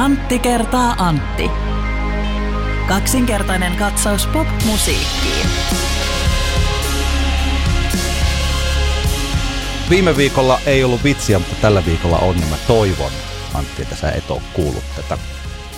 Antti 0.00 0.38
kertaa 0.38 0.94
Antti. 0.98 1.50
Kaksinkertainen 2.88 3.76
katsaus 3.76 4.26
pop-musiikkiin. 4.26 5.46
Viime 9.90 10.16
viikolla 10.16 10.60
ei 10.66 10.84
ollut 10.84 11.04
vitsiä, 11.04 11.38
mutta 11.38 11.54
tällä 11.60 11.86
viikolla 11.86 12.18
on, 12.18 12.36
niin 12.36 12.48
mä 12.48 12.56
toivon, 12.66 13.10
Antti, 13.54 13.82
että 13.82 13.96
sä 13.96 14.10
et 14.10 14.30
ole 14.30 14.42
kuullut 14.52 14.84
tätä. 14.96 15.18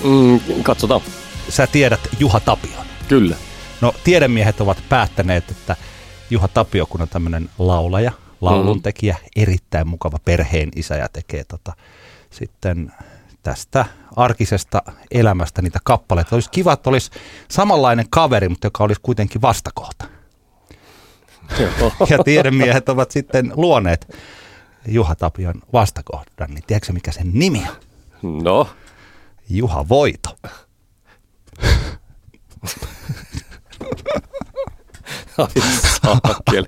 Mm, 0.04 0.40
katsotaan. 0.62 1.00
Sä 1.48 1.66
tiedät 1.66 2.00
Juha 2.18 2.40
Tapion. 2.40 2.86
Kyllä. 3.08 3.36
No, 3.80 3.94
tiedemiehet 4.04 4.60
ovat 4.60 4.82
päättäneet, 4.88 5.50
että 5.50 5.76
Juha 6.30 6.48
Tapio, 6.48 6.86
kun 6.86 7.02
on 7.02 7.08
tämmöinen 7.08 7.50
laulaja, 7.58 8.12
lauluntekijä, 8.40 9.16
erittäin 9.36 9.88
mukava 9.88 10.18
perheen 10.24 10.68
isä 10.76 10.96
ja 10.96 11.08
tekee 11.12 11.44
tota, 11.44 11.72
sitten 12.30 12.92
tästä 13.42 13.84
arkisesta 14.16 14.82
elämästä 15.10 15.62
niitä 15.62 15.78
kappaleita. 15.84 16.36
Olisi 16.36 16.50
kiva, 16.50 16.72
että 16.72 16.90
olisi 16.90 17.10
samanlainen 17.50 18.06
kaveri, 18.10 18.48
mutta 18.48 18.66
joka 18.66 18.84
olisi 18.84 19.00
kuitenkin 19.02 19.42
vastakohta. 19.42 20.04
Ja 22.10 22.24
tiedemiehet 22.24 22.88
ovat 22.88 23.10
sitten 23.10 23.52
luoneet 23.56 24.16
Juha 24.88 25.14
Tapion 25.14 25.54
vastakohdan, 25.72 26.50
niin 26.50 26.64
tiedätkö 26.66 26.92
mikä 26.92 27.12
sen 27.12 27.30
nimi 27.32 27.62
on? 27.68 28.42
No, 28.42 28.68
Juha 29.48 29.88
Voito. 29.88 30.38
ai 35.38 35.48
saakeli. 36.00 36.66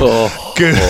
Oh, 0.00 0.32
Kyllä, 0.58 0.80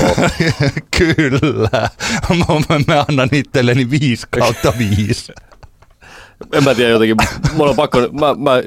kyllä. 0.99 1.89
Mä, 2.29 2.79
mä 2.87 3.05
annan 3.09 3.29
itselleni 3.33 3.91
viisi 3.91 4.27
kautta 4.39 4.73
viisi. 4.79 5.33
en 6.53 6.65
mä 6.65 6.75
tiedä 6.75 6.91
jotenkin, 6.91 7.17
mulla 7.55 7.71
on 7.71 7.77
pakko, 7.77 7.99
mä, 8.01 8.35
mä, 8.35 8.63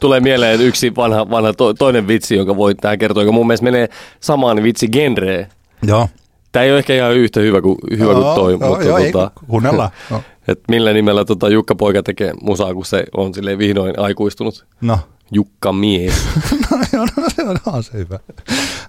tulee 0.00 0.20
mieleen 0.20 0.60
yksi 0.60 0.96
vanha, 0.96 1.30
vanha 1.30 1.52
to, 1.52 1.74
toinen 1.74 2.08
vitsi, 2.08 2.36
jonka 2.36 2.56
voi 2.56 2.74
tähän 2.74 2.98
kertoa, 2.98 3.22
joka 3.22 3.32
mun 3.32 3.46
mielestä 3.46 3.64
menee 3.64 3.88
samaan 4.20 4.62
vitsi 4.62 4.88
genreen. 4.88 5.46
Joo. 5.82 6.08
Tämä 6.52 6.64
ei 6.64 6.70
ole 6.70 6.78
ehkä 6.78 6.94
ihan 6.94 7.12
yhtä 7.12 7.40
hyvä 7.40 7.60
kuin, 7.60 7.78
hyvä 7.98 8.12
kuin 8.12 8.34
toi, 8.34 8.52
joo, 8.52 8.68
mutta 8.70 8.84
joo, 8.84 8.98
ei, 8.98 9.12
tota, 9.12 9.30
kuunnellaan. 9.46 9.90
No. 10.10 10.22
et 10.48 10.60
millä 10.68 10.92
nimellä 10.92 11.24
tota 11.24 11.48
Jukka 11.48 11.74
Poika 11.74 12.02
tekee 12.02 12.32
musaa, 12.42 12.74
kun 12.74 12.86
se 12.86 13.04
on 13.16 13.34
silleen 13.34 13.58
vihdoin 13.58 13.98
aikuistunut. 13.98 14.66
no. 14.80 14.98
Jukka 15.34 15.72
Mies. 15.72 16.14
No, 16.70 16.78
joo, 16.92 17.06
no 17.16 17.30
se 17.36 17.42
on, 17.42 17.56
on 17.66 17.82
se 17.82 17.92
hyvä. 17.92 18.18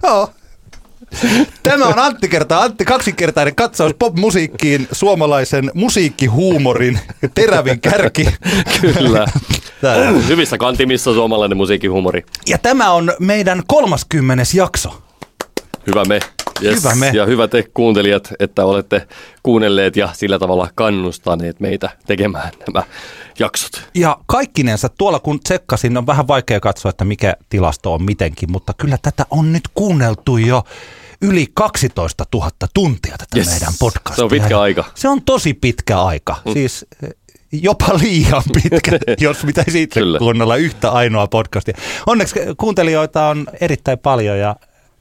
Joo. 0.02 0.30
Tämä 1.62 1.86
on 1.86 1.98
Antti 1.98 2.28
kertaa 2.28 2.62
Antti 2.62 2.84
kaksinkertainen 2.84 3.54
katsaus 3.54 3.94
popmusiikkiin, 3.98 4.88
suomalaisen 4.92 5.70
musiikkihuumorin 5.74 7.00
terävin 7.34 7.80
kärki. 7.80 8.28
Kyllä. 8.80 9.26
Täällä. 9.80 10.10
Hyvissä 10.10 10.58
kantimissa 10.58 11.14
suomalainen 11.14 11.56
musiikkihuumori. 11.56 12.24
Ja 12.48 12.58
tämä 12.58 12.90
on 12.92 13.12
meidän 13.18 13.62
30. 13.66 14.44
jakso. 14.54 15.02
Hyvä 15.86 16.04
me. 16.04 16.20
Yes. 16.62 16.76
Hyvä 16.76 16.94
me. 16.94 17.10
Ja 17.14 17.26
hyvä 17.26 17.48
te 17.48 17.64
kuuntelijat, 17.74 18.32
että 18.40 18.64
olette 18.64 19.08
kuunnelleet 19.42 19.96
ja 19.96 20.08
sillä 20.12 20.38
tavalla 20.38 20.68
kannustaneet 20.74 21.60
meitä 21.60 21.90
tekemään 22.06 22.50
nämä 22.66 22.86
jaksot. 23.38 23.88
Ja 23.94 24.18
kaikkinensa 24.26 24.88
tuolla 24.88 25.20
kun 25.20 25.40
tsekkasin, 25.40 25.96
on 25.96 26.06
vähän 26.06 26.28
vaikea 26.28 26.60
katsoa, 26.60 26.90
että 26.90 27.04
mikä 27.04 27.34
tilasto 27.48 27.94
on 27.94 28.02
mitenkin, 28.02 28.52
mutta 28.52 28.72
kyllä 28.78 28.98
tätä 29.02 29.26
on 29.30 29.52
nyt 29.52 29.68
kuunneltu 29.74 30.36
jo 30.36 30.64
yli 31.24 31.46
12 31.54 32.24
000 32.34 32.50
tuntia 32.74 33.12
tätä 33.18 33.36
Yes. 33.38 33.46
meidän 33.50 33.72
podcastia. 33.78 34.16
Se 34.16 34.22
on 34.22 34.30
pitkä 34.30 34.60
aika. 34.60 34.84
Se 34.94 35.08
on 35.08 35.22
tosi 35.22 35.54
pitkä 35.54 36.02
aika. 36.02 36.36
Mm. 36.46 36.52
Siis 36.52 36.86
eh, 37.02 37.10
jopa 37.52 37.86
liian 38.02 38.42
pitkä, 38.52 38.98
jos 39.26 39.36
pitäisi 39.46 39.82
itse 39.82 40.00
Kyllä. 40.00 40.18
kuunnella 40.18 40.56
yhtä 40.56 40.90
ainoa 40.90 41.26
podcastia. 41.26 41.78
Onneksi 42.06 42.34
kuuntelijoita 42.56 43.26
on 43.26 43.46
erittäin 43.60 43.98
paljon 43.98 44.38
ja 44.38 44.56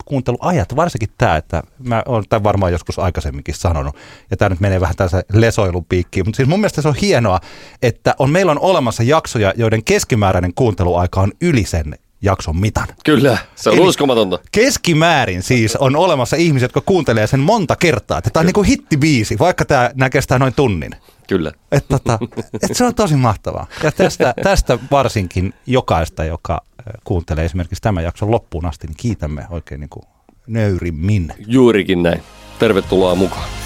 kuunteluajat, 0.05 0.75
varsinkin 0.75 1.09
tämä, 1.17 1.35
että 1.37 1.63
mä 1.79 2.03
oon 2.05 2.23
tämän 2.29 2.43
varmaan 2.43 2.71
joskus 2.71 2.99
aikaisemminkin 2.99 3.55
sanonut, 3.55 3.95
ja 4.31 4.37
tämä 4.37 4.49
nyt 4.49 4.59
menee 4.59 4.81
vähän 4.81 4.95
tässä 4.95 5.23
lesoilun 5.33 5.85
piikkiin, 5.85 6.25
mutta 6.27 6.37
siis 6.37 6.49
mun 6.49 6.59
mielestä 6.59 6.81
se 6.81 6.87
on 6.87 6.95
hienoa, 7.01 7.39
että 7.81 8.15
on, 8.19 8.29
meillä 8.29 8.51
on 8.51 8.59
olemassa 8.59 9.03
jaksoja, 9.03 9.53
joiden 9.57 9.83
keskimääräinen 9.83 10.53
kuunteluaika 10.53 11.21
on 11.21 11.31
yli 11.41 11.65
sen 11.65 11.95
jakson 12.23 12.57
mitan. 12.57 12.87
Kyllä, 13.05 13.37
se 13.55 13.69
on 13.69 13.77
Eli- 13.77 13.87
uskomatonta. 13.87 14.39
Keskimäärin 14.51 15.43
siis 15.43 15.75
on 15.75 15.95
olemassa 15.95 16.35
ihmisiä, 16.35 16.65
jotka 16.65 16.81
kuuntelee 16.81 17.27
sen 17.27 17.39
monta 17.39 17.75
kertaa. 17.75 18.17
Että 18.17 18.29
tämä 18.29 18.41
on 18.41 18.45
niin 18.45 18.53
kuin 18.53 18.67
hittibiisi, 18.67 19.39
vaikka 19.39 19.65
tämä 19.65 19.91
nämä 19.95 20.09
kestää 20.09 20.39
noin 20.39 20.53
tunnin. 20.53 20.91
Kyllä. 21.27 21.51
Et 21.71 21.85
tota, 21.87 22.19
et 22.63 22.77
se 22.77 22.85
on 22.85 22.95
tosi 22.95 23.15
mahtavaa. 23.15 23.67
Ja 23.83 23.91
tästä, 23.91 24.33
tästä 24.43 24.79
varsinkin 24.91 25.53
jokaista, 25.65 26.23
joka 26.25 26.61
kuuntelee 27.03 27.45
esimerkiksi 27.45 27.81
tämän 27.81 28.03
jakson 28.03 28.31
loppuun 28.31 28.65
asti, 28.65 28.87
niin 28.87 28.97
kiitämme 28.97 29.45
oikein 29.49 29.79
niin 29.79 29.89
kuin 29.89 30.03
nöyrimmin. 30.47 31.33
Juurikin 31.47 32.03
näin. 32.03 32.23
Tervetuloa 32.59 33.15
mukaan. 33.15 33.62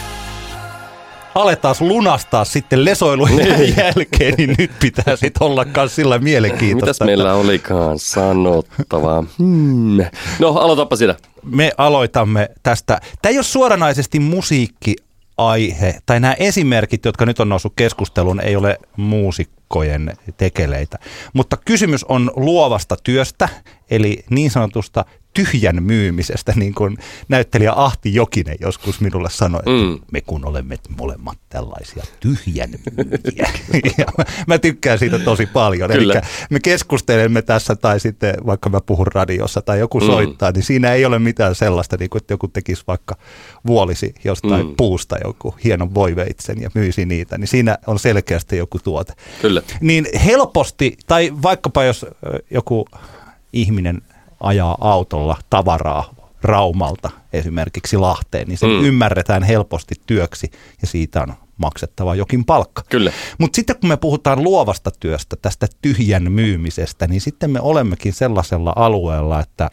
Aletaan 1.37 1.75
lunastaa 1.79 2.45
sitten 2.45 2.85
lesoilun 2.85 3.29
Niin. 3.35 3.75
jälkeen, 3.77 4.33
niin 4.37 4.55
nyt 4.57 4.71
pitää 4.79 5.15
sitten 5.15 5.43
olla 5.43 5.65
myös 5.75 5.95
sillä 5.95 6.19
mielenkiintoista. 6.19 7.05
Mitäs 7.05 7.17
meillä 7.17 7.33
olikaan 7.33 7.99
sanottavaa? 7.99 9.23
Hmm. 9.37 9.97
No, 10.39 10.49
aloitapa 10.49 10.95
sitä. 10.95 11.15
me 11.43 11.71
aloitamme 11.77 12.49
tästä. 12.63 12.99
Tämä 13.21 13.29
ei 13.31 13.37
ole 13.37 13.43
suoranaisesti 13.43 14.19
musiikkiaihe, 14.19 15.99
tai 16.05 16.19
nämä 16.19 16.33
esimerkit, 16.39 17.05
jotka 17.05 17.25
nyt 17.25 17.39
on 17.39 17.49
noussut 17.49 17.73
keskusteluun, 17.75 18.39
ei 18.39 18.55
ole 18.55 18.77
muusikkojen 18.97 20.13
tekeleitä. 20.37 20.97
Mutta 21.33 21.57
kysymys 21.57 22.03
on 22.03 22.31
luovasta 22.35 22.95
työstä, 23.03 23.49
eli 23.89 24.23
niin 24.29 24.51
sanotusta 24.51 25.05
tyhjän 25.37 25.83
myymisestä, 25.83 26.53
niin 26.55 26.73
kuin 26.73 26.97
näyttelijä 27.29 27.73
Ahti 27.75 28.13
Jokinen 28.13 28.55
joskus 28.61 29.01
minulle 29.01 29.29
sanoi, 29.29 29.59
että 29.59 29.71
Mm. 29.71 29.99
me 30.11 30.21
kun 30.21 30.45
olemme 30.45 30.77
molemmat 30.97 31.37
tällaisia 31.49 32.03
tyhjän 32.19 32.69
myyjiä. 32.97 33.49
ja 33.97 34.05
mä, 34.47 34.57
tykkään 34.57 34.99
siitä 34.99 35.19
tosi 35.19 35.45
paljon. 35.45 35.91
Kyllä. 35.91 36.13
Eli 36.13 36.21
me 36.49 36.59
keskustelemme 36.59 37.41
tässä 37.41 37.75
tai 37.75 37.99
sitten 37.99 38.35
vaikka 38.45 38.69
mä 38.69 38.81
puhun 38.81 39.07
radiossa 39.07 39.61
tai 39.61 39.79
joku 39.79 39.99
Mm. 39.99 40.05
soittaa, 40.05 40.51
niin 40.51 40.63
siinä 40.63 40.93
ei 40.93 41.05
ole 41.05 41.19
mitään 41.19 41.55
sellaista, 41.55 41.97
niin 41.99 42.09
kuin, 42.09 42.21
että 42.21 42.33
joku 42.33 42.47
tekisi 42.47 42.83
vaikka 42.87 43.15
vuolisi 43.67 44.13
jostain 44.23 44.65
Mm. 44.67 44.75
puusta 44.77 45.15
joku 45.23 45.55
hienon 45.63 45.93
voiveitsen 45.93 46.61
ja 46.61 46.69
myisi 46.73 47.05
niitä, 47.05 47.37
niin 47.37 47.47
siinä 47.47 47.77
on 47.87 47.99
selkeästi 47.99 48.57
joku 48.57 48.79
tuote. 48.79 49.13
Kyllä. 49.41 49.61
Niin 49.81 50.07
helposti, 50.25 50.97
tai 51.07 51.33
vaikkapa 51.41 51.83
jos 51.83 52.05
joku 52.51 52.85
ihminen 53.53 54.01
ajaa 54.39 54.77
autolla 54.81 55.37
tavaraa 55.49 56.13
Raumalta 56.41 57.09
esimerkiksi 57.33 57.97
Lahteen, 57.97 58.47
niin 58.47 58.57
se 58.57 58.65
mm. 58.65 58.73
Mm. 58.73 58.85
ymmärretään 58.85 59.43
helposti 59.43 59.95
työksi 60.05 60.51
ja 60.81 60.87
siitä 60.87 61.21
on 61.21 61.33
maksettava 61.57 62.15
jokin 62.15 62.45
palkka. 62.45 62.83
Kyllä. 62.89 63.11
Mutta 63.37 63.55
sitten 63.55 63.75
kun 63.79 63.89
me 63.89 63.97
puhutaan 63.97 64.43
luovasta 64.43 64.91
työstä, 64.99 65.35
tästä 65.41 65.67
tyhjän 65.81 66.31
myymisestä, 66.31 67.07
niin 67.07 67.21
sitten 67.21 67.51
me 67.51 67.61
olemmekin 67.61 68.13
sellaisella 68.13 68.73
alueella, 68.75 69.39
että 69.39 69.69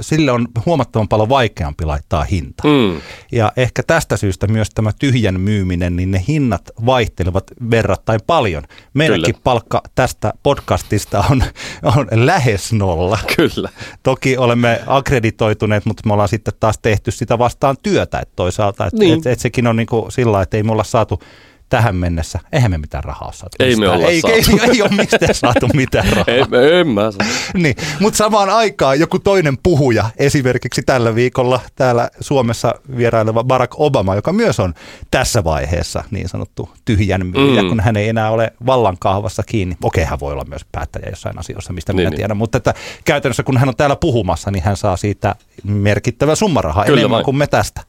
sille 0.00 0.32
on 0.32 0.48
huomattavan 0.66 1.08
paljon 1.08 1.28
vaikeampi 1.28 1.84
laittaa 1.84 2.24
hinta. 2.24 2.62
Mm. 2.68 3.00
Ja 3.32 3.52
ehkä 3.56 3.82
tästä 3.82 4.16
syystä 4.16 4.46
myös 4.46 4.70
tämä 4.70 4.90
tyhjän 4.98 5.40
myyminen, 5.40 5.96
niin 5.96 6.10
ne 6.10 6.24
hinnat 6.28 6.70
vaihtelevat 6.86 7.44
verrattain 7.70 8.20
paljon. 8.26 8.62
Meidänkin 8.94 9.34
Kyllä. 9.34 9.42
palkka 9.44 9.82
tästä 9.94 10.32
podcastista 10.42 11.24
on, 11.30 11.42
on 11.84 12.06
lähes 12.12 12.72
nolla. 12.72 13.18
Kyllä. 13.36 13.68
Toki 14.02 14.36
olemme 14.36 14.80
akkreditoituneet, 14.86 15.84
mutta 15.86 16.02
me 16.06 16.12
ollaan 16.12 16.28
sitten 16.28 16.54
taas 16.60 16.78
tehty 16.78 17.10
sitä 17.10 17.38
vastaan 17.38 17.76
työtä 17.82 18.18
että 18.18 18.32
toisaalta. 18.36 18.86
Että 18.86 18.98
Niin. 18.98 19.18
et, 19.18 19.26
et 19.26 19.40
sekin 19.40 19.66
on 19.66 19.76
niin 19.76 19.86
kuin 19.86 20.12
sillä 20.12 20.42
että 20.42 20.56
ei 20.56 20.62
me 20.62 20.72
olla 20.72 20.84
saatu 20.84 21.20
tähän 21.68 21.96
mennessä, 21.96 22.38
eihän 22.52 22.70
me 22.70 22.78
mitään 22.78 23.04
rahaa 23.04 23.32
saatu. 23.32 23.56
Ei 23.60 23.76
me 23.76 23.88
olla 23.88 24.06
ei, 24.08 24.20
saatu. 24.20 24.36
Ei, 24.36 24.70
ei 24.72 24.82
ole 24.82 24.90
mistään 24.90 25.34
saatu 25.34 25.68
mitään 25.74 26.06
rahaa. 26.08 26.24
Ei, 26.26 26.80
en 26.80 26.88
mä 26.88 27.10
saa. 27.10 27.26
Niin, 27.54 27.76
mutta 28.00 28.16
samaan 28.16 28.50
aikaan 28.50 29.00
joku 29.00 29.18
toinen 29.18 29.58
puhuja, 29.62 30.10
esimerkiksi 30.16 30.82
tällä 30.82 31.14
viikolla 31.14 31.60
täällä 31.76 32.10
Suomessa 32.20 32.74
vieraileva 32.96 33.44
Barack 33.44 33.72
Obama, 33.76 34.14
joka 34.14 34.32
myös 34.32 34.60
on 34.60 34.74
tässä 35.10 35.44
vaiheessa 35.44 36.04
niin 36.10 36.28
sanottu 36.28 36.70
tyhjän 36.84 37.26
myyjä, 37.26 37.62
Mm. 37.62 37.68
kun 37.68 37.80
hän 37.80 37.96
ei 37.96 38.08
enää 38.08 38.30
ole 38.30 38.52
vallankahvassa 38.66 39.42
kiinni. 39.42 39.76
Okei, 39.82 40.04
hän 40.04 40.20
voi 40.20 40.32
olla 40.32 40.44
myös 40.44 40.62
päättäjä 40.72 41.06
jossain 41.10 41.38
asioissa, 41.38 41.72
mistä 41.72 41.92
minä 41.92 42.02
Niin, 42.02 42.10
niin. 42.10 42.16
tiedän, 42.16 42.36
mutta 42.36 42.58
että 42.58 42.74
käytännössä 43.04 43.42
kun 43.42 43.56
hän 43.58 43.68
on 43.68 43.76
täällä 43.76 43.96
puhumassa, 43.96 44.50
niin 44.50 44.62
hän 44.64 44.76
saa 44.76 44.96
siitä 44.96 45.34
merkittävä 45.64 46.34
summa 46.34 46.60
rahaa 46.62 46.84
Kyllä 46.84 46.98
enemmän 47.00 47.14
vain. 47.16 47.24
kuin 47.24 47.36
me 47.36 47.46
tästä. 47.46 47.80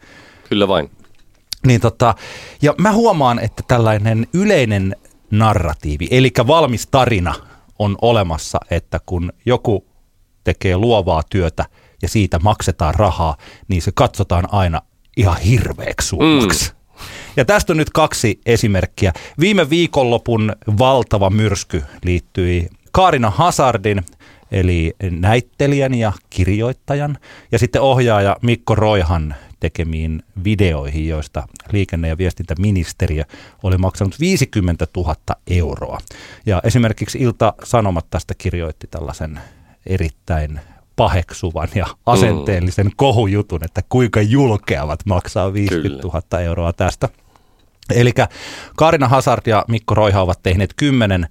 Kyllä 0.50 0.68
vain. 0.68 0.90
Niin 1.65 1.81
tota, 1.81 2.15
ja 2.61 2.75
mä 2.77 2.91
huomaan, 2.91 3.39
että 3.39 3.63
tällainen 3.67 4.27
yleinen 4.33 4.95
narratiivi, 5.31 6.07
eli 6.11 6.31
valmis 6.47 6.88
tarina 6.91 7.35
on 7.79 7.97
olemassa, 8.01 8.57
että 8.71 9.00
kun 9.06 9.33
joku 9.45 9.85
tekee 10.44 10.77
luovaa 10.77 11.23
työtä 11.29 11.65
ja 12.01 12.07
siitä 12.07 12.39
maksetaan 12.39 12.95
rahaa, 12.95 13.38
niin 13.67 13.81
se 13.81 13.91
katsotaan 13.95 14.47
aina 14.51 14.81
ihan 15.17 15.38
hirveäksi 15.38 16.07
summaksi. 16.07 16.71
Mm. 16.71 16.79
Ja 17.38 17.45
tästä 17.45 17.73
on 17.73 17.77
nyt 17.77 17.89
kaksi 17.89 18.41
esimerkkiä. 18.45 19.13
Viime 19.39 19.69
viikonlopun 19.69 20.56
valtava 20.79 21.29
myrsky 21.29 21.83
liittyi 22.03 22.69
Kaarina 22.91 23.29
Hazardin, 23.29 24.03
eli 24.51 24.94
näittelijän 25.11 25.94
ja 25.94 26.13
kirjoittajan, 26.29 27.17
ja 27.51 27.59
sitten 27.59 27.81
ohjaaja 27.81 28.38
Mikko 28.41 28.75
Roihan 28.75 29.35
tekemiin 29.59 30.23
videoihin, 30.44 31.07
joista 31.07 31.47
liikenne- 31.71 32.07
ja 32.07 32.17
viestintäministeriö 32.17 33.23
oli 33.63 33.77
maksanut 33.77 34.19
50 34.19 34.88
000 34.97 35.15
euroa. 35.47 35.97
Ja 36.45 36.61
esimerkiksi 36.63 37.17
Ilta 37.17 37.53
Sanomat 37.63 38.06
tästä 38.09 38.33
kirjoitti 38.38 38.88
tällaisen 38.88 39.39
erittäin 39.85 40.59
paheksuvan 40.95 41.67
ja 41.75 41.85
asenteellisen 42.06 42.85
mm. 42.85 42.91
kohujutun, 42.95 43.65
että 43.65 43.81
kuinka 43.89 44.21
julkeavat 44.21 45.06
maksaa 45.06 45.53
50 45.53 46.07
000 46.07 46.21
Kyllä. 46.21 46.44
euroa 46.44 46.73
tästä. 46.73 47.09
Eli 47.95 48.11
Karina 48.75 49.07
Hazard 49.07 49.41
ja 49.45 49.65
Mikko 49.67 49.95
Roiha 49.95 50.21
ovat 50.21 50.39
tehneet 50.44 50.73
10 50.75 51.27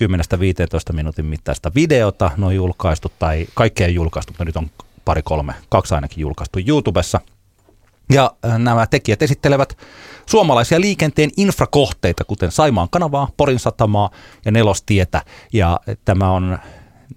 10-15 0.00 0.92
minuutin 0.92 1.24
mittaista 1.24 1.72
videota. 1.74 2.30
Ne 2.36 2.46
on 2.46 2.54
julkaistu 2.54 3.12
tai 3.18 3.46
kaikkea 3.54 3.88
julkaistu, 3.88 4.32
mutta 4.32 4.44
nyt 4.44 4.56
on 4.56 4.70
pari 5.04 5.22
kolme, 5.22 5.54
kaksi 5.68 5.94
ainakin 5.94 6.20
julkaistu 6.20 6.58
YouTubessa. 6.66 7.20
Ja 8.14 8.32
äh, 8.44 8.58
nämä 8.58 8.86
tekijät 8.86 9.22
esittelevät 9.22 9.78
suomalaisia 10.26 10.80
liikenteen 10.80 11.30
infrakohteita, 11.36 12.24
kuten 12.24 12.52
Saimaan 12.52 12.88
kanavaa, 12.90 13.28
Porin 13.36 13.58
satamaa 13.58 14.10
ja 14.44 14.52
Nelostietä. 14.52 15.22
Ja 15.52 15.80
tämä 16.04 16.30
on 16.30 16.58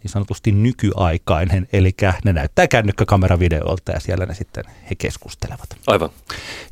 niin 0.03 0.11
sanotusti 0.11 0.51
nykyaikainen, 0.51 1.67
eli 1.73 1.95
ne 2.25 2.33
näyttää 2.33 2.67
kännykkäkameravideolta 2.67 3.91
ja 3.91 3.99
siellä 3.99 4.25
ne 4.25 4.33
sitten 4.33 4.63
he 4.89 4.95
keskustelevat. 4.95 5.77
Aivan. 5.87 6.09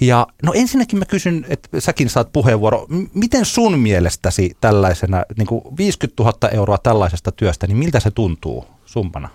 Ja 0.01 0.27
no 0.43 0.53
ensinnäkin 0.55 0.99
mä 0.99 1.05
kysyn, 1.05 1.45
että 1.49 1.81
säkin 1.81 2.09
saat 2.09 2.33
puheenvuoro, 2.33 2.87
miten 3.13 3.45
sun 3.45 3.79
mielestäsi 3.79 4.57
tällaisena, 4.61 5.23
niin 5.37 5.47
kuin 5.47 5.77
50 5.77 6.23
000 6.23 6.49
euroa 6.49 6.77
tällaisesta 6.77 7.31
työstä, 7.31 7.67
niin 7.67 7.77
miltä 7.77 7.99
se 7.99 8.11
tuntuu 8.11 8.65
summana? 8.85 9.29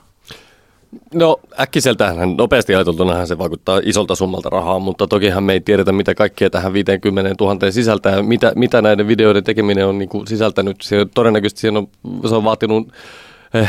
No 1.14 1.40
äkkiseltähän 1.60 2.36
nopeasti 2.36 2.74
ajateltuna 2.74 3.26
se 3.26 3.38
vaikuttaa 3.38 3.80
isolta 3.84 4.14
summalta 4.14 4.50
rahaa, 4.50 4.78
mutta 4.78 5.06
tokihan 5.06 5.44
me 5.44 5.52
ei 5.52 5.60
tiedetä, 5.60 5.92
mitä 5.92 6.14
kaikkea 6.14 6.50
tähän 6.50 6.72
50 6.72 7.34
000 7.40 7.70
sisältää 7.70 8.16
ja 8.16 8.22
mitä, 8.22 8.52
mitä 8.56 8.82
näiden 8.82 9.08
videoiden 9.08 9.44
tekeminen 9.44 9.86
on 9.86 9.98
niin 9.98 10.08
kuin 10.08 10.26
sisältänyt. 10.26 10.76
Se, 10.82 11.06
todennäköisesti 11.14 11.60
siihen 11.60 11.76
on, 11.76 11.88
se 12.28 12.34
on 12.34 12.44
vaatinut 12.44 12.92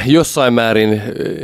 jossain 0.06 0.54
määrin 0.54 0.94
eh, 0.94 1.02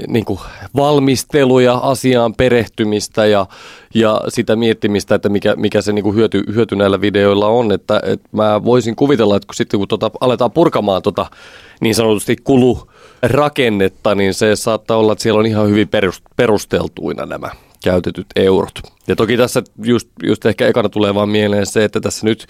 niin 0.08 0.26
kuin 0.26 0.40
valmisteluja, 0.76 1.74
asiaan 1.74 2.34
perehtymistä 2.34 3.26
ja, 3.26 3.46
ja 3.94 4.22
sitä 4.30 4.56
miettimistä, 4.56 5.16
että 5.16 5.30
mikä, 5.30 5.56
mikä 5.56 5.82
se 5.82 5.94
niin 5.94 6.04
kuin 6.04 6.16
hyöty, 6.16 6.44
hyöty 6.54 6.76
näillä 6.76 7.02
videoilla 7.02 7.48
on. 7.48 7.72
Että, 7.72 8.02
että 8.04 8.30
mä 8.32 8.64
voisin 8.64 8.96
kuvitella, 8.96 9.36
että 9.36 9.48
kun 9.48 9.56
sitten 9.56 9.78
kun 9.78 9.88
tota, 9.88 10.12
aletaan 10.22 10.52
purkamaan 10.52 11.02
tota, 11.02 11.26
niin 11.82 11.96
sanotusti 11.96 12.36
kulurakennetta, 12.44 14.16
niin 14.16 14.34
se 14.34 14.56
saattaa 14.56 14.98
olla, 14.98 15.12
että 15.12 15.24
siellä 15.24 15.40
on 15.40 15.46
ihan 15.46 15.70
hyvin 15.70 15.90
perusteltuina 16.36 17.26
nämä 17.26 17.50
käytetyt 17.84 18.28
eurot. 18.36 18.80
Ja 19.08 19.16
toki 19.16 19.38
tässä 19.38 19.64
just, 19.84 20.10
just 20.24 20.46
ehkä 20.46 20.68
ekana 20.68 20.90
tulee 20.90 21.16
vaan 21.16 21.30
mieleen 21.30 21.66
se, 21.66 21.84
että 21.84 22.00
tässä 22.00 22.26
nyt 22.26 22.48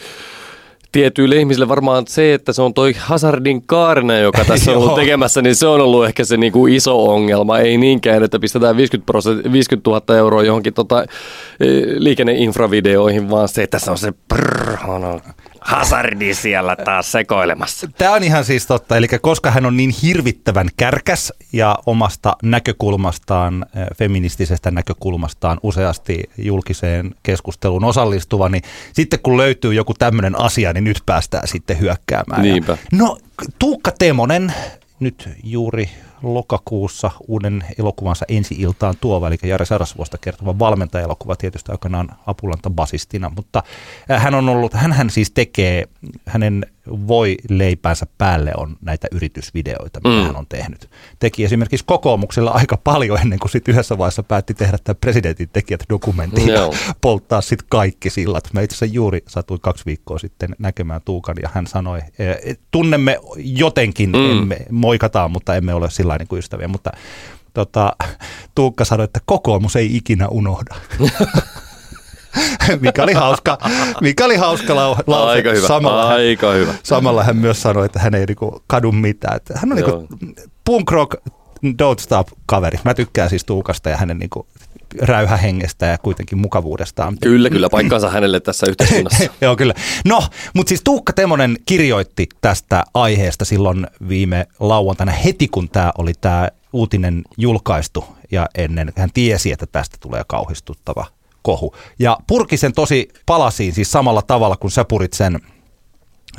tietyille 0.91 1.35
ihmisille 1.35 1.67
varmaan 1.67 2.03
se, 2.07 2.33
että 2.33 2.53
se 2.53 2.61
on 2.61 2.73
toi 2.73 2.93
Hazardin 2.99 3.67
kaarina, 3.67 4.17
joka 4.17 4.45
tässä 4.45 4.71
on 4.71 4.77
ollut 4.83 4.95
tekemässä, 4.95 5.41
niin 5.41 5.55
se 5.55 5.67
on 5.67 5.81
ollut 5.81 6.05
ehkä 6.05 6.25
se 6.25 6.37
niinku 6.37 6.67
iso 6.67 7.05
ongelma. 7.05 7.59
Ei 7.59 7.77
niinkään, 7.77 8.23
että 8.23 8.39
pistetään 8.39 8.77
50, 8.77 9.13
50 9.51 9.89
000 9.89 10.17
euroa 10.17 10.43
johonkin 10.43 10.73
tota, 10.73 11.03
e, 11.59 11.65
liikenneinfravideoihin, 11.97 13.29
vaan 13.29 13.47
se, 13.47 13.63
että 13.63 13.79
se 13.79 13.91
on 13.91 13.97
se 13.97 14.13
prrr, 14.27 14.77
Hazardi 15.65 16.33
siellä 16.33 16.75
taas 16.75 17.11
sekoilemassa. 17.11 17.87
Tämä 17.97 18.13
on 18.13 18.23
ihan 18.23 18.45
siis 18.45 18.67
totta, 18.67 18.97
eli 18.97 19.07
koska 19.07 19.51
hän 19.51 19.65
on 19.65 19.77
niin 19.77 19.93
hirvittävän 20.03 20.69
kärkäs 20.77 21.33
ja 21.53 21.77
omasta 21.85 22.35
näkökulmastaan, 22.43 23.65
eh, 23.75 23.87
feministisestä 23.97 24.71
näkökulmastaan 24.71 25.59
useasti 25.63 26.23
julkiseen 26.37 27.15
keskusteluun 27.23 27.83
osallistuva, 27.83 28.49
niin 28.49 28.63
sitten 28.93 29.19
kun 29.23 29.37
löytyy 29.37 29.73
joku 29.73 29.93
tämmöinen 29.93 30.39
asia, 30.39 30.73
niin 30.73 30.83
nyt 30.83 31.01
päästään 31.05 31.47
sitten 31.47 31.79
hyökkäämään. 31.79 32.41
Niinpä. 32.41 32.71
Ja, 32.71 32.97
no 32.97 33.17
Tuukka 33.59 33.91
Temonen, 33.99 34.53
nyt 34.99 35.29
juuri 35.43 35.89
lokakuussa 36.23 37.11
uuden 37.27 37.63
elokuvansa 37.77 38.25
ensi-iltaan 38.29 38.95
tuova, 39.01 39.27
eli 39.27 39.37
Jari 39.43 39.65
Sarasvuosta 39.65 40.17
kertova 40.17 40.59
valmentajaelokuva 40.59 41.35
tietysti 41.35 41.71
aikanaan 41.71 42.09
Apulanta 42.27 42.69
basistina, 42.69 43.31
mutta 43.35 43.63
äh, 44.11 44.23
hän 44.23 44.35
on 44.35 44.49
ollut, 44.49 44.73
hän 44.73 45.09
siis 45.09 45.31
tekee, 45.31 45.85
hänen 46.25 46.65
voi 46.87 47.37
leipänsä 47.49 48.05
päälle 48.17 48.51
on 48.57 48.77
näitä 48.81 49.07
yritysvideoita, 49.11 49.99
mitä 50.03 50.21
mm. 50.21 50.25
hän 50.25 50.35
on 50.35 50.47
tehnyt. 50.49 50.89
Teki 51.19 51.43
esimerkiksi 51.43 51.85
kokoomuksella 51.85 52.51
aika 52.51 52.77
paljon 52.77 53.19
ennen 53.21 53.39
kuin 53.39 53.51
sitten 53.51 53.71
yhdessä 53.71 53.97
vaiheessa 53.97 54.23
päätti 54.23 54.53
tehdä 54.53 54.77
tämä 54.83 54.95
presidentin 54.95 55.49
tekijät 55.49 55.83
dokumentti 55.89 56.45
no. 56.45 56.73
polttaa 57.01 57.41
sitten 57.41 57.67
kaikki 57.69 58.09
sillat. 58.09 58.53
Mä 58.53 58.61
itse 58.61 58.75
asiassa 58.75 58.95
juuri 58.95 59.23
satuin 59.27 59.61
kaksi 59.61 59.85
viikkoa 59.85 60.19
sitten 60.19 60.55
näkemään 60.59 61.01
Tuukan 61.05 61.35
ja 61.41 61.49
hän 61.53 61.67
sanoi, 61.67 61.99
tunnemme 62.71 63.17
jotenkin, 63.37 64.09
mm. 64.09 64.31
emme, 64.31 64.57
moikataan, 64.71 65.31
mutta 65.31 65.55
emme 65.55 65.73
ole 65.73 65.89
sillä 65.89 66.17
niin 66.17 66.27
kuin 66.27 66.39
ystäviä, 66.39 66.67
mutta 66.67 66.91
tota, 67.53 67.95
Tuukka 68.55 68.85
sanoi, 68.85 69.03
että 69.03 69.19
kokoomus 69.25 69.75
ei 69.75 69.95
ikinä 69.95 70.27
unohda. 70.27 70.75
mikä 72.81 73.03
oli 73.03 73.13
hauska, 73.13 73.57
mikä 74.01 74.25
oli 74.25 74.35
hauska 74.35 74.75
lau, 74.75 74.95
lause. 75.07 75.31
Aika 75.31 75.51
hyvä, 75.51 75.67
samalla 75.67 76.07
aika 76.07 76.47
hän, 76.47 76.55
hyvä. 76.55 76.73
Samalla 76.83 77.23
hän 77.23 77.37
myös 77.37 77.61
sanoi, 77.61 77.85
että 77.85 77.99
hän 77.99 78.15
ei 78.15 78.25
niinku 78.25 78.63
kadu 78.67 78.91
mitään. 78.91 79.35
Että 79.35 79.53
hän 79.57 79.71
on 79.71 79.77
niinku 79.77 80.07
punk 80.65 80.91
rock 80.91 81.15
don't 81.65 81.99
stop 81.99 82.27
kaveri. 82.45 82.79
Mä 82.85 82.93
tykkään 82.93 83.29
siis 83.29 83.45
Tuukasta 83.45 83.89
ja 83.89 83.97
hänen 83.97 84.19
niinku 84.19 84.47
räyhähengestä 85.01 85.85
ja 85.85 85.97
kuitenkin 85.97 86.37
mukavuudestaan. 86.37 87.17
Kyllä, 87.21 87.49
kyllä, 87.49 87.69
paikkansa 87.69 88.09
hänelle 88.09 88.39
tässä 88.39 88.67
yhteiskunnassa. 88.69 89.23
Joo, 89.41 89.55
kyllä. 89.55 89.73
No, 90.05 90.23
mutta 90.53 90.69
siis 90.69 90.81
Tuukka 90.83 91.13
Temonen 91.13 91.57
kirjoitti 91.65 92.27
tästä 92.41 92.83
aiheesta 92.93 93.45
silloin 93.45 93.87
viime 94.09 94.47
lauantaina 94.59 95.11
heti, 95.11 95.47
kun 95.47 95.69
tämä 95.69 95.91
oli 95.97 96.13
tämä 96.21 96.49
uutinen 96.73 97.21
julkaistu 97.37 98.05
ja 98.31 98.47
ennen 98.55 98.93
hän 98.97 99.09
tiesi, 99.13 99.51
että 99.51 99.65
tästä 99.71 99.97
tulee 99.99 100.23
kauhistuttava 100.27 101.05
kohu. 101.45 101.75
Ja 101.99 102.17
purki 102.27 102.57
sen 102.57 102.73
tosi 102.73 103.07
palasiin 103.25 103.73
siis 103.73 103.91
samalla 103.91 104.21
tavalla 104.21 104.55
kuin 104.55 104.71
sä 104.71 104.85
purit 104.85 105.13
sen 105.13 105.39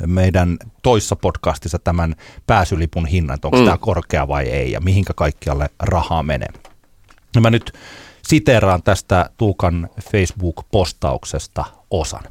meidän 0.05 0.57
toissa 0.83 1.15
podcastissa 1.15 1.79
tämän 1.79 2.15
pääsylipun 2.47 3.05
hinnan, 3.05 3.37
onko 3.43 3.57
mm. 3.57 3.65
tämä 3.65 3.77
korkea 3.77 4.27
vai 4.27 4.45
ei 4.45 4.71
ja 4.71 4.79
mihinkä 4.79 5.13
kaikkialle 5.13 5.69
rahaa 5.79 6.23
menee. 6.23 6.47
Ja 7.35 7.41
mä 7.41 7.49
nyt 7.49 7.71
siteeraan 8.27 8.83
tästä 8.83 9.29
Tuukan 9.37 9.89
Facebook-postauksesta 10.01 11.65
osan. 11.91 12.23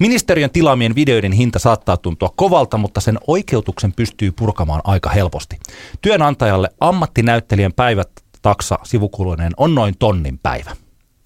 Ministeriön 0.00 0.50
tilaamien 0.50 0.94
videoiden 0.94 1.32
hinta 1.32 1.58
saattaa 1.58 1.96
tuntua 1.96 2.32
kovalta, 2.36 2.78
mutta 2.78 3.00
sen 3.00 3.18
oikeutuksen 3.26 3.92
pystyy 3.92 4.32
purkamaan 4.32 4.80
aika 4.84 5.10
helposti. 5.10 5.58
Työnantajalle 6.02 6.68
ammattinäyttelijän 6.80 7.72
päivät 7.72 8.08
taksa 8.42 8.78
sivukuluinen 8.82 9.52
on 9.56 9.74
noin 9.74 9.94
tonnin 9.98 10.38
päivä. 10.42 10.81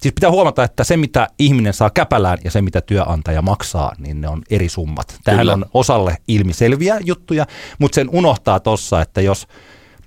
Siis 0.07 0.13
pitää 0.13 0.31
huomata, 0.31 0.63
että 0.63 0.83
se 0.83 0.97
mitä 0.97 1.27
ihminen 1.39 1.73
saa 1.73 1.89
käpälään 1.89 2.37
ja 2.43 2.51
se 2.51 2.61
mitä 2.61 2.81
työnantaja 2.81 3.41
maksaa, 3.41 3.91
niin 3.97 4.21
ne 4.21 4.27
on 4.27 4.41
eri 4.49 4.69
summat. 4.69 5.19
Tähän 5.23 5.39
Kyllä. 5.39 5.53
on 5.53 5.65
osalle 5.73 6.17
ilmiselviä 6.27 6.97
juttuja, 7.05 7.45
mutta 7.79 7.95
sen 7.95 8.09
unohtaa 8.09 8.59
tuossa, 8.59 9.01
että 9.01 9.21
jos 9.21 9.47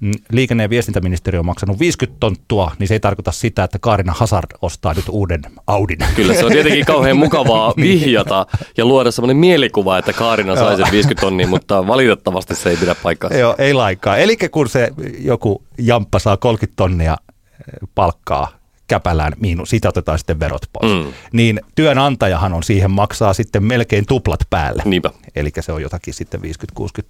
mm, 0.00 0.12
liikenne- 0.32 0.62
ja 0.62 0.70
viestintäministeriö 0.70 1.40
on 1.40 1.46
maksanut 1.46 1.78
50 1.80 2.20
tonttua, 2.20 2.72
niin 2.78 2.88
se 2.88 2.94
ei 2.94 3.00
tarkoita 3.00 3.32
sitä, 3.32 3.64
että 3.64 3.78
Kaarina 3.78 4.12
Hazard 4.16 4.50
ostaa 4.62 4.94
nyt 4.94 5.04
uuden 5.08 5.42
Audin. 5.66 5.98
Kyllä, 6.16 6.34
se 6.34 6.44
on 6.44 6.52
tietenkin 6.52 6.84
kauhean 6.84 7.16
mukavaa 7.24 7.74
vihjata 7.76 8.46
ja 8.76 8.84
luoda 8.84 9.10
sellainen 9.10 9.36
mielikuva, 9.36 9.98
että 9.98 10.12
Kaarina 10.12 10.56
sai 10.56 10.76
sen 10.76 10.86
50 10.92 11.20
tonnia, 11.20 11.46
mutta 11.46 11.86
valitettavasti 11.86 12.54
se 12.54 12.70
ei 12.70 12.76
pidä 12.76 12.94
paikkaa. 13.02 13.30
Joo, 13.30 13.54
ei 13.58 13.74
laikaa. 13.74 14.16
Eli 14.16 14.36
kun 14.36 14.68
se 14.68 14.88
joku 15.18 15.62
jamppa 15.78 16.18
saa 16.18 16.36
30 16.36 16.76
tonnia 16.76 17.12
eh, 17.12 17.88
palkkaa 17.94 18.59
käpälään 18.90 19.32
miinus, 19.40 19.70
siitä 19.70 19.88
otetaan 19.88 20.18
sitten 20.18 20.40
verot 20.40 20.62
pois. 20.72 20.92
Mm. 20.92 21.12
Niin 21.32 21.60
työnantajahan 21.74 22.52
on 22.52 22.62
siihen 22.62 22.90
maksaa 22.90 23.34
sitten 23.34 23.64
melkein 23.64 24.06
tuplat 24.06 24.40
päälle. 24.50 24.82
Niinpä. 24.84 25.10
Eli 25.36 25.52
se 25.60 25.72
on 25.72 25.82
jotakin 25.82 26.14
sitten 26.14 26.40
50-60 26.40 26.44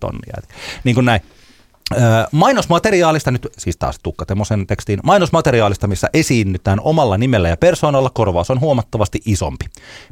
tonnia. 0.00 0.34
Niin 0.84 0.94
kuin 0.94 1.04
näin. 1.04 1.20
Mainosmateriaalista, 2.32 3.30
nyt 3.30 3.48
siis 3.58 3.76
taas 3.76 3.98
Tukka 4.02 4.26
Temosen 4.26 4.66
tekstiin, 4.66 5.00
mainosmateriaalista, 5.04 5.86
missä 5.86 6.08
esiinnytään 6.14 6.80
omalla 6.80 7.18
nimellä 7.18 7.48
ja 7.48 7.56
persoonalla, 7.56 8.10
korvaus 8.10 8.50
on 8.50 8.60
huomattavasti 8.60 9.20
isompi. 9.26 9.64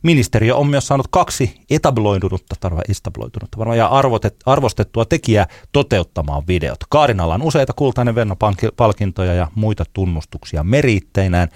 Ministeriö 0.02 0.56
on 0.56 0.66
myös 0.66 0.86
saanut 0.86 1.08
kaksi 1.10 1.60
etabloidunutta, 1.70 2.54
tarva 2.60 2.82
establoidunutta, 2.88 3.58
varmaan 3.58 3.78
ja 3.78 3.86
arvotet, 3.86 4.36
arvostettua 4.46 5.04
tekijää 5.04 5.46
toteuttamaan 5.72 6.46
videot. 6.46 6.78
Kaarinalla 6.88 7.34
on 7.34 7.42
useita 7.42 7.72
kultainen 7.72 8.14
Venno-palkintoja 8.14 9.34
ja 9.34 9.46
muita 9.54 9.84
tunnustuksia 9.92 10.64
meriitteinään. 10.64 11.48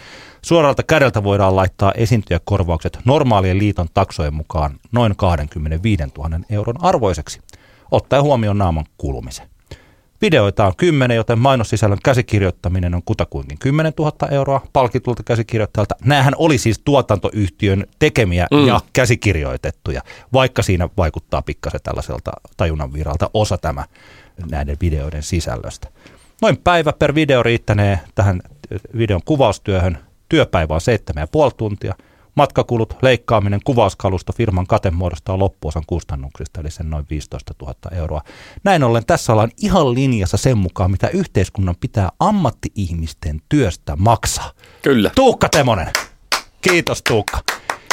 Suoralta 0.42 0.82
kädeltä 0.82 1.24
voidaan 1.24 1.56
laittaa 1.56 1.92
esiintyjäkorvaukset 1.92 2.98
normaalien 3.04 3.58
liiton 3.58 3.88
taksojen 3.94 4.34
mukaan 4.34 4.78
noin 4.92 5.16
25 5.16 6.02
000 6.18 6.40
euron 6.50 6.84
arvoiseksi, 6.84 7.40
ottaen 7.90 8.22
huomioon 8.22 8.58
naaman 8.58 8.84
kulumisen. 8.98 9.51
Videoita 10.22 10.66
on 10.66 10.72
10, 10.76 11.16
joten 11.16 11.38
mainossisällön 11.38 11.98
käsikirjoittaminen 12.04 12.94
on 12.94 13.02
kutakuinkin 13.04 13.58
10 13.58 13.92
000 13.98 14.28
euroa 14.30 14.66
palkitulta 14.72 15.22
käsikirjoittajalta. 15.22 15.94
Nämähän 16.04 16.34
oli 16.36 16.58
siis 16.58 16.80
tuotantoyhtiön 16.84 17.84
tekemiä 17.98 18.46
mm. 18.50 18.66
ja 18.66 18.80
käsikirjoitettuja, 18.92 20.02
vaikka 20.32 20.62
siinä 20.62 20.88
vaikuttaa 20.96 21.42
pikkasen 21.42 21.80
tällaiselta 21.82 22.32
tajunnan 22.56 22.92
viralta 22.92 23.30
osa 23.34 23.58
tämä 23.58 23.84
näiden 24.50 24.76
videoiden 24.80 25.22
sisällöstä. 25.22 25.88
Noin 26.42 26.56
päivä 26.56 26.92
per 26.92 27.14
video 27.14 27.42
riittänee 27.42 28.00
tähän 28.14 28.40
videon 28.98 29.20
kuvaustyöhön. 29.24 29.98
Työpäivä 30.28 30.74
on 30.74 30.80
7,5 31.50 31.54
tuntia– 31.56 31.94
Matkakulut, 32.34 32.96
leikkaaminen, 33.02 33.60
kuvauskalusto, 33.64 34.32
firman 34.32 34.66
kate 34.66 34.90
muodostaa 34.90 35.38
loppuosan 35.38 35.82
kustannuksista, 35.86 36.60
eli 36.60 36.70
sen 36.70 36.90
noin 36.90 37.06
15 37.10 37.54
000 37.62 37.74
euroa. 37.96 38.22
Näin 38.64 38.84
ollen 38.84 39.06
tässä 39.06 39.32
ollaan 39.32 39.50
ihan 39.62 39.94
linjassa 39.94 40.36
sen 40.36 40.58
mukaan, 40.58 40.90
mitä 40.90 41.08
yhteiskunnan 41.08 41.76
pitää 41.80 42.08
ammatti-ihmisten 42.20 43.40
työstä 43.48 43.96
maksaa. 43.96 44.50
Kyllä. 44.82 45.10
Tuukka 45.14 45.48
Temonen. 45.48 45.90
Kiitos 46.60 47.02
Tuukka. 47.02 47.38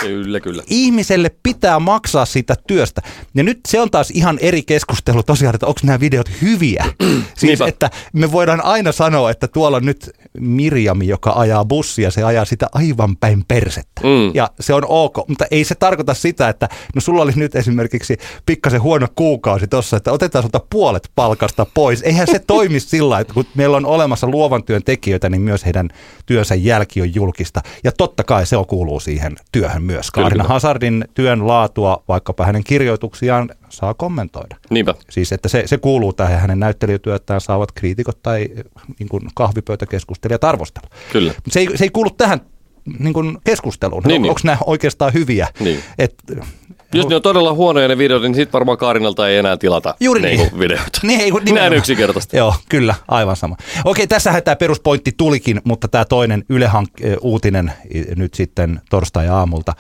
Kyllä, 0.02 0.40
kyllä. 0.40 0.64
Ihmiselle 0.68 1.32
pitää 1.44 1.80
maksaa 1.80 2.26
siitä 2.26 2.56
työstä. 2.68 3.02
Ja 3.36 3.44
nyt 3.44 3.60
se 3.68 3.82
on 3.82 3.92
taas 3.92 4.12
ihan 4.12 4.40
eri 4.42 4.64
keskustelu 4.64 5.24
tosiaan, 5.24 5.56
että 5.56 5.68
onko 5.68 5.80
nämä 5.84 6.00
videot 6.00 6.30
hyviä. 6.42 6.86
siis, 7.38 7.62
että 7.62 7.90
me 8.14 8.32
voidaan 8.32 8.66
aina 8.66 8.92
sanoa, 8.92 9.32
että 9.32 9.48
tuolla 9.48 9.78
on 9.78 9.86
nyt 9.86 10.10
Mirjami, 10.40 11.08
joka 11.08 11.34
ajaa 11.36 11.66
bussia, 11.66 12.12
se 12.12 12.24
ajaa 12.24 12.46
sitä 12.46 12.68
aivan 12.74 13.18
päin 13.18 13.44
persettä. 13.48 14.02
Mm. 14.04 14.32
Ja 14.34 14.50
se 14.60 14.74
on 14.74 14.86
ok, 14.88 15.18
mutta 15.28 15.46
ei 15.52 15.64
se 15.64 15.76
tarkoita 15.76 16.14
sitä, 16.14 16.50
että 16.50 16.70
no 16.96 17.02
sulla 17.02 17.22
oli 17.22 17.32
nyt 17.36 17.56
esimerkiksi 17.56 18.18
pikkasen 18.46 18.82
huono 18.82 19.08
kuukausi 19.16 19.68
tuossa, 19.68 19.98
että 19.98 20.12
otetaan 20.12 20.44
sulta 20.44 20.62
puolet 20.70 21.10
palkasta 21.16 21.66
pois. 21.74 22.02
Eihän 22.02 22.28
se 22.28 22.40
toimi 22.48 22.80
sillä, 22.80 23.20
että 23.20 23.34
kun 23.34 23.46
meillä 23.56 23.78
on 23.78 23.86
olemassa 23.86 24.28
luovan 24.28 24.64
työn 24.64 24.84
tekijöitä, 24.84 25.30
niin 25.30 25.42
myös 25.42 25.66
heidän 25.66 25.90
työnsä 26.26 26.56
jälki 26.56 27.02
on 27.02 27.16
julkista. 27.16 27.62
Ja 27.84 27.92
totta 27.92 28.24
kai 28.24 28.46
se 28.46 28.58
on 28.58 28.66
kuuluu 28.66 29.00
siihen 29.00 29.36
työhön 29.52 29.89
myös. 29.92 30.12
Kaarina 30.12 30.44
Hazardin 30.44 31.06
työn 31.14 31.48
laatua, 31.48 32.04
vaikkapa 32.08 32.46
hänen 32.46 32.64
kirjoituksiaan, 32.64 33.50
saa 33.70 33.94
kommentoida. 33.94 34.56
Niinpä. 34.70 34.94
Siis 35.10 35.32
että 35.32 35.50
se, 35.50 35.64
se 35.66 35.78
kuuluu 35.78 36.14
tähän 36.14 36.40
hänen 36.40 36.60
näyttelijätyötään 36.60 37.42
saavat 37.42 37.72
kriitikot 37.72 38.24
tai 38.24 38.50
niin 39.00 39.10
kuin 39.10 39.24
kahvipöytäkeskustelijat 39.36 40.44
arvostella. 40.44 40.90
Kyllä. 41.12 41.34
Se 41.48 41.60
ei, 41.60 41.78
se 41.78 41.86
ei 41.86 41.90
kuulu 41.90 42.10
tähän 42.10 42.42
niin 43.00 43.14
kuin 43.14 43.38
keskusteluun. 43.44 44.04
Niin, 44.04 44.22
niin. 44.22 44.30
Onko 44.30 44.42
nämä 44.44 44.58
oikeastaan 44.66 45.14
hyviä? 45.14 45.48
Niin. 45.60 45.80
Et, 45.98 46.16
jos 46.94 47.08
ne 47.08 47.16
on 47.16 47.22
todella 47.22 47.54
huonoja 47.54 47.88
ne 47.88 47.98
videot, 47.98 48.22
niin 48.22 48.36
sitten 48.36 48.54
varmaan 48.54 48.78
Kaarinalta 48.78 49.30
ei 49.30 49.38
enää 49.38 49.58
tilata 49.58 49.96
Juuri 50.00 50.22
niin. 50.22 50.38
niin. 50.38 50.60
videoita. 50.60 51.00
Niin, 51.08 51.20
ei, 51.20 51.32
Näin 51.54 51.74
yksinkertaisesti. 51.74 52.38
Joo, 52.38 52.56
kyllä, 52.70 52.96
aivan 53.08 53.36
sama. 53.36 53.56
Okei, 53.86 54.08
tässähän 54.08 54.44
tämä 54.44 54.56
peruspointti 54.56 55.12
tulikin, 55.18 55.62
mutta 55.64 55.88
tämä 55.88 56.06
toinen 56.06 56.44
Yle 56.50 56.72
uutinen 57.22 57.74
nyt 58.16 58.34
sitten 58.34 58.82
torstai-aamulta 58.90 59.74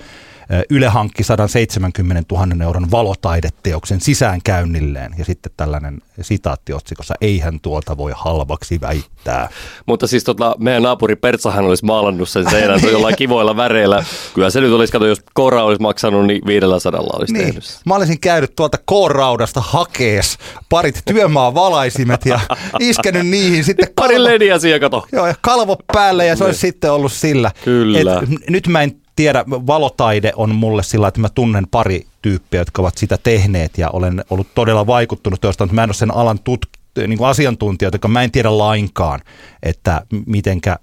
Yle 0.70 0.88
hankki 0.88 1.24
170 1.24 2.36
000 2.36 2.63
euron 2.63 2.91
valotaideteoksen 2.91 4.01
sisäänkäynnilleen 4.01 5.15
ja 5.18 5.25
sitten 5.25 5.51
tällainen 5.58 6.01
sitaatti 6.22 6.74
otsikossa, 6.74 7.15
eihän 7.22 7.60
tuota 7.60 7.98
voi 7.98 8.12
halvaksi 8.15 8.82
väittää. 8.82 9.50
Mutta 9.86 10.08
siis 10.08 10.24
tota, 10.24 10.56
meidän 10.60 10.84
naapuri 10.84 11.15
Pertsahan 11.15 11.65
olisi 11.65 11.86
maalannut 11.86 12.29
sen 12.29 12.50
seinän 12.50 12.79
jollain 12.91 13.15
kivoilla 13.24 13.56
väreillä. 13.56 14.06
Kyllä 14.34 14.50
se 14.50 14.62
nyt 14.62 14.72
olisi, 14.72 14.94
kato, 14.94 15.06
jos 15.06 15.20
Koora 15.34 15.63
olisi 15.63 15.82
maksanut, 15.82 16.25
niin 16.25 16.41
500 16.46 17.01
olisi 17.01 17.34
niin. 17.34 17.46
tehnyt. 17.46 17.63
Mä 17.86 17.96
olisin 17.96 18.20
käynyt 18.20 18.56
tuolta 18.56 18.77
Kooraudasta 18.86 19.62
hakees 19.62 20.38
parit 20.70 21.01
työmaa 21.06 21.53
valaisimet 21.53 22.25
ja 22.25 22.39
iskenyt 22.79 23.27
niihin 23.27 23.63
sitten 23.63 23.88
kalvo... 23.96 24.13
Pari 24.13 24.24
lediä 24.24 24.60
siihen, 24.60 24.79
kato. 24.79 25.08
Joo, 25.12 25.27
ja 25.27 25.36
kalvo 25.41 25.77
päälle 25.94 26.25
ja 26.25 26.36
se 26.36 26.44
olisi 26.44 26.58
niin. 26.58 26.74
sitten 26.74 26.91
ollut 26.91 27.12
sillä. 27.12 27.51
Kyllä. 27.63 28.00
Et, 28.00 28.50
nyt 28.50 28.68
mä 28.68 28.82
en 28.82 29.01
tiedä, 29.20 29.46
valotaide 29.48 30.32
on 30.36 30.56
mulle 30.56 30.84
sillä, 30.84 31.08
että 31.08 31.20
mä 31.20 31.30
tunnen 31.30 31.68
pari 31.72 32.06
tyyppiä, 32.22 32.62
jotka 32.62 32.82
ovat 32.82 32.98
sitä 32.98 33.18
tehneet 33.24 33.78
ja 33.78 33.90
olen 33.90 34.24
ollut 34.30 34.48
todella 34.56 34.88
vaikuttunut 34.88 35.42
tuosta, 35.42 35.64
mutta 35.64 35.76
mä 35.76 35.84
en 35.84 35.90
ole 35.90 35.94
sen 35.94 36.16
alan 36.16 36.40
tut- 36.40 36.80
niin 37.08 37.18
kuin 37.18 37.28
asiantuntijoita, 37.28 37.96
jotka 37.96 38.08
mä 38.08 38.24
en 38.24 38.32
tiedä 38.32 38.58
lainkaan, 38.58 39.20
että 39.64 40.02
mitenkä, 40.26 40.80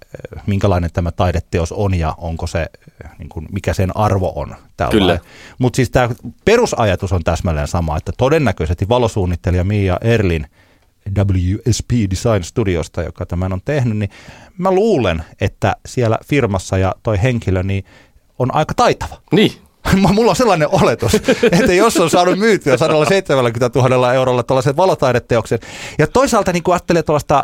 minkälainen 0.47 0.89
tämä 0.93 1.11
taideteos 1.11 1.71
on 1.71 1.93
ja 1.93 2.15
onko 2.17 2.47
se, 2.47 2.65
niin 3.19 3.29
kuin, 3.29 3.47
mikä 3.51 3.73
sen 3.73 3.97
arvo 3.97 4.33
on. 4.35 4.55
Kyllä. 4.91 5.19
Mutta 5.59 5.75
siis 5.75 5.89
tämä 5.89 6.09
perusajatus 6.45 7.13
on 7.13 7.23
täsmälleen 7.23 7.67
sama, 7.67 7.97
että 7.97 8.11
todennäköisesti 8.17 8.89
valosuunnittelija 8.89 9.63
Mia 9.63 9.97
Erlin 10.01 10.47
WSP 11.17 11.89
Design 12.09 12.43
Studiosta, 12.43 13.03
joka 13.03 13.25
tämän 13.25 13.53
on 13.53 13.61
tehnyt, 13.65 13.97
niin 13.97 14.09
mä 14.57 14.71
luulen, 14.71 15.23
että 15.41 15.75
siellä 15.85 16.17
firmassa 16.25 16.77
ja 16.77 16.95
toi 17.03 17.21
henkilö, 17.23 17.63
niin 17.63 17.83
on 18.39 18.55
aika 18.55 18.73
taitava. 18.73 19.17
Niin. 19.31 19.51
Mulla 20.13 20.29
on 20.31 20.35
sellainen 20.35 20.67
oletus, 20.71 21.15
että 21.59 21.73
jos 21.73 21.97
on 21.97 22.09
saanut 22.09 22.39
myytyä 22.39 22.77
170 22.77 23.79
000 23.79 24.13
eurolla 24.13 24.43
tuollaisen 24.43 24.77
valotaideteoksen, 24.77 25.59
ja 25.99 26.07
toisaalta 26.07 26.53
niin 26.53 26.63
ajattelee 26.67 27.03
tuollaista, 27.03 27.43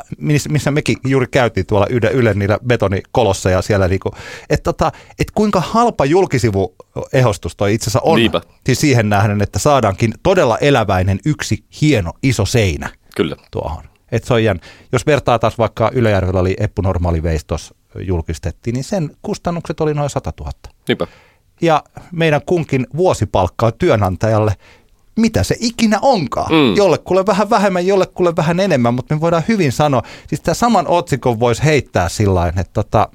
missä 0.50 0.72
mekin 0.72 0.98
juuri 1.08 1.28
käytiin 1.32 1.66
tuolla 1.66 1.88
Yle, 1.90 2.12
Yle 2.12 2.34
niillä 2.34 2.60
betonikolossa 2.68 3.50
ja 3.50 3.62
siellä, 3.62 3.88
niin 3.88 4.00
kuin, 4.00 4.14
että, 4.50 4.64
tota, 4.64 4.92
että 5.20 5.32
kuinka 5.36 5.62
halpa 5.62 6.06
julkisivu 6.06 6.76
ehostus 7.14 7.56
toi 7.56 7.74
itse 7.74 7.84
asiassa 7.84 8.00
on. 8.04 8.20
Niinpä. 8.20 8.42
Siis 8.66 8.80
siihen 8.80 9.10
nähden, 9.10 9.42
että 9.42 9.60
saadaankin 9.60 10.14
todella 10.24 10.58
eläväinen 10.58 11.20
yksi 11.26 11.64
hieno 11.82 12.14
iso 12.24 12.46
seinä 12.46 12.90
Kyllä. 13.16 13.36
tuohon. 13.52 13.84
Et 14.12 14.24
se 14.24 14.34
on 14.34 14.44
jän. 14.44 14.60
Jos 14.92 15.06
vertaa 15.06 15.40
taas 15.40 15.58
vaikka 15.58 15.92
Ylejärvellä 15.94 16.40
oli 16.40 16.56
Eppu 16.60 16.82
Normaali 16.82 17.24
Veistos 17.24 17.74
julkistettiin, 18.02 18.74
niin 18.74 18.84
sen 18.84 19.18
kustannukset 19.22 19.82
oli 19.82 19.94
noin 19.94 20.10
100 20.10 20.34
000. 20.40 20.52
Niinpä. 20.88 21.08
Ja 21.62 21.84
meidän 22.12 22.42
kunkin 22.46 22.88
vuosipalkka 22.96 23.66
on 23.66 23.74
työnantajalle 23.78 24.56
mitä 25.16 25.44
se 25.44 25.56
ikinä 25.60 26.00
onkaan. 26.02 26.52
Mm. 26.52 26.76
Jollekulle 26.76 27.26
vähän 27.26 27.50
vähemmän, 27.50 27.88
jollekulle 27.88 28.36
vähän 28.36 28.60
enemmän, 28.60 28.94
mutta 28.94 29.16
me 29.16 29.22
voidaan 29.22 29.44
hyvin 29.48 29.72
sanoa, 29.72 30.02
siis 30.28 30.42
tämä 30.42 30.56
saman 30.56 30.88
otsikon 30.88 31.40
voisi 31.40 31.64
heittää 31.64 32.10
sillä 32.10 32.48
että, 32.48 32.64
tota, 32.74 33.10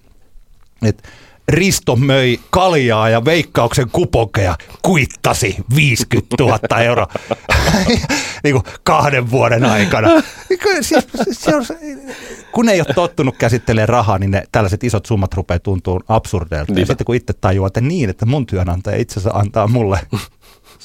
että 0.83 1.09
Risto 1.49 1.97
möi 1.97 2.41
kaljaa 2.51 3.09
ja 3.09 3.25
veikkauksen 3.25 3.91
kupokeja, 3.93 4.57
kuittasi 4.83 5.57
50 5.77 6.37
000 6.41 6.81
euroa 6.81 7.07
niin 8.45 8.53
kuin 8.53 8.65
kahden 8.83 9.31
vuoden 9.31 9.65
aikana. 9.65 10.09
Siis, 10.81 11.07
se 11.31 11.57
on, 11.57 11.65
kun 12.53 12.69
ei 12.69 12.81
ole 12.81 12.95
tottunut 12.95 13.37
käsittelemään 13.37 13.89
rahaa, 13.89 14.19
niin 14.19 14.31
ne 14.31 14.43
tällaiset 14.53 14.85
isot 14.85 15.07
summat 15.07 15.35
rupeaa 15.35 15.59
tuntuu 15.59 16.01
absurdeilta. 16.09 16.73
Ja 16.73 16.87
sitten 16.87 17.05
kun 17.05 17.15
itse 17.15 17.33
tajuaa, 17.33 17.67
että 17.67 17.81
niin, 17.81 18.11
että 18.11 18.27
mun 18.27 18.47
työnantaja 18.47 18.97
itse 18.97 19.21
asiassa 19.21 19.39
antaa 19.39 19.67
mulle 19.67 20.01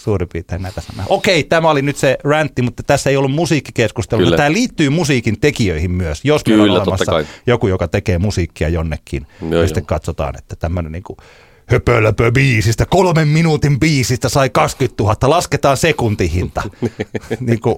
suurin 0.03 0.29
piirtein 0.33 0.61
näitä 0.61 0.81
sanoja. 0.81 1.05
Okei, 1.09 1.43
tämä 1.43 1.69
oli 1.69 1.81
nyt 1.81 1.97
se 1.97 2.17
rantti, 2.23 2.61
mutta 2.61 2.83
tässä 2.83 3.09
ei 3.09 3.17
ollut 3.17 3.31
musiikkikeskustelu. 3.31 4.21
Kyllä. 4.21 4.37
Tämä 4.37 4.51
liittyy 4.51 4.89
musiikin 4.89 5.39
tekijöihin 5.39 5.91
myös. 5.91 6.25
Jos 6.25 6.43
Kyllä, 6.43 6.63
on 6.63 6.69
olemassa 6.69 7.11
joku, 7.47 7.67
joka 7.67 7.87
tekee 7.87 8.17
musiikkia 8.17 8.69
jonnekin, 8.69 9.27
joo, 9.41 9.49
niin 9.49 9.67
sitten 9.67 9.85
katsotaan, 9.85 10.37
että 10.37 10.55
tämmöinen 10.55 10.91
niin 10.91 11.03
kuin 11.03 11.17
höpölöpö 11.65 12.31
biisistä, 12.31 12.85
kolmen 12.85 13.27
minuutin 13.27 13.79
biisistä 13.79 14.29
sai 14.29 14.49
20 14.49 15.03
000, 15.03 15.15
lasketaan 15.23 15.77
sekuntihinta. 15.77 16.63
niin 17.39 17.59
kuin, 17.59 17.75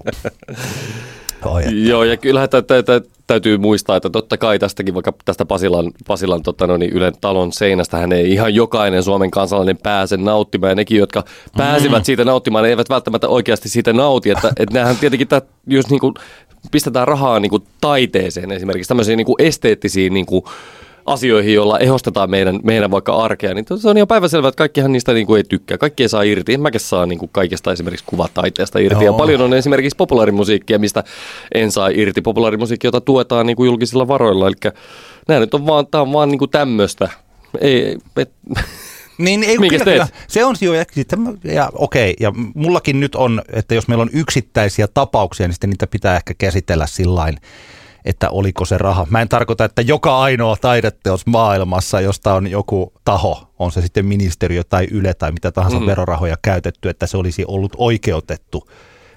Joo, 1.88 2.04
ja 2.04 2.16
kyllähän 2.16 2.48
täytyy 3.26 3.58
muistaa, 3.58 3.96
että 3.96 4.10
totta 4.10 4.36
kai 4.36 4.58
tästäkin 4.58 4.94
vaikka 4.94 5.12
tästä 5.24 5.44
Pasilan, 5.44 5.90
Pasilan 6.06 6.42
tota, 6.42 6.66
no 6.66 6.76
niin, 6.76 6.92
Ylen 6.92 7.14
talon 7.20 7.52
seinästä 7.52 7.96
hän 7.96 8.12
ei 8.12 8.32
ihan 8.32 8.54
jokainen 8.54 9.02
Suomen 9.02 9.30
kansalainen 9.30 9.76
pääse 9.76 10.16
nauttimaan. 10.16 10.70
Ja 10.70 10.74
nekin, 10.74 10.98
jotka 10.98 11.24
pääsivät 11.56 12.02
mm. 12.02 12.04
siitä 12.04 12.24
nauttimaan, 12.24 12.62
ne 12.62 12.68
eivät 12.70 12.90
välttämättä 12.90 13.28
oikeasti 13.28 13.68
siitä 13.68 13.92
nauti. 13.92 14.30
Että, 14.30 14.48
että 14.48 14.74
nämähän 14.74 14.96
tietenkin, 14.96 15.24
että 15.24 15.42
jos 15.66 15.90
niin 15.90 16.00
kuin, 16.00 16.14
pistetään 16.72 17.08
rahaa 17.08 17.40
niin 17.40 17.50
kuin 17.50 17.62
taiteeseen 17.80 18.52
esimerkiksi, 18.52 18.88
tämmöisiin 18.88 19.16
niin 19.16 19.26
kuin 19.26 19.42
esteettisiin 19.42 20.14
niin 20.14 20.26
kuin, 20.26 20.44
asioihin, 21.06 21.54
joilla 21.54 21.78
ehostetaan 21.78 22.30
meidän, 22.30 22.60
meidän 22.62 22.90
vaikka 22.90 23.16
arkea, 23.16 23.54
niin 23.54 23.64
se 23.78 23.88
on 23.88 23.96
ihan 23.96 24.08
päiväselvää, 24.08 24.48
että 24.48 24.58
kaikkihan 24.58 24.92
niistä 24.92 25.12
niin 25.12 25.26
kuin 25.26 25.38
ei 25.38 25.44
tykkää. 25.44 25.78
Kaikki 25.78 26.02
ei 26.02 26.08
saa 26.08 26.22
irti. 26.22 26.54
En 26.54 26.60
mäkin 26.60 26.80
saa 26.80 27.06
niin 27.06 27.18
kuin 27.18 27.30
kaikesta 27.32 27.72
esimerkiksi 27.72 28.04
kuvataiteesta 28.08 28.78
irti. 28.78 29.04
Joo. 29.04 29.14
Ja 29.14 29.18
paljon 29.18 29.40
on 29.40 29.54
esimerkiksi 29.54 29.96
populaarimusiikkia, 29.96 30.78
mistä 30.78 31.04
en 31.54 31.72
saa 31.72 31.88
irti. 31.88 32.20
Populaarimusiikkia, 32.20 32.88
jota 32.88 33.00
tuetaan 33.00 33.46
niin 33.46 33.56
kuin 33.56 33.66
julkisilla 33.66 34.08
varoilla. 34.08 34.46
Eli 34.46 34.72
nämä 35.28 35.40
nyt 35.40 35.54
on 35.54 35.66
vaan, 35.66 35.86
tämä 35.86 36.02
on 36.02 36.12
vaan 36.12 36.28
niin 36.28 36.38
kuin 36.38 36.50
tämmöistä. 36.50 37.08
Ei, 37.60 37.96
et, 38.16 38.32
niin, 39.18 39.44
ei, 39.44 39.56
kyllä, 39.56 39.84
kyllä. 39.84 40.08
Se 40.28 40.44
on 40.44 40.56
jo, 40.60 40.74
ja, 40.74 40.84
ja 41.44 41.70
okei, 41.74 42.14
ja 42.20 42.32
mullakin 42.54 43.00
nyt 43.00 43.14
on, 43.14 43.42
että 43.52 43.74
jos 43.74 43.88
meillä 43.88 44.02
on 44.02 44.10
yksittäisiä 44.12 44.88
tapauksia, 44.94 45.46
niin 45.46 45.54
sitten 45.54 45.70
niitä 45.70 45.86
pitää 45.86 46.16
ehkä 46.16 46.34
käsitellä 46.38 46.86
sillain, 46.86 47.36
että 48.06 48.30
oliko 48.30 48.64
se 48.64 48.78
raha. 48.78 49.06
Mä 49.10 49.22
en 49.22 49.28
tarkoita, 49.28 49.64
että 49.64 49.82
joka 49.82 50.18
ainoa 50.18 50.56
taideteos 50.60 51.26
maailmassa, 51.26 52.00
josta 52.00 52.34
on 52.34 52.46
joku 52.46 52.92
taho, 53.04 53.52
on 53.58 53.72
se 53.72 53.82
sitten 53.82 54.06
ministeriö 54.06 54.64
tai 54.64 54.86
yle 54.90 55.14
tai 55.14 55.32
mitä 55.32 55.52
tahansa 55.52 55.80
mm. 55.80 55.86
verorahoja 55.86 56.36
käytetty, 56.42 56.88
että 56.88 57.06
se 57.06 57.16
olisi 57.16 57.44
ollut 57.48 57.72
oikeutettu. 57.76 58.68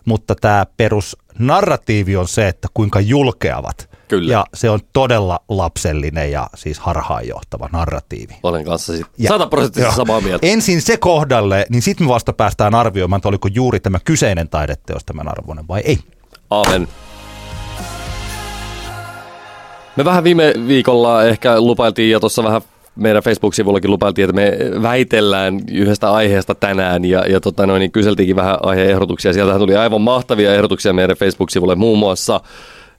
Mutta 0.06 0.36
tämä 0.36 0.66
perusnarratiivi 0.78 2.16
on 2.16 2.28
se, 2.28 2.48
että 2.48 2.68
kuinka 2.74 3.00
julkeavat. 3.00 3.90
Kyllä. 4.08 4.32
Ja 4.32 4.46
se 4.54 4.70
on 4.70 4.80
todella 4.94 5.40
lapsellinen 5.50 6.32
ja 6.32 6.50
siis 6.56 6.80
harhaanjohtava 6.80 7.70
narratiivi. 7.72 8.36
Olen 8.44 8.66
kanssa 8.66 8.94
sataprosenttisesti 9.28 9.96
samaa 9.96 10.22
mieltä. 10.22 10.48
Ensin 10.48 10.82
se 10.82 10.98
kohdalle, 10.98 11.66
niin 11.70 11.82
sitten 11.82 12.08
me 12.08 12.14
vasta 12.14 12.34
päästään 12.34 12.76
arvioimaan, 12.76 13.18
että 13.18 13.30
oliko 13.30 13.50
juuri 13.54 13.80
tämä 13.80 14.00
kyseinen 14.06 14.50
taideteos 14.50 15.06
tämän 15.06 15.28
arvoinen 15.28 15.68
vai 15.68 15.82
ei. 15.86 16.00
Aamen. 16.50 16.88
Me 20.00 20.06
vähän 20.06 20.24
viime 20.24 20.54
viikolla 20.68 21.24
ehkä 21.24 21.62
lupailtiin 21.62 22.12
ja 22.12 22.20
tuossa 22.20 22.44
vähän 22.44 22.62
meidän 22.96 23.24
Facebook-sivullakin 23.24 23.92
lupailtiin, 23.92 24.30
että 24.30 24.36
me 24.36 24.58
väitellään 24.82 25.60
yhdestä 25.72 26.12
aiheesta 26.12 26.56
tänään 26.56 27.06
ja, 27.06 27.26
ja 27.28 27.40
tota 27.40 27.68
noin, 27.68 27.80
niin 27.80 27.92
kyseltiinkin 27.92 28.36
vähän 28.36 28.58
aiheehdotuksia. 28.62 29.34
Sieltähän 29.34 29.62
tuli 29.62 29.76
aivan 29.76 30.02
mahtavia 30.02 30.56
ehdotuksia 30.56 30.94
meidän 30.94 31.18
Facebook-sivulle, 31.18 31.76
muun 31.76 32.00
muassa 32.00 32.42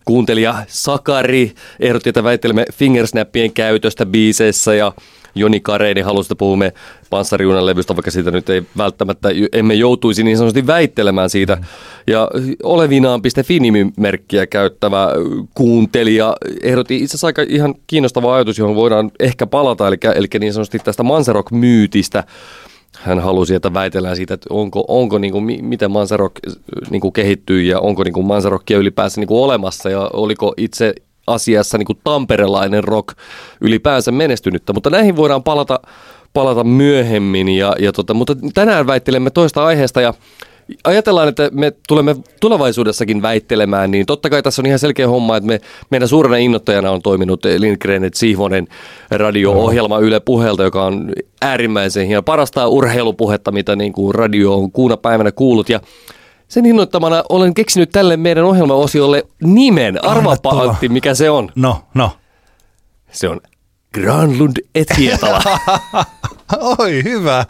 kuuntelija 0.04 0.54
Sakari 0.68 1.52
ehdotti, 1.80 2.08
että 2.08 2.24
väittelemme 2.24 2.64
fingersnappien 2.72 3.52
käytöstä 3.52 4.06
biiseissä 4.06 4.74
ja 4.74 4.92
Joni 5.34 5.60
Kareini 5.60 6.00
halusi, 6.00 6.26
että 6.26 6.38
puhumme 6.38 6.72
panssarijunan 7.10 7.66
levystä, 7.66 7.96
vaikka 7.96 8.10
siitä 8.10 8.30
nyt 8.30 8.50
ei 8.50 8.62
välttämättä, 8.76 9.28
emme 9.52 9.74
joutuisi 9.74 10.22
niin 10.22 10.36
sanotusti 10.36 10.66
väittelemään 10.66 11.30
siitä. 11.30 11.58
Ja 12.06 12.28
olevinaan.fi 12.62 13.60
nimimerkkiä 13.60 14.46
käyttävä 14.46 15.08
kuuntelija 15.54 16.36
ehdotti 16.62 16.96
itse 16.96 17.06
asiassa 17.06 17.26
aika 17.26 17.42
ihan 17.48 17.74
kiinnostava 17.86 18.34
ajatus, 18.34 18.58
johon 18.58 18.76
voidaan 18.76 19.10
ehkä 19.20 19.46
palata, 19.46 19.88
eli, 19.88 19.96
eli 20.14 20.26
niin 20.40 20.52
sanotusti 20.52 20.78
tästä 20.78 21.02
Manserok-myytistä 21.02 22.24
hän 22.98 23.20
halusi, 23.20 23.54
että 23.54 23.74
väitellään 23.74 24.16
siitä, 24.16 24.34
että 24.34 24.46
onko, 24.50 24.84
onko 24.88 25.18
niin 25.18 25.32
kuin, 25.32 25.64
miten 25.64 25.90
Manserok 25.90 26.32
niin 26.90 27.00
kuin 27.00 27.12
kehittyy 27.12 27.62
ja 27.62 27.80
onko 27.80 28.04
niin 28.04 28.14
kuin 28.14 28.26
Manserokkia 28.26 28.78
ylipäänsä 28.78 29.20
niin 29.20 29.28
kuin 29.28 29.40
olemassa 29.44 29.90
ja 29.90 30.10
oliko 30.12 30.54
itse 30.56 30.94
asiassa 31.30 31.78
niin 31.78 31.86
kuin 31.86 31.98
tamperelainen 32.04 32.84
rock 32.84 33.18
ylipäänsä 33.60 34.12
menestynyttä, 34.12 34.72
mutta 34.72 34.90
näihin 34.90 35.16
voidaan 35.16 35.42
palata, 35.42 35.80
palata 36.32 36.64
myöhemmin. 36.64 37.48
Ja, 37.48 37.74
ja 37.78 37.92
tota, 37.92 38.14
mutta 38.14 38.36
tänään 38.54 38.86
väittelemme 38.86 39.30
toista 39.30 39.64
aiheesta 39.64 40.00
ja 40.00 40.14
ajatellaan, 40.84 41.28
että 41.28 41.50
me 41.52 41.72
tulemme 41.88 42.16
tulevaisuudessakin 42.40 43.22
väittelemään, 43.22 43.90
niin 43.90 44.06
totta 44.06 44.30
kai 44.30 44.42
tässä 44.42 44.62
on 44.62 44.66
ihan 44.66 44.78
selkeä 44.78 45.08
homma, 45.08 45.36
että 45.36 45.46
me, 45.46 45.60
meidän 45.90 46.08
suurena 46.08 46.36
innoittajana 46.36 46.90
on 46.90 47.02
toiminut 47.02 47.44
Lindgren 47.58 48.04
et 48.04 48.14
Sihvonen 48.14 48.68
radio-ohjelma 49.10 49.98
Yle 49.98 50.20
Puhelta, 50.20 50.62
joka 50.62 50.84
on 50.84 51.12
äärimmäisen 51.42 52.06
hieno, 52.06 52.22
parasta 52.22 52.68
urheilupuhetta, 52.68 53.52
mitä 53.52 53.76
niin 53.76 53.92
kuin 53.92 54.14
radio 54.14 54.54
on 54.54 54.72
kuuna 54.72 54.96
päivänä 54.96 55.32
kuullut. 55.32 55.68
Ja 55.68 55.80
sen 56.50 56.66
innoittamana 56.66 57.24
olen 57.28 57.54
keksinyt 57.54 57.90
tälle 57.90 58.16
meidän 58.16 58.44
ohjelmaosiolle 58.44 59.26
nimen. 59.42 60.04
Arvaapa 60.04 60.50
Antti, 60.50 60.88
mikä 60.88 61.14
se 61.14 61.30
on. 61.30 61.52
No, 61.54 61.82
no. 61.94 62.12
Se 63.12 63.28
on 63.28 63.40
Granlund 63.94 64.56
et 64.74 64.88
Hietala. 64.98 65.42
Oi, 66.78 67.04
hyvä. 67.04 67.44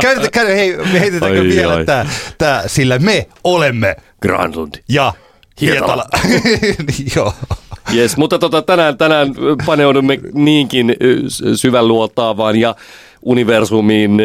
Käy, 0.00 0.28
käy, 0.32 0.46
hei, 0.46 0.76
me 0.76 1.00
heitetäänkö 1.00 1.40
ai, 1.40 1.46
vielä 1.46 1.84
tämä, 1.84 2.06
tämä, 2.38 2.62
sillä 2.66 2.98
me 2.98 3.26
olemme 3.44 3.96
Granlund 4.22 4.74
ja 4.88 5.12
Hietala. 5.60 6.04
Joo. 7.16 7.32
Yes, 7.94 8.16
mutta 8.16 8.38
tota, 8.38 8.62
tänään, 8.62 8.98
tänään 8.98 9.28
paneudumme 9.66 10.18
niinkin 10.32 10.96
syvän 11.54 11.88
luotaavaan 11.88 12.56
ja 12.56 12.74
universumiin 13.22 14.20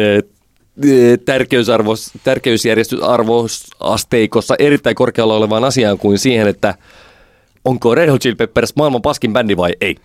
tärkeysarvos, 1.24 2.10
tärkeysjärjestysasteikossa 2.24 4.54
erittäin 4.58 4.96
korkealla 4.96 5.34
olevaan 5.34 5.64
asiaan 5.64 5.98
kuin 5.98 6.18
siihen, 6.18 6.48
että 6.48 6.74
onko 7.64 7.94
Red 7.94 8.10
Hot 8.10 8.20
Chili 8.20 8.34
Peppers 8.34 8.76
maailman 8.76 9.02
paskin 9.02 9.32
bändi 9.32 9.56
vai 9.56 9.72
ei. 9.80 9.96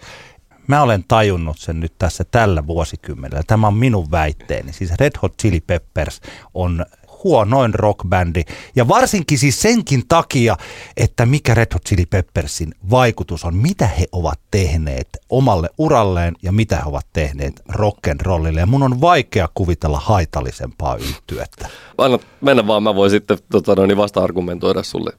Mä 0.68 0.82
olen 0.82 1.04
tajunnut 1.08 1.60
sen 1.60 1.80
nyt 1.80 1.94
tässä 1.98 2.24
tällä 2.32 2.68
vuosikymmenellä. 2.68 3.44
Tämä 3.48 3.68
on 3.68 3.74
minun 3.74 4.12
väitteeni. 4.12 4.74
Siis 4.74 4.92
Red 5.00 5.12
Hot 5.22 5.34
Chili 5.42 5.62
Peppers 5.62 6.22
on 6.54 6.86
huonoin 7.26 7.74
rockbändi. 7.74 8.44
Ja 8.76 8.88
varsinkin 8.88 9.38
siis 9.38 9.62
senkin 9.62 10.08
takia, 10.08 10.58
että 10.98 11.26
mikä 11.26 11.54
Red 11.54 11.74
Hot 11.74 11.86
Chili 11.86 12.06
Peppersin 12.06 12.74
vaikutus 12.90 13.46
on, 13.46 13.56
mitä 13.56 13.88
he 13.88 14.06
ovat 14.12 14.40
tehneet 14.52 15.10
omalle 15.30 15.70
uralleen 15.78 16.34
ja 16.42 16.52
mitä 16.52 16.76
he 16.76 16.84
ovat 16.86 17.08
tehneet 17.14 17.62
rock'n'rollille. 17.72 18.60
Ja 18.60 18.66
mun 18.66 18.84
on 18.84 19.02
vaikea 19.02 19.50
kuvitella 19.54 20.00
haitallisempaa 20.00 20.96
yhtyettä. 20.96 21.70
Anna 21.98 22.20
mennä 22.42 22.68
vaan, 22.68 22.84
mä 22.84 22.96
voin 22.96 23.12
sitten 23.12 23.38
tota, 23.52 23.76
no, 23.76 23.86
niin 23.86 23.98
vasta-argumentoida 23.98 24.84
sulle, 24.84 25.12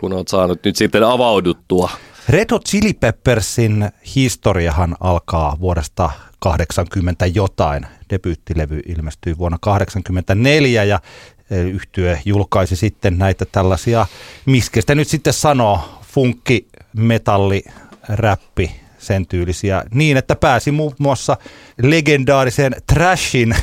kun 0.00 0.12
oot 0.12 0.28
saanut 0.28 0.64
nyt 0.64 0.76
sitten 0.76 1.02
avauduttua. 1.02 1.90
Red 2.28 2.46
Hot 2.50 2.64
Chili 2.68 2.92
Peppersin 2.92 3.90
historiahan 4.16 4.96
alkaa 5.00 5.56
vuodesta 5.60 6.10
80 6.38 7.26
jotain. 7.26 7.86
Debyyttilevy 8.10 8.80
ilmestyi 8.86 9.38
vuonna 9.38 9.58
84 9.60 10.84
ja 10.84 11.00
yhtye 11.50 12.22
julkaisi 12.24 12.76
sitten 12.76 13.18
näitä 13.18 13.44
tällaisia, 13.52 14.06
miskä 14.46 14.80
sitä 14.80 14.94
nyt 14.94 15.08
sitten 15.08 15.32
sanoo, 15.32 15.80
funkki, 16.02 16.68
metalli, 16.96 17.64
räppi, 18.08 18.80
sen 18.98 19.26
tyylisiä, 19.26 19.84
niin 19.94 20.16
että 20.16 20.36
pääsi 20.36 20.70
muun 20.70 20.94
muassa 20.98 21.36
legendaariseen 21.82 22.76
Trashin 22.86 23.56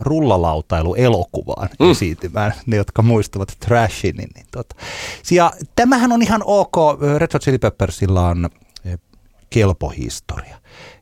rullalautailuelokuvaan 0.00 1.68
mm. 1.80 1.90
esiintymään, 1.90 2.54
ne 2.66 2.76
jotka 2.76 3.02
muistavat 3.02 3.56
Trashin. 3.60 4.16
Niin, 4.16 4.30
niin 4.34 4.46
tota. 4.50 4.74
Ja 5.30 5.52
tämähän 5.76 6.12
on 6.12 6.22
ihan 6.22 6.42
ok, 6.44 6.76
Red 7.18 7.30
Hot 7.32 7.42
Chili 7.42 7.58
Peppersilla 7.58 8.28
on 8.28 8.48
e, 8.84 8.94
kelpo 9.50 9.88
historia. 9.88 10.56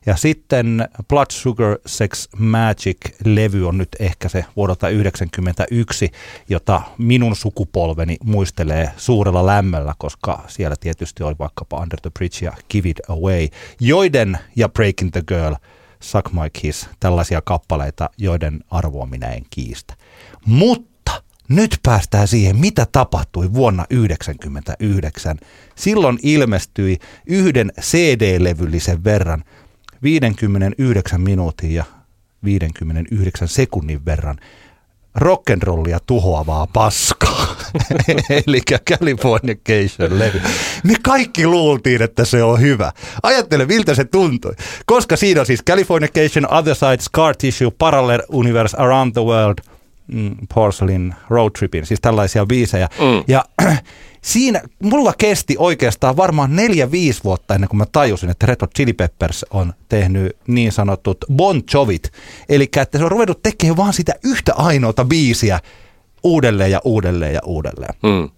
Ja 0.05 0.15
sitten 0.15 0.87
Blood 1.07 1.31
Sugar 1.31 1.77
Sex 1.85 2.27
Magic-levy 2.37 3.67
on 3.67 3.77
nyt 3.77 3.89
ehkä 3.99 4.29
se 4.29 4.45
vuodelta 4.55 4.79
1991, 4.79 6.11
jota 6.49 6.81
minun 6.97 7.35
sukupolveni 7.35 8.17
muistelee 8.23 8.91
suurella 8.97 9.45
lämmöllä, 9.45 9.93
koska 9.97 10.43
siellä 10.47 10.75
tietysti 10.79 11.23
oli 11.23 11.35
vaikkapa 11.39 11.77
Under 11.81 11.99
the 12.01 12.09
Bridge 12.09 12.45
ja 12.45 12.51
Give 12.69 12.89
It 12.89 12.99
Away, 13.09 13.47
joiden 13.79 14.37
ja 14.55 14.69
Breaking 14.69 15.11
the 15.11 15.23
Girl– 15.27 15.55
Suck 16.03 16.33
My 16.33 16.49
Kiss, 16.53 16.89
tällaisia 16.99 17.41
kappaleita, 17.41 18.09
joiden 18.17 18.63
arvoa 18.71 19.05
minä 19.05 19.27
en 19.27 19.43
kiistä. 19.49 19.93
Mutta 20.45 21.23
nyt 21.49 21.79
päästään 21.83 22.27
siihen, 22.27 22.57
mitä 22.57 22.87
tapahtui 22.91 23.53
vuonna 23.53 23.85
1999. 23.89 25.37
Silloin 25.75 26.19
ilmestyi 26.23 26.97
yhden 27.25 27.71
CD-levyllisen 27.81 29.03
verran 29.03 29.43
59 30.03 31.21
minuutin 31.21 31.73
ja 31.73 31.83
59 32.43 33.47
sekunnin 33.47 34.05
verran 34.05 34.37
rock'n'rollia 35.15 35.99
tuhoavaa 36.05 36.67
paskaa. 36.67 37.55
Eli 38.47 38.61
Californication-levy. 38.91 40.41
Me 40.83 40.93
kaikki 41.03 41.47
luultiin, 41.47 42.01
että 42.01 42.25
se 42.25 42.43
on 42.43 42.61
hyvä. 42.61 42.91
Ajattele, 43.23 43.65
miltä 43.65 43.95
se 43.95 44.05
tuntui. 44.05 44.53
Koska 44.85 45.15
siinä 45.15 45.39
on 45.39 45.45
siis 45.45 45.63
Californication, 45.69 46.53
Other 46.53 46.75
Side, 46.75 46.97
Scar 47.01 47.35
Tissue, 47.37 47.71
Parallel 47.77 48.21
Universe, 48.29 48.77
Around 48.77 49.13
the 49.13 49.21
World, 49.21 49.72
mm, 50.07 50.35
Porcelain, 50.53 51.15
Road 51.29 51.51
Trippin, 51.51 51.85
siis 51.85 52.01
tällaisia 52.01 52.45
biisejä. 52.45 52.89
Mm. 52.99 53.23
Ja 53.27 53.45
siinä 54.21 54.61
mulla 54.83 55.13
kesti 55.17 55.55
oikeastaan 55.59 56.17
varmaan 56.17 56.55
neljä, 56.55 56.91
viisi 56.91 57.23
vuotta 57.23 57.55
ennen 57.55 57.69
kuin 57.69 57.77
mä 57.77 57.85
tajusin, 57.85 58.29
että 58.29 58.45
Red 58.45 58.57
Hot 58.61 58.75
Chili 58.75 58.93
Peppers 58.93 59.45
on 59.49 59.73
tehnyt 59.89 60.37
niin 60.47 60.71
sanotut 60.71 61.17
Bon 61.33 61.63
Jovit. 61.73 62.11
Eli 62.49 62.69
että 62.77 62.97
se 62.97 63.03
on 63.03 63.11
ruvennut 63.11 63.43
tekemään 63.43 63.77
vaan 63.77 63.93
sitä 63.93 64.13
yhtä 64.23 64.53
ainoata 64.55 65.05
biisiä 65.05 65.59
uudelleen 66.23 66.71
ja 66.71 66.81
uudelleen 66.83 67.33
ja 67.33 67.41
uudelleen. 67.45 67.95
Mm. 68.03 68.29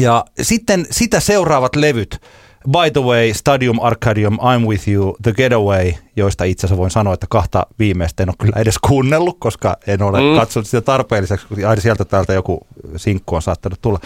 Ja 0.00 0.24
sitten 0.42 0.86
sitä 0.90 1.20
seuraavat 1.20 1.76
levyt, 1.76 2.20
By 2.70 2.90
the 2.92 3.00
way, 3.00 3.34
Stadium 3.34 3.78
Arcadium, 3.80 4.34
I'm 4.34 4.66
With 4.66 4.88
You, 4.88 5.16
The 5.22 5.32
Getaway, 5.32 5.92
joista 6.16 6.44
itse 6.44 6.66
asiassa 6.66 6.80
voin 6.80 6.90
sanoa, 6.90 7.14
että 7.14 7.26
kahta 7.30 7.66
viimeistä 7.78 8.22
en 8.22 8.28
ole 8.28 8.36
kyllä 8.38 8.60
edes 8.60 8.78
kuunnellut, 8.78 9.36
koska 9.38 9.76
en 9.86 10.02
ole 10.02 10.20
mm. 10.20 10.40
katsonut 10.40 10.66
sitä 10.66 10.80
tarpeelliseksi, 10.80 11.46
kun 11.46 11.64
aina 11.66 11.82
sieltä 11.82 12.04
täältä 12.04 12.32
joku 12.32 12.66
sinkku 12.96 13.34
on 13.34 13.42
saattanut 13.42 13.80
tulla. 13.80 14.00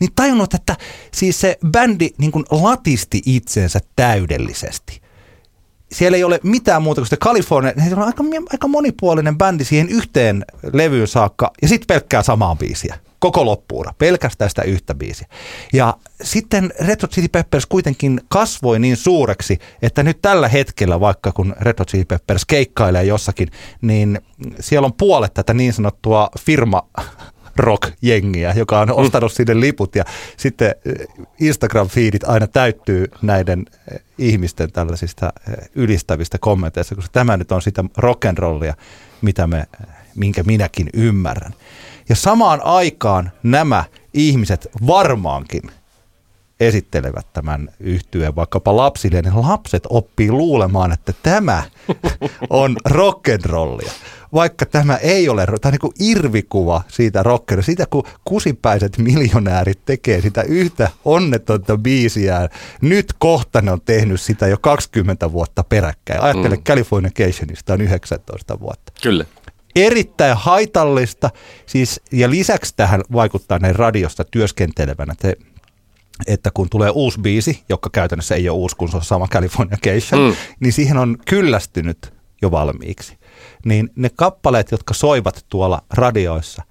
Niin 0.00 0.10
tajunnut, 0.14 0.54
että 0.54 0.76
siis 1.14 1.40
se 1.40 1.58
bändi 1.70 2.08
niin 2.18 2.32
kuin 2.32 2.44
latisti 2.50 3.22
itsensä 3.26 3.80
täydellisesti 3.96 5.02
siellä 5.92 6.16
ei 6.16 6.24
ole 6.24 6.40
mitään 6.42 6.82
muuta 6.82 7.00
kuin 7.00 7.08
se 7.08 7.16
California, 7.16 7.72
se 7.88 7.94
on 7.94 8.02
aika, 8.02 8.24
aika 8.52 8.68
monipuolinen 8.68 9.38
bändi 9.38 9.64
siihen 9.64 9.88
yhteen 9.88 10.44
levyyn 10.72 11.08
saakka 11.08 11.50
ja 11.62 11.68
sitten 11.68 11.86
pelkkää 11.86 12.22
samaa 12.22 12.56
biisiä 12.56 12.98
koko 13.22 13.44
loppuura, 13.44 13.94
pelkästään 13.98 14.50
sitä 14.50 14.62
yhtä 14.62 14.94
biisiä. 14.94 15.26
Ja 15.72 15.96
sitten 16.22 16.72
Red 16.80 17.02
Hot 17.02 17.10
Chili 17.10 17.28
Peppers 17.28 17.66
kuitenkin 17.66 18.20
kasvoi 18.28 18.78
niin 18.78 18.96
suureksi, 18.96 19.58
että 19.82 20.02
nyt 20.02 20.18
tällä 20.22 20.48
hetkellä, 20.48 21.00
vaikka 21.00 21.32
kun 21.32 21.54
Red 21.60 21.74
Hot 21.78 21.88
Chili 21.88 22.04
Peppers 22.04 22.44
keikkailee 22.44 23.04
jossakin, 23.04 23.48
niin 23.82 24.20
siellä 24.60 24.86
on 24.86 24.92
puolet 24.92 25.34
tätä 25.34 25.54
niin 25.54 25.72
sanottua 25.72 26.28
firma 26.40 26.82
rock-jengiä, 27.56 28.52
joka 28.56 28.80
on 28.80 28.92
ostanut 28.92 29.32
sinne 29.32 29.60
liput 29.60 29.96
ja 29.96 30.04
sitten 30.36 30.74
eh, 30.84 31.06
Instagram-feedit 31.40 32.24
aina 32.26 32.46
täyttyy 32.46 33.06
näiden 33.22 33.64
eh, 33.92 34.00
ihmisten 34.18 34.72
tällaisista 34.72 35.32
eh, 35.48 35.68
ylistävistä 35.74 36.38
kommenteista, 36.38 36.94
koska 36.94 37.10
tämä 37.12 37.36
nyt 37.36 37.52
on 37.52 37.62
sitä 37.62 37.84
rock'n'rollia, 37.98 38.74
mitä 39.22 39.46
me, 39.46 39.66
minkä 40.14 40.42
minäkin 40.42 40.88
ymmärrän. 40.94 41.54
Ja 42.08 42.16
samaan 42.16 42.60
aikaan 42.64 43.32
nämä 43.42 43.84
ihmiset 44.14 44.68
varmaankin 44.86 45.62
esittelevät 46.60 47.26
tämän 47.32 47.68
yhtyeen 47.80 48.36
vaikkapa 48.36 48.76
lapsille, 48.76 49.22
niin 49.22 49.42
lapset 49.42 49.82
oppii 49.88 50.30
luulemaan, 50.30 50.92
että 50.92 51.12
tämä 51.22 51.62
on 52.50 52.76
rock'n'rollia. 52.88 53.92
Vaikka 54.34 54.66
tämä 54.66 54.96
ei 54.96 55.28
ole, 55.28 55.46
tämä 55.46 55.56
on 55.64 55.70
niin 55.72 55.80
kuin 55.80 55.92
irvikuva 56.00 56.82
siitä 56.88 57.22
rock'n'rollista, 57.22 57.62
siitä 57.62 57.86
kun 57.86 58.04
kusipäiset 58.24 58.98
miljonäärit 58.98 59.84
tekee 59.84 60.20
sitä 60.20 60.42
yhtä 60.42 60.90
onnetonta 61.04 61.78
biisiä. 61.78 62.48
Nyt 62.80 63.12
kohta 63.18 63.62
ne 63.62 63.72
on 63.72 63.80
tehnyt 63.80 64.20
sitä 64.20 64.46
jo 64.46 64.56
20 64.60 65.32
vuotta 65.32 65.64
peräkkäin. 65.64 66.22
Ajattele 66.22 66.56
mm. 66.56 66.62
Californicationista 66.62 67.72
on 67.72 67.80
19 67.80 68.60
vuotta. 68.60 68.92
Kyllä 69.02 69.24
erittäin 69.76 70.36
haitallista, 70.36 71.30
siis, 71.66 72.00
ja 72.12 72.30
lisäksi 72.30 72.74
tähän 72.76 73.02
vaikuttaa 73.12 73.58
ne 73.58 73.72
radiosta 73.72 74.24
työskentelevänä, 74.24 75.12
että, 75.12 75.32
että 76.26 76.50
kun 76.54 76.68
tulee 76.70 76.90
uusi 76.90 77.20
biisi, 77.20 77.64
joka 77.68 77.90
käytännössä 77.90 78.34
ei 78.34 78.48
ole 78.48 78.58
uusi, 78.58 78.76
kun 78.76 78.88
se 78.88 78.96
on 78.96 79.04
sama 79.04 79.28
Californication, 79.28 80.20
mm. 80.20 80.36
niin 80.60 80.72
siihen 80.72 80.98
on 80.98 81.18
kyllästynyt 81.28 82.14
jo 82.42 82.50
valmiiksi. 82.50 83.18
Niin 83.64 83.90
ne 83.96 84.10
kappaleet, 84.16 84.70
jotka 84.70 84.94
soivat 84.94 85.46
tuolla 85.48 85.82
radioissa, 85.90 86.62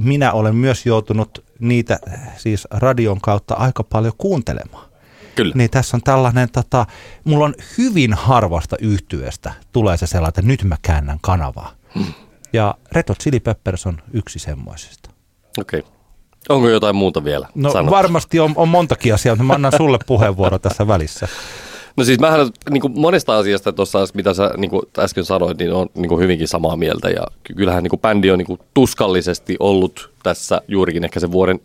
minä 0.00 0.32
olen 0.32 0.56
myös 0.56 0.86
joutunut 0.86 1.44
niitä 1.58 1.98
siis 2.36 2.68
radion 2.70 3.20
kautta 3.20 3.54
aika 3.54 3.84
paljon 3.84 4.12
kuuntelemaan. 4.18 4.92
Kyllä. 5.34 5.52
Niin 5.56 5.70
tässä 5.70 5.96
on 5.96 6.02
tällainen, 6.02 6.50
tota, 6.50 6.86
mulla 7.24 7.44
on 7.44 7.54
hyvin 7.78 8.14
harvasta 8.14 8.76
yhtyeestä 8.80 9.52
tulee 9.72 9.96
se 9.96 10.06
sellainen, 10.06 10.28
että 10.28 10.42
nyt 10.42 10.64
mä 10.64 10.76
käännän 10.82 11.18
kanavaa. 11.20 11.72
Hmm. 11.94 12.12
Ja 12.52 12.74
Red 12.92 13.04
Hot 13.08 13.18
Chili 13.18 13.40
Peppers 13.40 13.86
on 13.86 13.98
yksi 14.12 14.38
semmoisesta. 14.38 15.10
Okei. 15.58 15.80
Okay. 15.80 15.92
Onko 16.48 16.68
jotain 16.68 16.96
muuta 16.96 17.24
vielä 17.24 17.48
No 17.54 17.72
sanottu? 17.72 17.90
varmasti 17.90 18.40
on, 18.40 18.52
on 18.56 18.68
montakin 18.68 19.14
asiaa, 19.14 19.34
mutta 19.34 19.44
mä 19.44 19.52
annan 19.52 19.72
sulle 19.76 19.98
puheenvuoro 20.06 20.58
tässä 20.58 20.86
välissä. 20.86 21.28
No 21.96 22.04
siis 22.04 22.20
mähän 22.20 22.50
niin 22.70 22.80
kuin 22.80 23.00
monesta 23.00 23.38
asiasta 23.38 23.72
tuossa, 23.72 23.98
mitä 24.14 24.34
sä 24.34 24.50
niin 24.56 24.70
kuin 24.70 24.82
äsken 24.98 25.24
sanoit, 25.24 25.58
niin 25.58 25.72
on 25.72 25.86
niin 25.94 26.08
kuin 26.08 26.20
hyvinkin 26.20 26.48
samaa 26.48 26.76
mieltä. 26.76 27.10
Ja 27.10 27.26
kyllähän 27.56 27.82
niin 27.82 27.90
kuin 27.90 28.00
bändi 28.00 28.30
on 28.30 28.38
niin 28.38 28.46
kuin 28.46 28.60
tuskallisesti 28.74 29.56
ollut 29.60 30.10
tässä 30.22 30.62
juurikin 30.68 31.04
ehkä 31.04 31.20
sen 31.20 31.32
vuoden 31.32 31.60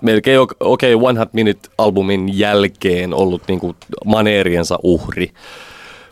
melkein 0.00 0.40
okei 0.60 0.94
okay, 0.94 1.08
One 1.08 1.18
Hot 1.18 1.32
Minute-albumin 1.32 2.38
jälkeen 2.38 3.14
ollut 3.14 3.42
niin 3.48 3.60
kuin 3.60 3.76
maneeriensa 4.04 4.78
uhri. 4.82 5.30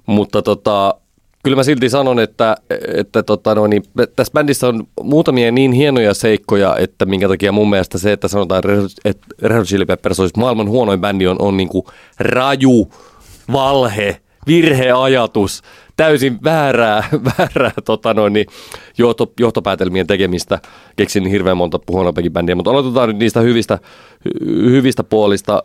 Mutta 0.07 0.43
tota, 0.43 0.95
kyllä 1.45 1.57
mä 1.57 1.63
silti 1.63 1.91
sanon, 1.91 2.19
että, 2.19 2.57
että 2.95 3.23
tota, 3.23 3.55
no, 3.55 3.67
niin, 3.67 3.83
tässä 4.17 4.33
bändissä 4.33 4.69
on 4.69 4.87
muutamia 5.03 5.53
niin 5.53 5.73
hienoja 5.73 6.15
seikkoja, 6.15 6.77
että 6.77 7.07
minkä 7.07 7.29
takia 7.29 7.53
mun 7.53 7.71
mielestä 7.71 7.99
se, 7.99 8.13
että 8.13 8.29
sanotaan, 8.29 8.63
että 9.05 9.27
Red 9.43 9.57
Hot 9.57 9.67
Chili 9.67 9.87
Peppers 9.87 10.21
olisi 10.21 10.39
maailman 10.39 10.69
huonoin 10.69 11.01
bändi, 11.01 11.27
on, 11.27 11.37
on 11.39 11.57
niin 11.57 11.69
kuin 11.69 11.85
raju 12.19 12.93
valhe, 13.53 14.21
virheajatus, 14.47 15.63
täysin 15.97 16.39
väärää, 16.45 17.09
väärää 17.39 17.73
tota 17.85 18.15
noin, 18.15 18.33
niin 18.33 18.47
johto, 18.99 19.33
johtopäätelmien 19.41 20.07
tekemistä. 20.07 20.59
Keksin 20.97 21.27
hirveän 21.27 21.57
monta 21.57 21.79
huonompakin 21.89 22.33
bändiä, 22.33 22.55
mutta 22.55 22.71
aloitetaan 22.71 23.09
nyt 23.09 23.19
niistä 23.19 23.41
hyvistä, 23.41 23.79
hyvistä 24.47 25.05
puolista. 25.05 25.63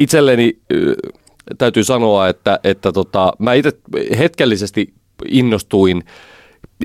Itselleni 0.00 0.58
täytyy 1.58 1.84
sanoa, 1.84 2.28
että, 2.28 2.60
että 2.64 2.92
tota, 2.92 3.32
mä 3.38 3.54
itse 3.54 3.72
hetkellisesti 4.18 4.94
innostuin 5.28 6.04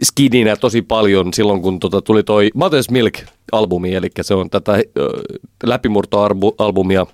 skidinä 0.04 0.56
tosi 0.56 0.82
paljon 0.82 1.34
silloin, 1.34 1.62
kun 1.62 1.80
tota 1.80 2.02
tuli 2.02 2.24
toi 2.24 2.50
Mother's 2.56 2.92
Milk-albumi, 2.92 3.96
eli 3.96 4.10
se 4.22 4.34
on 4.34 4.50
tätä 4.50 4.80
läpimurtoalbumia 5.64 7.06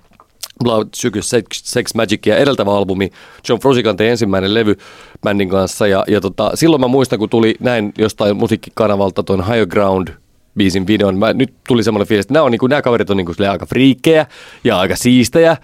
Blood 0.64 0.88
Sugar 0.94 1.22
Sex, 1.22 1.44
Sex 1.52 1.92
ja 2.26 2.36
edeltävä 2.36 2.76
albumi, 2.76 3.10
John 3.48 3.60
Frusciante 3.60 4.10
ensimmäinen 4.10 4.54
levy 4.54 4.76
bändin 5.22 5.48
kanssa. 5.48 5.86
Ja, 5.86 6.04
ja 6.08 6.20
tota, 6.20 6.50
silloin 6.54 6.80
mä 6.80 6.88
muistan, 6.88 7.18
kun 7.18 7.28
tuli 7.28 7.54
näin 7.60 7.92
jostain 7.98 8.36
musiikkikanavalta 8.36 9.22
tuon 9.22 9.46
Higher 9.46 9.66
Ground 9.66 10.08
biisin 10.56 10.86
videon. 10.86 11.18
Mä, 11.18 11.32
nyt 11.32 11.54
tuli 11.68 11.82
semmoinen 11.82 12.08
fiilis, 12.08 12.24
että 12.24 12.34
nämä, 12.34 12.44
on, 12.44 12.50
niin 12.50 12.58
kuin, 12.58 12.70
nämä 12.70 12.82
kaverit 12.82 13.10
on 13.10 13.16
niin 13.16 13.26
kuin, 13.26 13.50
aika 13.50 13.66
friikkejä 13.66 14.26
ja 14.64 14.78
aika 14.78 14.96
siistejä. 14.96 15.56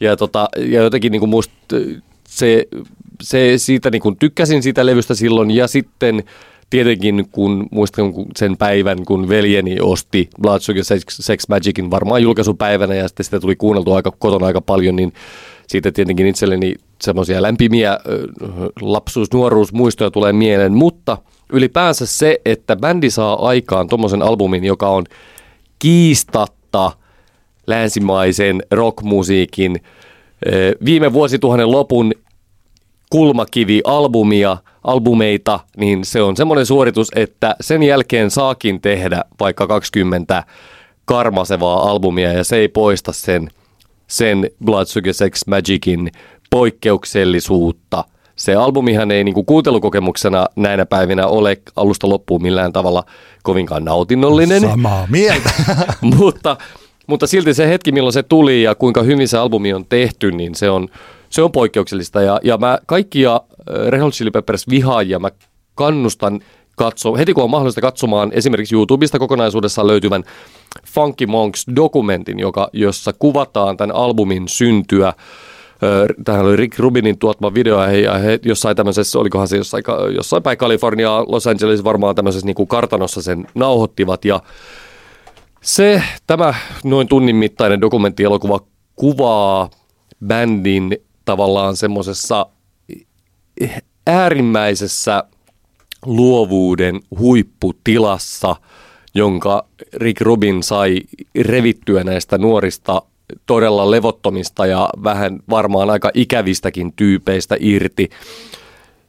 Ja, 0.00 0.16
tota, 0.16 0.48
ja 0.58 0.82
jotenkin 0.82 1.12
niin 1.12 1.20
kuin 1.20 1.30
musta 1.30 1.76
se, 2.28 2.66
se 3.22 3.52
siitä 3.56 3.90
niin 3.90 4.02
kuin 4.02 4.16
tykkäsin 4.16 4.62
siitä 4.62 4.86
levystä 4.86 5.14
silloin. 5.14 5.50
Ja 5.50 5.68
sitten 5.68 6.24
tietenkin 6.70 7.28
kun 7.32 7.66
muistan 7.70 8.12
sen 8.36 8.56
päivän, 8.56 9.04
kun 9.04 9.28
veljeni 9.28 9.80
osti 9.80 10.30
Blood 10.42 10.60
Sugar 10.60 10.84
Sex, 10.84 11.04
Sex 11.08 11.48
Magicin 11.48 11.90
varmaan 11.90 12.22
julkaisupäivänä 12.22 12.94
ja 12.94 13.08
sitten 13.08 13.24
sitä 13.24 13.40
tuli 13.40 13.56
kuunneltu 13.56 13.92
aika 13.92 14.12
kotona 14.18 14.46
aika 14.46 14.60
paljon, 14.60 14.96
niin 14.96 15.12
siitä 15.66 15.92
tietenkin 15.92 16.26
itselleni 16.26 16.74
semmoisia 17.02 17.42
lämpimiä 17.42 17.98
lapsuus, 18.80 19.32
nuoruus, 19.32 19.72
muistoja 19.72 20.10
tulee 20.10 20.32
mieleen, 20.32 20.72
mutta 20.72 21.18
ylipäänsä 21.52 22.06
se, 22.06 22.40
että 22.44 22.76
bändi 22.76 23.10
saa 23.10 23.48
aikaan 23.48 23.88
tuommoisen 23.88 24.22
albumin, 24.22 24.64
joka 24.64 24.88
on 24.88 25.04
kiistatta– 25.78 26.92
länsimaisen 27.66 28.62
rockmusiikin 28.70 29.80
viime 30.84 31.12
vuosituhannen 31.12 31.70
lopun 31.70 32.12
kulmakivi-albumia, 33.10 34.56
albumeita, 34.84 35.60
niin 35.76 36.04
se 36.04 36.22
on 36.22 36.36
semmoinen 36.36 36.66
suoritus, 36.66 37.08
että 37.16 37.56
sen 37.60 37.82
jälkeen 37.82 38.30
saakin 38.30 38.80
tehdä 38.80 39.24
vaikka 39.40 39.66
20 39.66 40.44
karmasevaa 41.04 41.90
albumia 41.90 42.32
ja 42.32 42.44
se 42.44 42.56
ei 42.56 42.68
poista 42.68 43.12
sen, 43.12 43.48
sen 44.06 44.50
Blood 44.64 44.86
Sugar 44.86 45.14
Sex 45.14 45.46
Magicin 45.46 46.12
poikkeuksellisuutta. 46.50 48.04
Se 48.36 48.54
albumihan 48.54 49.10
ei 49.10 49.24
niin 49.24 49.34
kuin 49.34 49.46
kuuntelukokemuksena 49.46 50.46
näinä 50.56 50.86
päivinä 50.86 51.26
ole 51.26 51.56
alusta 51.76 52.08
loppuun 52.08 52.42
millään 52.42 52.72
tavalla 52.72 53.04
kovinkaan 53.42 53.84
nautinnollinen. 53.84 54.60
Samaa 54.60 55.06
mieltä. 55.10 55.50
mutta 56.18 56.56
mutta 57.06 57.26
silti 57.26 57.54
se 57.54 57.68
hetki, 57.68 57.92
milloin 57.92 58.12
se 58.12 58.22
tuli 58.22 58.62
ja 58.62 58.74
kuinka 58.74 59.02
hyvin 59.02 59.28
se 59.28 59.38
albumi 59.38 59.74
on 59.74 59.86
tehty, 59.88 60.32
niin 60.32 60.54
se 60.54 60.70
on, 60.70 60.88
se 61.30 61.42
on 61.42 61.52
poikkeuksellista. 61.52 62.22
Ja, 62.22 62.40
ja 62.42 62.58
mä 62.58 62.78
kaikkia 62.86 63.40
Red 63.88 64.00
Hot 64.00 64.14
Chili 64.14 64.30
Peppers 64.30 64.68
vihaajia 64.68 65.18
mä 65.18 65.30
kannustan 65.74 66.40
katso, 66.76 67.14
heti 67.14 67.34
kun 67.34 67.44
on 67.44 67.50
mahdollista 67.50 67.80
katsomaan 67.80 68.30
esimerkiksi 68.32 68.74
YouTubesta 68.74 69.18
kokonaisuudessaan 69.18 69.86
löytyvän 69.86 70.24
Funky 70.86 71.26
Monks-dokumentin, 71.26 72.38
joka, 72.38 72.68
jossa 72.72 73.12
kuvataan 73.18 73.76
tämän 73.76 73.96
albumin 73.96 74.48
syntyä. 74.48 75.12
Tähän 76.24 76.46
oli 76.46 76.56
Rick 76.56 76.78
Rubinin 76.78 77.18
tuottama 77.18 77.54
video 77.54 77.92
ja 77.92 78.14
he 78.14 78.38
jossain 78.44 78.76
tämmöisessä, 78.76 79.18
olikohan 79.18 79.48
se 79.48 79.56
jossain, 79.56 79.84
jossain 80.14 80.42
päin 80.42 80.58
Kaliforniaa, 80.58 81.24
Los 81.28 81.46
Angeles 81.46 81.84
varmaan 81.84 82.14
tämmöisessä 82.14 82.46
niin 82.46 82.54
kuin 82.54 82.68
kartanossa 82.68 83.22
sen 83.22 83.46
nauhoittivat 83.54 84.24
ja 84.24 84.40
se, 85.64 86.02
tämä 86.26 86.54
noin 86.84 87.08
tunnin 87.08 87.36
mittainen 87.36 87.80
dokumenttielokuva 87.80 88.60
kuvaa 88.96 89.70
bändin 90.26 90.98
tavallaan 91.24 91.76
semmoisessa 91.76 92.46
äärimmäisessä 94.06 95.24
luovuuden 96.06 97.00
huipputilassa, 97.18 98.56
jonka 99.14 99.66
Rick 99.94 100.20
Rubin 100.20 100.62
sai 100.62 101.00
revittyä 101.40 102.04
näistä 102.04 102.38
nuorista 102.38 103.02
todella 103.46 103.90
levottomista 103.90 104.66
ja 104.66 104.90
vähän 105.04 105.40
varmaan 105.50 105.90
aika 105.90 106.10
ikävistäkin 106.14 106.92
tyypeistä 106.92 107.56
irti. 107.60 108.10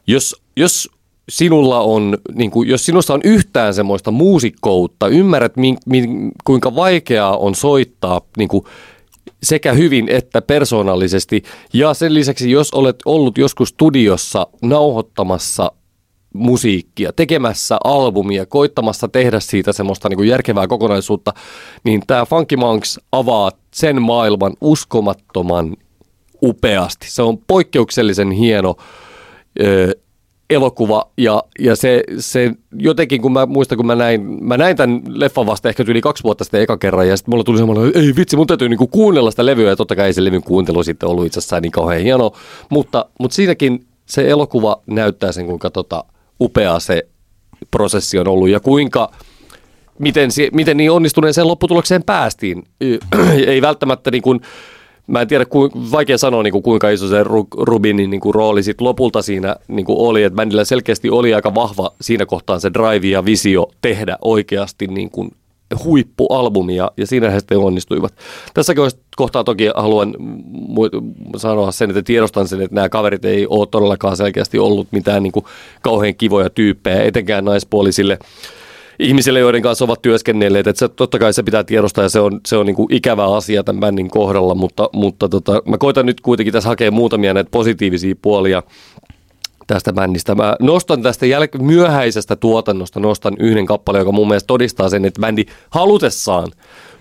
Jos, 0.08 0.42
jos 0.56 0.92
sinulla 1.30 1.80
on, 1.80 2.18
niin 2.36 2.52
kuin, 2.52 2.70
jos 2.70 2.86
sinusta 2.86 3.14
on 3.14 3.22
yhtään 3.24 3.74
semmoista 3.74 4.12
muusikkoutta, 4.12 5.08
ymmärrät 5.08 5.58
mi, 5.58 5.76
mi, 5.86 6.04
kuinka 6.44 6.76
vaikeaa 6.76 7.38
on 7.38 7.56
soittaa 7.56 8.22
niin 8.38 8.50
kuin, 8.50 8.64
sekä 9.44 9.74
hyvin 9.74 10.10
että 10.10 10.42
persoonallisesti. 10.42 11.44
Ja 11.74 11.94
sen 11.94 12.14
lisäksi, 12.14 12.52
jos 12.52 12.74
olet 12.74 12.96
ollut 13.06 13.38
joskus 13.38 13.70
studiossa 13.70 14.48
nauhoittamassa 14.62 15.72
musiikkia, 16.34 17.14
tekemässä 17.14 17.78
albumia, 17.84 18.46
koittamassa 18.46 19.08
tehdä 19.08 19.40
siitä 19.40 19.74
semmoista 19.74 20.10
niin 20.10 20.18
kuin 20.18 20.30
järkevää 20.30 20.68
kokonaisuutta, 20.68 21.34
niin 21.84 22.02
tämä 22.08 22.26
Funky 22.26 22.56
Monks 22.56 23.00
avaa 23.12 23.52
sen 23.74 24.02
maailman 24.02 24.54
uskomattoman 24.62 25.76
upeasti. 26.44 27.08
Se 27.12 27.22
on 27.22 27.38
poikkeuksellisen 27.48 28.32
hieno 28.32 28.76
elokuva 30.50 31.12
ja, 31.18 31.44
ja 31.60 31.76
se, 31.76 32.04
se, 32.20 32.52
jotenkin 32.78 33.22
kun 33.22 33.34
mä 33.34 33.46
muistan, 33.46 33.78
kun 33.78 33.86
mä 33.86 33.96
näin, 33.96 34.44
mä 34.44 34.58
näin 34.58 34.78
tämän 34.78 35.02
leffan 35.08 35.46
vasta 35.46 35.70
ehkä 35.70 35.84
yli 35.88 36.02
kaksi 36.02 36.24
vuotta 36.24 36.44
sitten 36.44 36.62
eka 36.62 36.78
kerran 36.78 37.08
ja 37.08 37.18
sitten 37.18 37.32
mulla 37.32 37.44
tuli 37.44 37.58
semmoinen, 37.58 37.92
ei 37.96 38.14
vitsi, 38.16 38.36
mun 38.36 38.48
täytyy 38.48 38.70
niinku 38.70 38.88
kuunnella 38.88 39.32
sitä 39.32 39.46
levyä 39.46 39.70
ja 39.70 39.76
totta 39.76 39.96
kai 39.96 40.06
ei 40.06 40.14
se 40.14 40.24
levyn 40.24 40.44
kuuntelu 40.44 40.84
sitten 40.84 41.10
ollut 41.10 41.26
itse 41.26 41.40
asiassa 41.40 41.60
niin 41.60 41.72
kauhean 41.72 42.02
hieno, 42.02 42.32
mutta, 42.70 43.06
mutta 43.20 43.36
siinäkin 43.36 43.86
se 44.06 44.30
elokuva 44.30 44.82
näyttää 44.88 45.32
sen, 45.32 45.46
kuinka 45.46 45.70
tota, 45.70 46.04
upea 46.42 46.80
se 46.80 47.08
prosessi 47.72 48.20
on 48.20 48.28
ollut 48.28 48.50
ja 48.50 48.60
kuinka, 48.60 49.12
miten, 50.00 50.30
miten 50.54 50.78
niin 50.78 50.92
onnistuneeseen 50.92 51.48
lopputulokseen 51.48 52.04
päästiin. 52.04 52.64
ei 53.48 53.62
välttämättä 53.70 54.12
niin 54.12 54.22
kuin, 54.22 54.42
mä 55.08 55.22
en 55.22 55.28
tiedä, 55.28 55.46
ku, 55.46 55.70
vaikea 55.92 56.18
sanoa 56.18 56.44
niin 56.44 56.52
kuin, 56.52 56.64
kuinka 56.64 56.90
iso 56.90 57.08
se 57.08 57.24
Rubinin 57.58 58.10
niin 58.10 58.22
kuin, 58.22 58.36
rooli 58.36 58.64
sit 58.64 58.82
lopulta 58.82 59.22
siinä 59.22 59.56
niin 59.68 59.86
kuin 59.86 60.00
oli, 60.00 60.24
että 60.24 60.36
bändillä 60.38 60.64
selkeästi 60.64 61.10
oli 61.10 61.34
aika 61.34 61.56
vahva 61.56 61.92
siinä 62.02 62.26
kohtaan 62.26 62.62
se 62.62 62.72
drive 62.74 63.08
ja 63.08 63.26
visio 63.26 63.68
tehdä 63.82 64.18
oikeasti 64.22 64.88
niin 64.88 65.10
kuin, 65.10 65.32
huippualbumia 65.84 66.92
ja 66.98 67.08
siinä 67.08 67.30
he 67.30 67.40
sitten 67.40 67.58
onnistuivat. 67.58 68.14
Tässäkin 68.54 68.84
kohtaa 69.16 69.44
toki 69.44 69.70
haluan 69.76 70.16
sanoa 71.38 71.72
sen, 71.72 71.90
että 71.90 72.02
tiedostan 72.02 72.48
sen, 72.48 72.62
että 72.62 72.76
nämä 72.76 72.90
kaverit 72.90 73.26
ei 73.26 73.48
ole 73.48 73.68
todellakaan 73.72 74.18
selkeästi 74.18 74.60
ollut 74.60 74.88
mitään 74.92 75.24
niin 75.24 75.32
kuin 75.32 75.46
kauhean 75.82 76.16
kivoja 76.16 76.50
tyyppejä, 76.50 77.04
etenkään 77.04 77.46
naispuolisille 77.46 78.20
ihmisille, 79.00 79.40
joiden 79.40 79.62
kanssa 79.62 79.86
ovat 79.86 80.02
työskennelleet. 80.02 80.68
Että 80.68 80.80
se, 80.80 80.88
totta 80.88 81.20
kai 81.20 81.34
se 81.34 81.44
pitää 81.44 81.64
tiedostaa 81.64 82.04
ja 82.04 82.10
se 82.10 82.20
on, 82.20 82.40
se 82.48 82.58
on 82.58 82.66
niin 82.66 82.76
kuin 82.76 82.94
ikävä 82.94 83.36
asia 83.36 83.64
tämän 83.64 83.80
bändin 83.80 84.10
kohdalla, 84.10 84.56
mutta, 84.56 84.90
mutta 84.94 85.30
tota, 85.30 85.62
mä 85.66 85.78
koitan 85.78 86.06
nyt 86.06 86.22
kuitenkin 86.22 86.54
tässä 86.54 86.70
hakea 86.70 86.92
muutamia 86.92 87.34
näitä 87.34 87.50
positiivisia 87.52 88.16
puolia 88.22 88.64
tästä 89.68 89.94
bändistä. 89.94 90.36
Mä 90.36 90.56
nostan 90.60 91.02
tästä 91.02 91.26
jäl- 91.26 91.62
myöhäisestä 91.62 92.36
tuotannosta 92.36 93.00
nostan 93.00 93.34
yhden 93.40 93.66
kappaleen, 93.66 94.02
joka 94.02 94.12
mun 94.12 94.28
mielestä 94.28 94.48
todistaa 94.48 94.90
sen, 94.90 95.06
että 95.06 95.22
bändi 95.22 95.46
halutessaan 95.70 96.52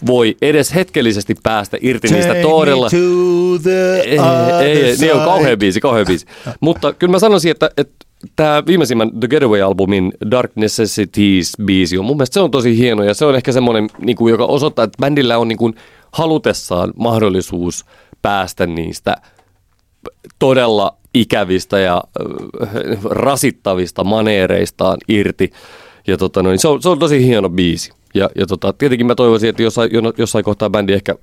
voi 0.07 0.37
edes 0.43 0.75
hetkellisesti 0.75 1.35
päästä 1.43 1.77
irti 1.81 2.09
Take 2.09 2.15
niistä 2.15 2.43
todella... 2.43 2.89
Ei, 4.05 4.19
ei, 4.61 4.85
ei, 4.85 4.97
niin 4.97 5.15
on 5.15 5.25
kauhean 5.25 5.59
biisi, 5.59 5.81
kauhean 5.81 6.07
biisi. 6.07 6.27
Mutta 6.61 6.93
kyllä 6.93 7.11
mä 7.11 7.19
sanoisin, 7.19 7.51
että, 7.51 7.71
että 7.77 8.04
tämä 8.37 8.63
viimeisimmän 8.67 9.11
The 9.21 9.29
Getaway-albumin 9.29 10.31
Dark 10.31 10.53
Necessities-biisi 10.57 11.99
on 11.99 12.05
mun 12.05 12.17
mielestä 12.17 12.35
se 12.35 12.41
on 12.41 12.51
tosi 12.51 12.79
hieno 12.79 13.03
ja 13.03 13.15
se 13.15 13.25
on 13.25 13.37
ehkä 13.37 13.53
semmoinen, 13.53 13.89
niin 13.99 14.17
kuin, 14.17 14.31
joka 14.31 14.45
osoittaa, 14.45 14.85
että 14.85 15.01
bändillä 15.01 15.39
on 15.39 15.49
niin 15.49 15.59
kuin, 15.59 15.75
halutessaan 16.13 16.93
mahdollisuus 16.97 17.85
päästä 18.23 18.67
niistä 18.67 19.17
todella 20.39 20.97
ikävistä 21.15 21.79
ja 21.79 22.03
äh, 22.63 22.69
rasittavista 23.05 24.05
maneereistaan 24.05 24.99
irti. 25.09 25.53
Ja 26.07 26.17
tota, 26.17 26.43
no, 26.43 26.51
niin 26.51 26.59
se, 26.59 26.69
on, 26.69 26.83
se 26.83 26.89
on 26.89 26.99
tosi 26.99 27.27
hieno 27.27 27.51
biisi. 27.51 27.93
Ja, 28.15 28.31
ja 28.35 28.47
tota, 28.47 28.73
tietenkin 28.73 29.07
mä 29.07 29.15
toivoisin, 29.15 29.49
että 29.49 29.63
jossain, 29.63 29.91
jossain 30.19 30.45
kohtaa 30.45 30.71
bändi 30.71 30.93
ehkä 30.93 31.15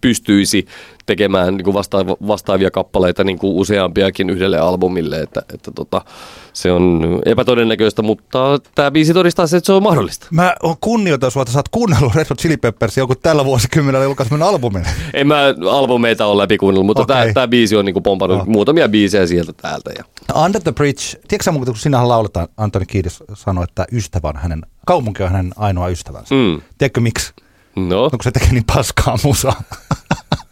pystyisi 0.00 0.66
tekemään 1.06 1.56
niin 1.56 1.64
kuin 1.64 1.74
vastaavia, 1.74 2.16
vastaavia 2.26 2.70
kappaleita 2.70 3.24
niin 3.24 3.38
kuin 3.38 3.56
useampiakin 3.56 4.30
yhdelle 4.30 4.58
albumille, 4.58 5.20
että, 5.20 5.42
että 5.54 5.70
tota, 5.70 6.04
se 6.52 6.72
on 6.72 7.18
epätodennäköistä, 7.24 8.02
mutta 8.02 8.58
tämä 8.74 8.90
biisi 8.90 9.14
todistaa 9.14 9.46
se, 9.46 9.56
että 9.56 9.66
se 9.66 9.72
on 9.72 9.82
mahdollista. 9.82 10.26
Mä 10.30 10.54
on 10.62 10.76
kunnioitan 10.80 11.30
sua, 11.30 11.42
että 11.42 11.52
sä 11.52 11.58
oot 11.58 11.68
kuunnellut 11.68 12.14
Red 12.14 12.26
Hot 12.30 12.38
Chili 12.38 12.56
Peppers 12.56 12.96
joku 12.96 13.14
tällä 13.14 13.44
vuosikymmenellä 13.44 14.04
julkaiseman 14.04 14.42
albumin. 14.42 14.84
En 15.14 15.26
mä 15.26 15.54
albumeita 15.70 16.26
ole 16.26 16.42
läpi 16.42 16.58
kuunnellut, 16.58 16.86
mutta 16.86 17.02
okay. 17.02 17.32
tämä 17.32 17.48
biisi 17.48 17.76
on 17.76 17.84
niin 17.84 17.94
kuin 17.94 18.02
pompannut 18.02 18.40
oh. 18.40 18.46
muutamia 18.46 18.88
biisejä 18.88 19.26
sieltä 19.26 19.52
täältä. 19.52 19.90
Ja. 19.98 20.04
Under 20.34 20.62
the 20.62 20.72
Bridge, 20.72 21.02
tiedätkö 21.28 21.42
sä 21.42 21.52
kun 21.52 21.76
sinähän 21.76 22.08
lauletaan, 22.08 22.48
Antoni 22.56 22.86
Kiidis 22.86 23.22
sanoi, 23.34 23.64
että 23.64 23.86
ystävä 23.92 24.28
on 24.28 24.36
hänen, 24.36 24.62
kaupunki 24.86 25.22
on 25.22 25.32
hänen 25.32 25.52
ainoa 25.56 25.88
ystävänsä. 25.88 26.34
Mm. 26.34 26.62
Tiedätkö 26.78 27.00
miksi? 27.00 27.32
No. 27.76 28.02
no 28.02 28.10
kun 28.10 28.18
se 28.22 28.30
tekee 28.30 28.52
niin 28.52 28.64
paskaa 28.74 29.18
musaa. 29.24 29.62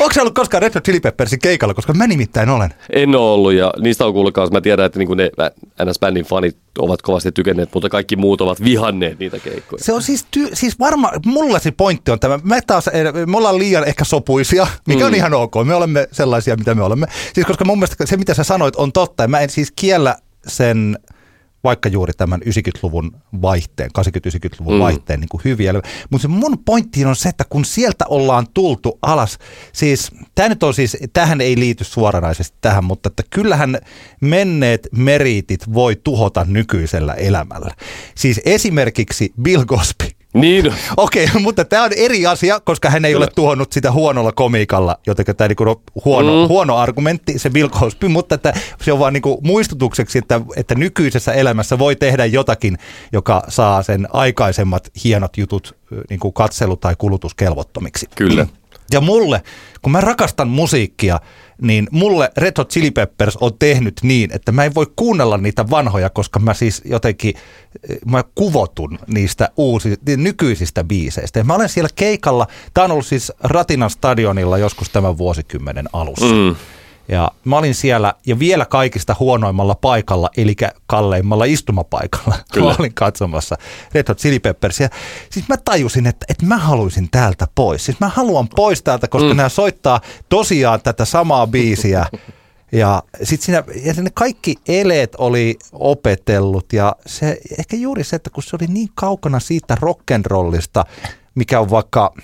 Onko 0.00 0.12
se 0.12 0.20
ollut 0.20 0.34
koskaan 0.34 0.62
Red 0.62 0.74
Hot 0.74 0.84
Chili 0.84 1.00
Peppersin 1.00 1.38
keikalla, 1.38 1.74
koska 1.74 1.94
mä 1.94 2.06
nimittäin 2.06 2.48
olen? 2.48 2.74
En 2.92 3.14
ole 3.14 3.32
ollut 3.32 3.52
ja 3.52 3.72
niistä 3.80 4.06
on 4.06 4.12
kuullut 4.12 4.34
kanssa. 4.34 4.52
Mä 4.52 4.60
tiedän, 4.60 4.86
että 4.86 4.98
niinku 4.98 5.14
ne 5.14 5.30
NS-bändin 5.82 6.24
fanit 6.24 6.56
ovat 6.78 7.02
kovasti 7.02 7.32
tykänneet, 7.32 7.68
mutta 7.74 7.88
kaikki 7.88 8.16
muut 8.16 8.40
ovat 8.40 8.64
vihanneet 8.64 9.18
niitä 9.18 9.38
keikkoja. 9.38 9.84
Se 9.84 9.92
on 9.92 10.02
siis, 10.02 10.26
ty- 10.36 10.50
siis 10.52 10.78
varma, 10.78 11.10
mulla 11.26 11.58
se 11.58 11.70
pointti 11.70 12.10
on 12.10 12.20
tämä. 12.20 12.38
Me 12.42 12.60
taas, 12.66 12.88
eh, 12.88 13.26
me 13.26 13.36
ollaan 13.36 13.58
liian 13.58 13.84
ehkä 13.84 14.04
sopuisia, 14.04 14.66
mikä 14.86 15.00
mm. 15.00 15.06
on 15.06 15.14
ihan 15.14 15.34
ok. 15.34 15.54
Me 15.64 15.74
olemme 15.74 16.08
sellaisia, 16.12 16.56
mitä 16.56 16.74
me 16.74 16.82
olemme. 16.82 17.06
Siis 17.34 17.46
koska 17.46 17.64
mun 17.64 17.78
mielestä 17.78 18.06
se, 18.06 18.16
mitä 18.16 18.34
sä 18.34 18.44
sanoit, 18.44 18.76
on 18.76 18.92
totta. 18.92 19.22
Ja 19.22 19.28
mä 19.28 19.40
en 19.40 19.50
siis 19.50 19.72
kiellä 19.76 20.16
sen 20.46 20.98
vaikka 21.64 21.88
juuri 21.88 22.12
tämän 22.12 22.40
90-luvun 22.40 23.16
vaihteen, 23.42 23.90
80-90-luvun 23.98 24.74
mm. 24.74 24.80
vaihteen 24.80 25.20
niin 25.20 25.28
kuin 25.28 25.40
hyviä. 25.44 25.72
Mutta 26.10 26.22
se 26.22 26.28
mun 26.28 26.58
pointti 26.64 27.04
on 27.04 27.16
se, 27.16 27.28
että 27.28 27.44
kun 27.50 27.64
sieltä 27.64 28.04
ollaan 28.08 28.46
tultu 28.54 28.98
alas, 29.02 29.38
siis 29.72 30.10
tämä 30.34 30.48
nyt 30.48 30.62
on 30.62 30.74
siis, 30.74 30.96
tähän 31.12 31.40
ei 31.40 31.58
liity 31.58 31.84
suoranaisesti 31.84 32.58
tähän, 32.60 32.84
mutta 32.84 33.06
että 33.08 33.22
kyllähän 33.30 33.78
menneet 34.20 34.88
meriitit 34.92 35.74
voi 35.74 35.96
tuhota 36.04 36.44
nykyisellä 36.48 37.14
elämällä. 37.14 37.74
Siis 38.14 38.40
esimerkiksi 38.44 39.32
Bill 39.42 39.64
Cosby 39.64 40.17
niin. 40.40 40.74
Okei, 40.96 41.24
okay, 41.24 41.42
mutta 41.48 41.64
tämä 41.64 41.84
on 41.84 41.90
eri 41.96 42.26
asia, 42.26 42.60
koska 42.60 42.90
hän 42.90 43.04
ei 43.04 43.12
Kyllä. 43.12 43.24
ole 43.24 43.32
tuhonnut 43.36 43.72
sitä 43.72 43.92
huonolla 43.92 44.32
komiikalla, 44.32 44.98
joten 45.06 45.36
tämä 45.36 45.48
niinku 45.48 45.62
on 45.62 45.76
huono, 46.04 46.42
mm. 46.42 46.48
huono 46.48 46.76
argumentti, 46.76 47.38
se 47.38 47.50
Bill 47.50 47.68
Cosby, 47.80 48.08
mutta 48.08 48.34
että 48.34 48.52
se 48.82 48.92
on 48.92 48.98
vaan 48.98 49.12
niinku 49.12 49.40
muistutukseksi, 49.42 50.18
että, 50.18 50.40
että 50.56 50.74
nykyisessä 50.74 51.32
elämässä 51.32 51.78
voi 51.78 51.96
tehdä 51.96 52.24
jotakin, 52.26 52.78
joka 53.12 53.42
saa 53.48 53.82
sen 53.82 54.08
aikaisemmat 54.12 54.90
hienot 55.04 55.36
jutut 55.36 55.76
niinku 56.10 56.32
katselu- 56.32 56.76
tai 56.76 56.94
kulutuskelvottomiksi. 56.98 58.06
Kyllä. 58.14 58.46
Ja 58.92 59.00
mulle, 59.00 59.42
kun 59.82 59.92
mä 59.92 60.00
rakastan 60.00 60.48
musiikkia, 60.48 61.20
niin 61.62 61.88
mulle 61.90 62.30
Red 62.36 62.52
Hot 62.58 62.70
Chili 62.70 62.90
Peppers 62.90 63.36
on 63.36 63.50
tehnyt 63.58 64.00
niin, 64.02 64.30
että 64.32 64.52
mä 64.52 64.64
en 64.64 64.74
voi 64.74 64.86
kuunnella 64.96 65.38
niitä 65.38 65.70
vanhoja, 65.70 66.10
koska 66.10 66.38
mä 66.38 66.54
siis 66.54 66.82
jotenkin, 66.84 67.34
mä 68.06 68.24
kuvotun 68.34 68.98
niistä 69.06 69.48
uusi, 69.56 69.96
nykyisistä 70.16 70.84
biiseistä. 70.84 71.38
Ja 71.38 71.44
mä 71.44 71.54
olen 71.54 71.68
siellä 71.68 71.90
keikalla, 71.94 72.46
tää 72.74 72.84
on 72.84 72.90
ollut 72.90 73.06
siis 73.06 73.32
Ratinan 73.40 73.90
stadionilla 73.90 74.58
joskus 74.58 74.90
tämän 74.90 75.18
vuosikymmenen 75.18 75.88
alussa. 75.92 76.34
Mm. 76.34 76.56
Ja 77.08 77.30
mä 77.44 77.58
olin 77.58 77.74
siellä 77.74 78.14
ja 78.26 78.38
vielä 78.38 78.66
kaikista 78.66 79.16
huonoimmalla 79.20 79.74
paikalla, 79.74 80.30
eli 80.36 80.56
kalleimmalla 80.86 81.44
istumapaikalla, 81.44 82.34
Kyllä. 82.52 82.76
olin 82.78 82.94
katsomassa 82.94 83.56
Red 83.94 84.04
Hot 84.08 84.18
Chili 84.18 84.38
Peppersia. 84.38 84.88
Siis 85.30 85.48
mä 85.48 85.56
tajusin, 85.56 86.06
että, 86.06 86.26
että 86.28 86.46
mä 86.46 86.56
haluaisin 86.56 87.08
täältä 87.10 87.46
pois. 87.54 87.84
Siis 87.84 88.00
mä 88.00 88.08
haluan 88.08 88.48
pois 88.56 88.82
täältä, 88.82 89.08
koska 89.08 89.28
mm. 89.28 89.36
nämä 89.36 89.48
soittaa 89.48 90.00
tosiaan 90.28 90.80
tätä 90.82 91.04
samaa 91.04 91.46
biisiä. 91.46 92.06
Ja 92.72 93.02
sitten 93.22 93.46
siinä, 93.46 93.64
ja 93.84 94.02
ne 94.02 94.10
kaikki 94.14 94.56
eleet 94.68 95.14
oli 95.18 95.58
opetellut 95.72 96.72
ja 96.72 96.96
se, 97.06 97.38
ehkä 97.58 97.76
juuri 97.76 98.04
se, 98.04 98.16
että 98.16 98.30
kun 98.30 98.42
se 98.42 98.56
oli 98.56 98.66
niin 98.66 98.88
kaukana 98.94 99.40
siitä 99.40 99.74
rock'n'rollista, 99.74 100.84
mikä 101.34 101.60
on 101.60 101.70
vaikka 101.70 102.14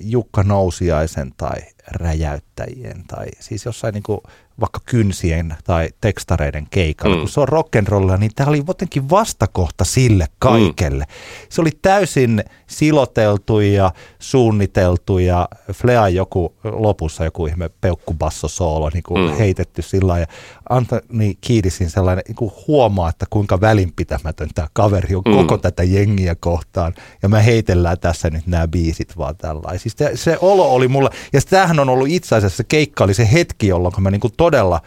Jukka 0.00 0.42
Nousiaisen 0.42 1.32
tai 1.36 1.60
Räjäyt 1.92 2.44
äänittäjien 2.60 3.04
tai 3.06 3.26
siis 3.40 3.64
jossain 3.64 3.94
niin 3.94 4.02
kuin 4.02 4.20
vaikka 4.60 4.80
kynsien 4.86 5.56
tai 5.64 5.88
tekstareiden 6.00 6.66
keikalla. 6.70 7.16
Mm. 7.16 7.20
Kun 7.20 7.28
se 7.28 7.40
on 7.40 7.48
rock'n'rollia, 7.48 8.18
niin 8.18 8.30
tämä 8.36 8.48
oli 8.48 8.62
jotenkin 8.66 9.10
vastakohta 9.10 9.84
sille 9.84 10.26
kaikelle. 10.38 11.04
Mm. 11.04 11.46
Se 11.48 11.60
oli 11.60 11.70
täysin 11.82 12.44
siloteltu 12.66 13.60
ja 13.60 13.92
suunniteltu 14.18 15.18
ja 15.18 15.48
Flea 15.72 16.08
joku 16.08 16.54
lopussa 16.64 17.24
joku 17.24 17.46
ihme 17.46 17.70
peukkubasso-soolo 17.80 18.90
niin 18.94 19.02
kuin 19.02 19.30
mm. 19.30 19.36
heitetty 19.36 19.82
sillä 19.82 20.08
lailla. 20.08 20.26
Ja 20.30 20.36
Anthony 20.68 21.34
Kiedisin 21.40 21.90
sellainen 21.90 22.24
niin 22.28 22.36
kuin 22.36 22.52
huomaa, 22.68 23.08
että 23.08 23.26
kuinka 23.30 23.60
välinpitämätön 23.60 24.48
tämä 24.54 24.68
kaveri 24.72 25.14
on 25.14 25.22
mm. 25.26 25.32
koko 25.32 25.58
tätä 25.58 25.82
jengiä 25.82 26.34
kohtaan. 26.34 26.94
Ja 27.22 27.28
me 27.28 27.46
heitellään 27.46 27.98
tässä 27.98 28.30
nyt 28.30 28.46
nämä 28.46 28.68
biisit 28.68 29.18
vaan 29.18 29.36
tällainen. 29.36 29.80
Siis 29.80 29.94
se, 29.98 30.10
se 30.14 30.38
olo 30.40 30.74
oli 30.74 30.88
mulla, 30.88 31.10
ja 31.32 31.40
tämähän 31.50 31.75
on 31.80 31.88
ollut 31.88 32.08
itse 32.08 32.36
asiassa 32.36 32.56
se 32.56 32.64
keikka 32.64 33.04
oli 33.04 33.14
se 33.14 33.28
hetki, 33.32 33.66
jolloin 33.66 33.94
mä 33.98 34.10
niin 34.10 34.20
kuin 34.20 34.32
todella 34.36 34.80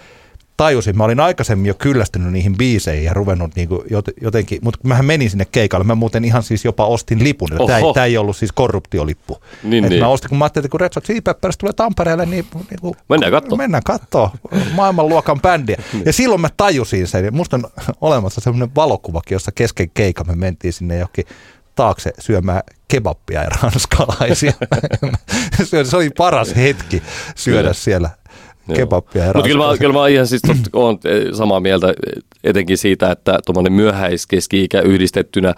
tajusin, 0.60 0.98
mä 0.98 1.04
olin 1.04 1.20
aikaisemmin 1.20 1.66
jo 1.66 1.74
kyllästynyt 1.74 2.34
niihin 2.34 2.58
biiseihin 2.58 3.04
ja 3.04 3.14
ruvennut 3.14 3.56
niin 3.56 3.68
kuin 3.68 3.82
jotenkin, 4.22 4.60
mutta 4.62 4.80
mähän 4.84 5.06
menin 5.06 5.30
sinne 5.30 5.46
keikalle, 5.46 5.86
mä 5.86 5.96
muuten 5.96 6.26
ihan 6.26 6.44
siis 6.44 6.66
jopa 6.66 6.86
ostin 6.86 7.24
lipun, 7.24 7.50
tämä 7.68 7.78
ei, 7.78 7.84
tämä 7.94 8.06
ei 8.06 8.18
ollut 8.18 8.38
siis 8.38 8.52
korruptiolippu. 8.52 9.38
Niin, 9.64 9.84
niin. 9.84 10.04
Mä 10.04 10.08
ostin, 10.08 10.30
kun 10.30 10.38
mä 10.38 10.46
ajattelin, 10.46 10.66
että 10.66 10.72
kun 10.72 10.80
Red 10.80 10.92
Hot 10.96 11.04
Chili 11.04 11.22
Peppers 11.22 11.58
tulee 11.58 11.74
Tampereelle, 11.74 12.26
niin, 12.26 12.46
niin 12.70 12.80
kuin, 12.82 12.96
mennään 13.10 13.32
katsoa. 13.32 13.58
Mennään 13.58 13.84
katsoa 13.84 14.32
maailmanluokan 14.76 15.42
bändiä. 15.42 15.78
niin. 15.94 16.04
Ja 16.06 16.14
silloin 16.14 16.42
mä 16.42 16.50
tajusin 16.58 17.08
sen, 17.08 17.36
musta 17.36 17.58
on 17.58 17.64
olemassa 18.02 18.42
semmoinen 18.42 18.76
valokuvakin, 18.76 19.36
jossa 19.36 19.52
kesken 19.52 19.90
keikan 19.94 20.28
me 20.28 20.36
mentiin 20.36 20.74
sinne 20.74 20.98
johonkin 20.98 21.26
taakse 21.80 22.12
syömään 22.20 22.62
kebappia 22.88 23.44
ja 23.44 23.50
ranskalaisia. 23.62 24.54
se 25.84 25.98
oli 25.98 26.10
paras 26.10 26.56
hetki 26.56 27.04
syödä 27.36 27.74
siellä 27.74 28.10
kebappia 28.74 29.26
ja 29.26 29.32
Mutta 29.34 29.50
kyllä, 29.50 29.78
kyllä 29.78 29.94
mä 29.94 30.08
ihan 30.08 30.28
siis 30.28 30.42
totta, 30.42 30.70
olen 30.80 31.00
samaa 31.34 31.60
mieltä 31.60 31.94
etenkin 32.44 32.78
siitä, 32.78 33.12
että 33.12 33.40
tuommoinen 33.46 33.74
myöhäiskeski-ikä 33.74 34.82
yhdistettynä 34.82 35.56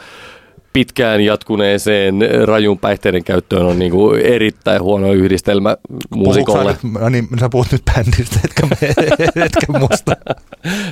pitkään 0.74 1.22
jatkuneeseen 1.22 2.16
rajun 2.46 2.80
päihteiden 2.80 3.24
käyttöön 3.24 3.66
on 3.66 3.80
niin 3.80 3.92
kuin 3.92 4.22
erittäin 4.22 4.82
huono 4.82 5.14
yhdistelmä 5.14 5.78
muusikolle. 6.16 6.74
Sä, 6.74 7.00
no 7.00 7.10
niin, 7.10 7.28
sä 7.40 7.50
puhut 7.50 7.72
nyt 7.72 7.82
bändistä, 7.96 8.40
etkä, 8.46 8.68
etkä 9.46 9.80
musta. 9.80 10.16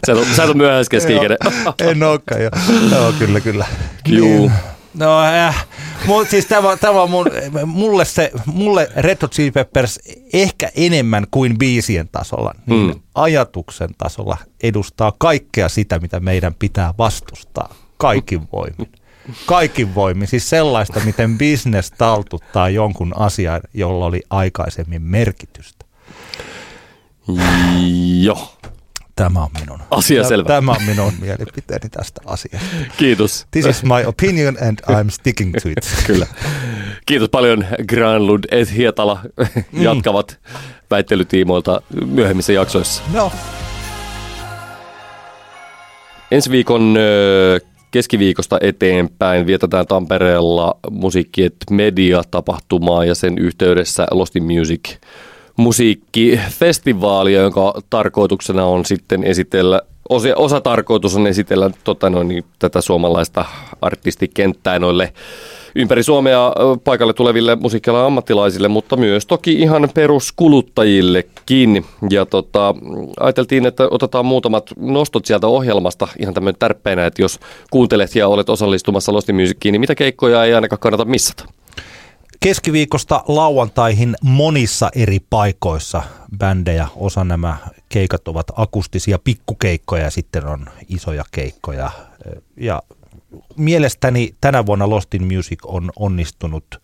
sä, 0.05 0.13
et, 0.13 0.35
sä 0.35 0.43
et 0.43 0.49
ole 0.49 0.57
myöhäiskeski-ikäinen. 0.57 1.37
en 1.79 2.03
olekaan, 2.03 2.41
joo. 2.41 2.51
joo. 2.91 3.13
kyllä, 3.19 3.39
kyllä. 3.39 3.65
Juu. 4.07 4.27
Niin. 4.27 4.78
No 4.99 5.23
äh, 5.23 5.67
mul, 6.05 6.25
siis 6.25 6.45
tämä, 6.45 6.77
tämä 6.77 7.01
on 7.01 7.09
mun, 7.09 7.25
mulle, 7.65 8.05
se, 8.05 8.31
mulle 8.45 8.89
Red 8.95 9.17
Hot 9.21 9.31
Chili 9.31 9.51
Peppers 9.51 9.99
ehkä 10.33 10.71
enemmän 10.75 11.25
kuin 11.31 11.57
biisien 11.57 12.09
tasolla, 12.11 12.53
niin 12.65 12.87
mm. 12.87 13.01
ajatuksen 13.15 13.89
tasolla 13.97 14.37
edustaa 14.63 15.13
kaikkea 15.17 15.69
sitä, 15.69 15.99
mitä 15.99 16.19
meidän 16.19 16.55
pitää 16.59 16.93
vastustaa 16.97 17.75
kaikin 17.97 18.41
voimin. 18.51 18.91
Kaikin 19.45 19.95
voimin, 19.95 20.27
siis 20.27 20.49
sellaista, 20.49 20.99
miten 20.99 21.37
business 21.37 21.91
taltuttaa 21.91 22.69
jonkun 22.69 23.13
asian, 23.17 23.61
jolla 23.73 24.05
oli 24.05 24.21
aikaisemmin 24.29 25.01
merkitystä. 25.01 25.85
Joo. 28.21 28.51
Tämä 29.19 29.43
on 29.43 29.49
minun. 29.59 29.79
Asia 29.91 30.23
selvä. 30.23 30.47
Tämä 30.47 30.71
on 30.71 30.83
minun 30.87 31.13
mielipiteeni 31.21 31.89
tästä 31.89 32.21
asiasta. 32.25 32.67
Kiitos. 32.97 33.45
This 33.51 33.65
is 33.65 33.83
my 33.83 34.05
opinion 34.05 34.57
and 34.67 34.79
I'm 34.91 35.09
sticking 35.09 35.53
to 35.53 35.69
it. 35.69 35.95
Kyllä. 36.07 36.27
Kiitos 37.05 37.29
paljon 37.29 37.65
Granlund 37.87 38.43
et 38.51 38.75
Hietala 38.75 39.19
mm. 39.71 39.81
jatkavat 39.83 40.39
väittelytiimoilta 40.91 41.81
myöhemmissä 42.05 42.53
jaksoissa. 42.53 43.03
No. 43.13 43.31
Ensi 46.31 46.51
viikon 46.51 46.95
keskiviikosta 47.91 48.57
eteenpäin 48.61 49.45
vietetään 49.45 49.87
Tampereella 49.87 50.75
musiikkiet 50.91 51.55
media-tapahtumaa 51.71 53.05
ja 53.05 53.15
sen 53.15 53.37
yhteydessä 53.37 54.07
Lost 54.11 54.35
in 54.35 54.43
Music– 54.43 54.89
musiikkifestivaalia, 55.59 57.41
jonka 57.41 57.73
tarkoituksena 57.89 58.65
on 58.65 58.85
sitten 58.85 59.23
esitellä 59.23 59.81
osa, 60.09 60.29
osa 60.35 60.61
tarkoitus 60.61 61.15
on 61.15 61.27
esitellä 61.27 61.69
tota 61.83 62.09
noin, 62.09 62.27
niin, 62.27 62.43
tätä 62.59 62.81
suomalaista 62.81 63.45
artistikenttää 63.81 64.79
noille 64.79 65.13
ympäri 65.75 66.03
Suomea 66.03 66.53
paikalle 66.83 67.13
tuleville 67.13 67.55
musiikkialan 67.55 68.05
ammattilaisille, 68.05 68.67
mutta 68.67 68.97
myös 68.97 69.25
toki 69.25 69.53
ihan 69.53 69.89
peruskuluttajillekin. 69.93 71.85
Ja 72.09 72.25
tota, 72.25 72.75
ajateltiin, 73.19 73.65
että 73.65 73.87
otetaan 73.91 74.25
muutamat 74.25 74.69
nostot 74.79 75.25
sieltä 75.25 75.47
ohjelmasta 75.47 76.07
ihan 76.19 76.33
tämmöinen 76.33 76.59
tärppeinä, 76.59 77.05
että 77.05 77.21
jos 77.21 77.39
kuuntelet 77.71 78.15
ja 78.15 78.27
olet 78.27 78.49
osallistumassa 78.49 79.13
Lost 79.13 79.29
Musiciin, 79.31 79.71
niin 79.71 79.81
mitä 79.81 79.95
keikkoja 79.95 80.43
ei 80.43 80.53
ainakaan 80.53 80.79
kannata 80.79 81.05
missata? 81.05 81.45
Keskiviikosta 82.39 83.23
lauantaihin 83.27 84.15
monissa 84.21 84.89
eri 84.95 85.19
paikoissa 85.29 86.03
bändejä. 86.37 86.87
Osa 86.95 87.23
nämä 87.23 87.57
keikat 87.89 88.27
ovat 88.27 88.47
akustisia 88.55 89.19
pikkukeikkoja 89.23 90.03
ja 90.03 90.11
sitten 90.11 90.47
on 90.47 90.65
isoja 90.87 91.23
keikkoja. 91.31 91.91
Ja 92.57 92.83
mielestäni 93.57 94.35
tänä 94.41 94.65
vuonna 94.65 94.89
Lost 94.89 95.13
in 95.13 95.35
Music 95.35 95.59
on 95.65 95.91
onnistunut 95.95 96.81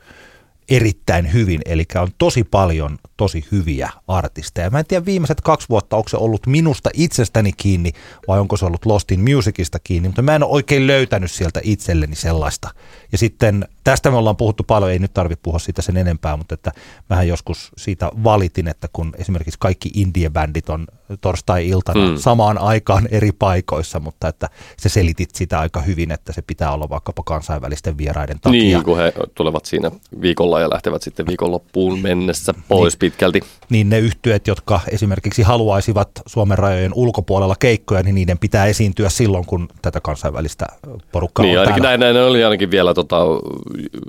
erittäin 0.70 1.34
hyvin, 1.34 1.62
eli 1.66 1.86
on 1.96 2.10
tosi 2.18 2.44
paljon 2.44 2.98
tosi 3.18 3.46
hyviä 3.52 3.90
artisteja. 4.08 4.70
Mä 4.70 4.80
en 4.80 4.86
tiedä 4.86 5.06
viimeiset 5.06 5.42
kaksi 5.42 5.70
vuotta, 5.70 5.96
onko 5.96 6.10
se 6.10 6.18
ollut 6.18 6.48
minusta 6.48 6.90
itsestäni 6.94 7.52
kiinni 7.58 7.92
vai 8.28 8.40
onko 8.40 8.58
se 8.58 8.66
ollut 8.66 8.86
Lost 8.86 9.12
in 9.12 9.36
Musicista 9.36 9.80
kiinni, 9.80 10.10
mutta 10.10 10.22
mä 10.22 10.36
en 10.36 10.44
ole 10.44 10.52
oikein 10.52 10.88
löytänyt 10.88 11.32
sieltä 11.32 11.60
itselleni 11.64 12.16
sellaista. 12.16 12.70
Ja 13.12 13.18
sitten 13.18 13.68
tästä 13.84 14.12
me 14.12 14.18
ollaan 14.18 14.38
puhuttu 14.38 14.64
paljon, 14.64 14.92
ei 14.92 15.00
nyt 15.00 15.14
tarvitse 15.14 15.42
puhua 15.44 15.60
siitä 15.60 15.82
sen 15.82 15.98
enempää, 15.98 16.38
mutta 16.38 16.54
että 16.54 16.72
mähän 17.10 17.28
joskus 17.28 17.72
siitä 17.78 18.12
valitin, 18.24 18.68
että 18.68 18.88
kun 18.94 19.14
esimerkiksi 19.18 19.60
kaikki 19.60 19.90
indie-bändit 19.94 20.70
on 20.70 20.88
torstai-iltana 21.22 22.08
mm. 22.08 22.18
samaan 22.18 22.58
aikaan 22.58 23.08
eri 23.12 23.32
paikoissa, 23.32 24.00
mutta 24.00 24.28
että 24.28 24.50
se 24.78 24.90
selitit 24.90 25.36
sitä 25.36 25.60
aika 25.60 25.82
hyvin, 25.82 26.12
että 26.12 26.34
se 26.34 26.42
pitää 26.42 26.72
olla 26.72 26.90
vaikkapa 26.90 27.24
kansainvälisten 27.24 27.98
vieraiden 27.98 28.40
takia. 28.40 28.62
Niin, 28.62 28.84
kun 28.84 28.98
he 28.98 29.14
tulevat 29.36 29.66
siinä 29.66 29.92
viikolla 30.22 30.60
ja 30.60 30.70
lähtevät 30.70 31.02
sitten 31.02 31.26
viikonloppuun 31.26 32.00
mennessä 32.00 32.54
pois 32.68 32.94
niin, 32.94 33.00
pitkälti. 33.06 33.42
Niin 33.70 33.90
ne 33.90 34.00
yhtyöt, 34.00 34.48
jotka 34.48 34.80
esimerkiksi 34.92 35.42
haluaisivat 35.42 36.10
Suomen 36.26 36.58
rajojen 36.58 36.92
ulkopuolella 36.96 37.56
keikkoja, 37.60 38.04
niin 38.04 38.16
niiden 38.16 38.40
pitää 38.40 38.66
esiintyä 38.66 39.10
silloin, 39.10 39.46
kun 39.46 39.68
tätä 39.82 40.00
kansainvälistä 40.02 40.66
porukkaa 41.12 41.46
niin, 41.46 41.60
on 41.60 41.62
ainakin 41.62 41.84
näin, 41.84 42.00
näin, 42.00 42.18
oli 42.18 42.44
ainakin 42.44 42.72
vielä 42.72 42.94
tota, 42.94 43.18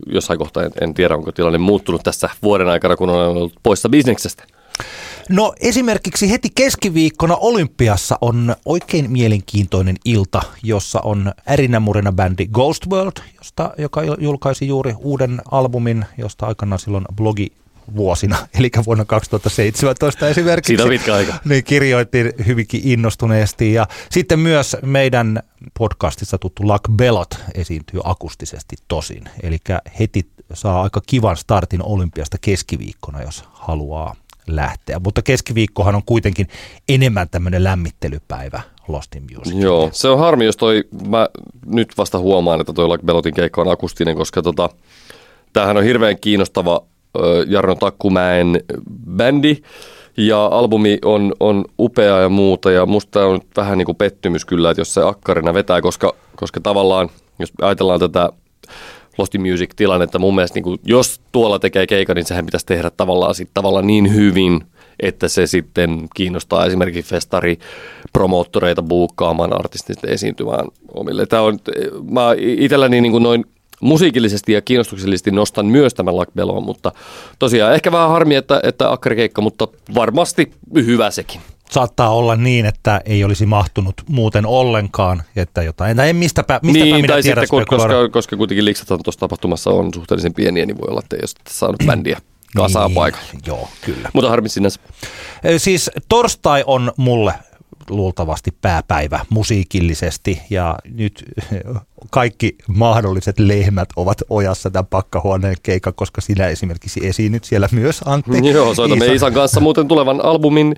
jossain 0.07 0.39
kohtaa, 0.39 0.63
en, 0.63 0.71
en 0.81 0.95
tiedä 0.95 1.15
onko 1.15 1.33
tilanne 1.33 1.59
muuttunut 1.59 2.03
tässä 2.05 2.31
vuoden 2.43 2.69
aikana, 2.69 2.97
kun 2.97 3.11
on 3.11 3.29
ollut 3.29 3.53
poissa 3.63 3.89
bisneksestä. 3.89 4.45
No 5.29 5.53
esimerkiksi 5.61 6.31
heti 6.31 6.49
keskiviikkona 6.55 7.37
Olympiassa 7.37 8.19
on 8.21 8.57
oikein 8.65 9.11
mielenkiintoinen 9.11 9.97
ilta, 10.05 10.43
jossa 10.63 11.01
on 11.01 11.33
ärinä 11.49 11.81
murina 11.81 12.13
bändi 12.13 12.47
Ghost 12.47 12.87
World, 12.91 13.17
josta, 13.39 13.71
joka 13.79 14.03
julkaisi 14.19 14.67
juuri 14.67 14.95
uuden 14.99 15.41
albumin, 15.51 16.05
josta 16.19 16.47
aikanaan 16.47 16.79
silloin 16.79 17.05
blogi 17.17 17.53
vuosina, 17.97 18.37
eli 18.59 18.71
vuonna 18.87 19.05
2017 19.05 20.29
esimerkiksi. 20.29 20.71
Siitä 20.71 20.83
on 20.83 20.89
pitkä 20.89 21.15
aika. 21.15 21.35
Niin 21.45 21.65
kirjoitin 21.65 22.33
hyvinkin 22.47 22.81
innostuneesti. 22.85 23.73
Ja 23.73 23.87
sitten 24.11 24.39
myös 24.39 24.77
meidän 24.83 25.43
podcastissa 25.79 26.39
tuttu 26.39 26.63
Luck 26.69 26.85
Belot 26.93 27.39
esiintyy 27.55 28.01
akustisesti 28.05 28.77
tosin. 28.89 29.25
Eli 29.43 29.59
heti 30.01 30.27
saa 30.55 30.83
aika 30.83 31.01
kivan 31.07 31.37
startin 31.37 31.83
olympiasta 31.83 32.37
keskiviikkona, 32.41 33.23
jos 33.23 33.45
haluaa 33.53 34.17
lähteä. 34.47 34.99
Mutta 34.99 35.23
keskiviikkohan 35.23 35.95
on 35.95 36.03
kuitenkin 36.07 36.49
enemmän 36.89 37.29
tämmöinen 37.29 37.65
lämmittelypäivä 37.65 38.61
Lost 38.89 39.15
in 39.15 39.23
Music. 39.23 39.63
Joo, 39.63 39.89
se 39.93 40.09
on 40.09 40.19
harmi, 40.19 40.45
jos 40.45 40.57
toi, 40.57 40.85
mä 41.09 41.29
nyt 41.67 41.99
vasta 41.99 42.19
huomaan, 42.19 42.61
että 42.61 42.73
toi 42.73 42.99
Belotin 43.05 43.35
keikka 43.35 43.61
on 43.61 43.69
akustinen, 43.69 44.17
koska 44.17 44.43
tota, 44.43 44.69
tämähän 45.53 45.77
on 45.77 45.85
hirveän 45.85 46.19
kiinnostava 46.19 46.83
Jarno 47.47 47.75
Takkumäen 47.75 48.61
bändi, 49.17 49.57
ja 50.17 50.47
albumi 50.47 50.99
on, 51.05 51.33
on 51.41 51.65
upea 51.79 52.19
ja 52.19 52.29
muuta, 52.29 52.71
ja 52.71 52.87
musta 52.87 53.27
on 53.27 53.41
vähän 53.57 53.79
niin 53.79 53.87
kuin 53.87 53.97
pettymys 53.97 54.45
kyllä, 54.45 54.71
että 54.71 54.81
jos 54.81 54.95
se 54.95 55.01
akkarina 55.05 55.55
vetää, 55.55 55.81
koska, 55.81 56.15
koska 56.37 56.61
tavallaan, 56.61 57.09
jos 57.39 57.53
ajatellaan 57.63 58.01
tätä 58.01 58.31
Lost 59.19 59.35
in 59.35 59.41
Music-tilannetta. 59.41 60.19
Mun 60.19 60.35
mielestä 60.35 60.57
niin 60.57 60.65
kuin, 60.65 60.81
jos 60.85 61.21
tuolla 61.33 61.59
tekee 61.59 61.87
keika, 61.87 62.15
niin 62.15 62.25
sehän 62.25 62.47
pitäisi 62.47 62.67
tehdä 62.67 62.91
tavallaan, 62.97 63.35
sit, 63.35 63.51
tavallaan 63.55 63.87
niin 63.87 64.15
hyvin, 64.15 64.61
että 65.01 65.29
se 65.29 65.47
sitten 65.47 66.09
kiinnostaa 66.15 66.67
esimerkiksi 66.67 67.11
festari 67.11 67.59
promoottoreita 68.13 68.83
buukkaamaan 68.83 69.53
artistit 69.53 70.05
esiintymään 70.05 70.67
omille. 70.95 71.27
Tämä 71.27 71.43
on, 71.43 71.59
mä 72.11 72.35
itselläni 72.39 73.01
niin 73.01 73.13
kuin 73.13 73.23
noin 73.23 73.45
musiikillisesti 73.81 74.53
ja 74.53 74.63
kiinnostuksellisesti 74.63 75.31
nostan 75.31 75.67
myös 75.67 75.95
tämän 75.95 76.17
Lakbelon, 76.17 76.63
mutta 76.63 76.93
tosiaan 77.39 77.75
ehkä 77.75 77.93
vähän 77.93 78.09
harmi, 78.11 78.35
että, 78.35 78.61
että 78.63 78.93
akkarikeikka, 78.93 79.41
mutta 79.43 79.69
varmasti 79.95 80.53
hyvä 80.75 81.11
sekin. 81.11 81.41
Saattaa 81.71 82.11
olla 82.15 82.37
niin, 82.37 82.67
että 82.67 83.01
ei 83.05 83.25
olisi 83.25 83.47
mahtunut 83.47 83.95
muuten 84.09 84.47
ollenkaan, 84.47 85.23
että 85.37 85.63
jotain, 85.63 85.97
tai 85.97 86.13
mistäpä, 86.13 86.61
mistäpä 86.63 86.85
niin, 86.85 86.97
minä 86.97 87.09
tai 87.09 87.23
tiedän 87.23 87.43
sitten, 87.47 87.67
kun- 87.67 87.79
koska, 87.79 88.09
koska 88.09 88.37
kuitenkin 88.37 88.65
liksathan 88.65 89.03
tuossa 89.03 89.21
tapahtumassa 89.21 89.71
on 89.71 89.95
suhteellisen 89.95 90.35
pieniä, 90.35 90.67
niin 90.67 90.79
voi 90.79 90.89
olla, 90.91 91.01
että 91.05 91.17
ei 91.17 91.21
ole 91.23 91.45
saanut 91.49 91.83
bändiä 91.87 92.21
kasaan 92.57 92.91
niin, 92.91 92.95
paikalle. 92.95 93.27
Joo, 93.47 93.69
kyllä. 93.85 94.11
Mutta 94.13 94.31
harmi 94.31 94.49
sinänsä. 94.49 94.81
Siis 95.57 95.91
torstai 96.09 96.65
on 96.67 96.93
mulle 96.97 97.35
luultavasti 97.91 98.51
pääpäivä 98.61 99.21
musiikillisesti 99.31 100.43
ja 100.51 100.79
nyt 100.95 101.25
kaikki 102.11 102.57
mahdolliset 102.69 103.39
lehmät 103.39 103.89
ovat 103.97 104.19
ojassa 104.31 104.71
tämän 104.71 104.87
pakkahuoneen 104.87 105.57
keikan, 105.63 105.95
koska 105.95 106.21
sinä 106.21 106.47
esimerkiksi 106.47 107.07
esiinnyt 107.07 107.45
siellä 107.45 107.69
myös 107.73 108.01
Antti. 108.05 108.51
Joo, 108.53 108.75
soitamme 108.75 109.05
Iisa. 109.05 109.15
Isan 109.15 109.33
kanssa 109.33 109.61
muuten 109.61 109.89
tulevan 109.89 110.25
albumin 110.25 110.77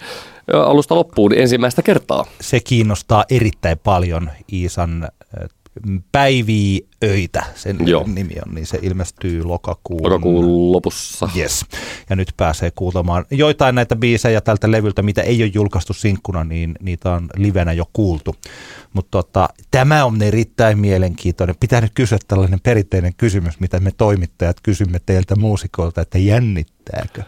alusta 0.52 0.94
loppuun 0.94 1.38
ensimmäistä 1.38 1.82
kertaa. 1.82 2.24
Se 2.40 2.60
kiinnostaa 2.60 3.24
erittäin 3.30 3.78
paljon 3.78 4.30
Iisan 4.52 5.08
ö, 5.78 6.00
päiviä 6.12 6.80
öitä, 7.04 7.44
sen 7.54 7.76
Joo. 7.86 8.04
nimi 8.06 8.34
on, 8.46 8.54
niin 8.54 8.66
se 8.66 8.78
ilmestyy 8.82 9.44
lokakuun 9.44 10.02
Lokakuun 10.02 10.72
lopussa. 10.72 11.28
Yes. 11.36 11.64
Ja 12.10 12.16
nyt 12.16 12.28
pääsee 12.36 12.70
kuultamaan 12.70 13.24
joitain 13.30 13.74
näitä 13.74 13.96
biisejä 13.96 14.40
tältä 14.40 14.70
levyltä, 14.70 15.02
mitä 15.02 15.22
ei 15.22 15.42
ole 15.42 15.50
julkaistu 15.54 15.92
sinkkuna, 15.92 16.44
niin 16.44 16.74
niitä 16.80 17.12
on 17.12 17.28
livenä 17.36 17.72
jo 17.72 17.84
kuultu. 17.92 18.34
Mutta 18.92 19.10
tota, 19.10 19.48
tämä 19.70 20.04
on 20.04 20.22
erittäin 20.22 20.78
mielenkiintoinen. 20.78 21.56
Pitää 21.60 21.80
nyt 21.80 21.92
kysyä 21.94 22.18
tällainen 22.28 22.60
perinteinen 22.60 23.12
kysymys, 23.16 23.60
mitä 23.60 23.80
me 23.80 23.90
toimittajat 23.96 24.56
kysymme 24.62 25.00
teiltä 25.06 25.36
muusikoilta, 25.36 26.00
että 26.00 26.18
jännittääkö? 26.18 27.22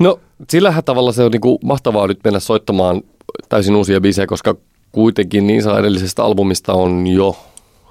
No 0.00 0.20
sillähän 0.50 0.84
tavalla 0.84 1.12
se 1.12 1.22
on 1.22 1.30
niinku 1.30 1.58
mahtavaa 1.64 2.06
nyt 2.06 2.20
mennä 2.24 2.40
soittamaan 2.40 3.02
täysin 3.48 3.76
uusia 3.76 4.00
biisejä, 4.00 4.26
koska 4.26 4.54
kuitenkin 4.92 5.46
niin 5.46 5.62
edellisestä 5.78 6.24
albumista 6.24 6.72
on 6.72 7.06
jo 7.06 7.36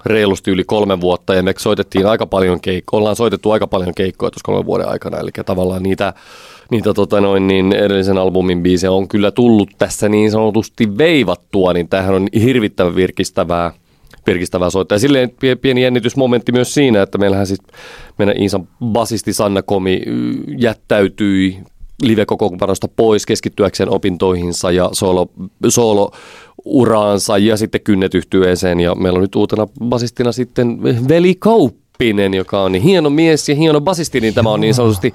reilusti 0.05 0.51
yli 0.51 0.63
kolme 0.63 1.01
vuotta 1.01 1.33
ja 1.33 1.43
me 1.43 1.53
soitettiin 1.57 2.05
aika 2.05 2.25
paljon 2.25 2.61
keikkoja, 2.61 2.99
ollaan 2.99 3.15
soitettu 3.15 3.51
aika 3.51 3.67
paljon 3.67 3.93
keikkoja 3.95 4.31
tuossa 4.31 4.45
kolmen 4.45 4.65
vuoden 4.65 4.87
aikana, 4.87 5.17
eli 5.17 5.29
tavallaan 5.45 5.83
niitä, 5.83 6.13
niitä 6.71 6.93
tota 6.93 7.21
noin, 7.21 7.47
niin 7.47 7.73
edellisen 7.73 8.17
albumin 8.17 8.63
biisejä 8.63 8.91
on 8.91 9.07
kyllä 9.07 9.31
tullut 9.31 9.69
tässä 9.77 10.09
niin 10.09 10.31
sanotusti 10.31 10.97
veivattua, 10.97 11.73
niin 11.73 11.87
tämähän 11.89 12.15
on 12.15 12.27
hirvittävän 12.43 12.95
virkistävää 12.95 13.71
virkistävää 14.27 14.69
soittaa. 14.69 14.95
Ja 14.95 14.99
silleen 14.99 15.29
pie- 15.29 15.55
pieni 15.55 15.83
jännitysmomentti 15.83 16.51
myös 16.51 16.73
siinä, 16.73 17.01
että 17.01 17.17
meillähän 17.17 17.47
siis 17.47 17.61
meidän 18.17 18.41
Iisan 18.41 18.67
basisti 18.85 19.33
Sanna 19.33 19.61
Komi 19.61 20.01
jättäytyi 20.57 21.57
live-kokoonpanosta 22.01 22.87
pois 22.87 23.25
keskittyäkseen 23.25 23.89
opintoihinsa 23.89 24.71
ja 24.71 24.89
solo, 24.93 25.27
solo 25.69 26.11
uraansa 26.65 27.37
ja 27.37 27.57
sitten 27.57 27.81
kynnet 27.81 28.15
yhtyeeseen 28.15 28.79
ja 28.79 28.95
meillä 28.95 29.17
on 29.17 29.21
nyt 29.21 29.35
uutena 29.35 29.67
basistina 29.85 30.31
sitten 30.31 30.83
Veli 30.83 31.35
Kauppinen, 31.35 32.33
joka 32.33 32.61
on 32.61 32.71
niin 32.71 32.83
hieno 32.83 33.09
mies 33.09 33.49
ja 33.49 33.55
hieno 33.55 33.81
basisti, 33.81 34.21
niin 34.21 34.33
tämä 34.33 34.49
on 34.49 34.61
niin 34.61 34.73
sanotusti 34.73 35.13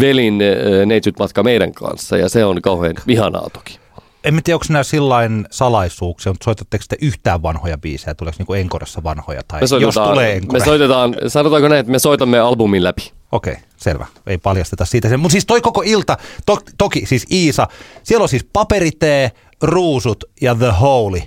Velin 0.00 0.40
äh, 0.42 0.86
neitsyt-matka 0.86 1.42
meidän 1.42 1.72
kanssa 1.72 2.16
ja 2.16 2.28
se 2.28 2.44
on 2.44 2.62
kauhean 2.62 2.94
ihanaa 3.08 3.50
toki. 3.52 3.82
En 4.24 4.40
tiedä, 4.44 4.56
onko 4.56 4.66
nämä 4.68 4.82
sillain 4.82 5.46
salaisuuksia, 5.50 6.32
mutta 6.32 6.44
soitatteko 6.44 6.84
te 6.88 6.96
yhtään 7.00 7.42
vanhoja 7.42 7.78
biisejä? 7.78 8.14
Tuleeko 8.14 8.36
niinku 8.38 8.54
Enkoressa 8.54 9.02
vanhoja? 9.02 9.42
Tai 9.48 9.60
Me 9.60 9.66
jos 9.80 9.94
tulee 9.94 10.26
me 10.26 10.36
Encore. 10.36 10.64
soitetaan, 10.64 11.14
sanotaanko 11.26 11.68
näin, 11.68 11.80
että 11.80 11.92
me 11.92 11.98
soitamme 11.98 12.38
albumin 12.38 12.84
läpi. 12.84 13.12
Okei, 13.32 13.56
selvä. 13.76 14.06
Ei 14.26 14.38
paljasteta 14.38 14.84
siitä. 14.84 15.08
sen. 15.08 15.20
Mutta 15.20 15.32
siis 15.32 15.46
toi 15.46 15.60
koko 15.60 15.82
ilta, 15.86 16.16
to, 16.46 16.58
toki 16.78 17.06
siis 17.06 17.26
Iisa, 17.32 17.68
siellä 18.02 18.22
on 18.22 18.28
siis 18.28 18.46
paperitee, 18.52 19.30
ruusut 19.62 20.24
ja 20.40 20.54
The 20.54 20.72
Holy. 20.80 21.20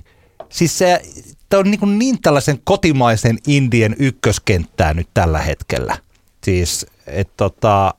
Siis 0.50 0.78
se 0.78 1.02
tää 1.50 1.60
on 1.60 1.72
niin, 1.72 2.00
niin 2.00 2.22
tällaisen 2.22 2.60
kotimaisen 2.64 3.38
Indien 3.48 3.96
ykköskenttää 4.00 4.94
nyt 4.94 5.08
tällä 5.14 5.40
hetkellä. 5.40 5.98
Siis, 6.44 6.86
että 7.08 7.34
tota, 7.38 7.94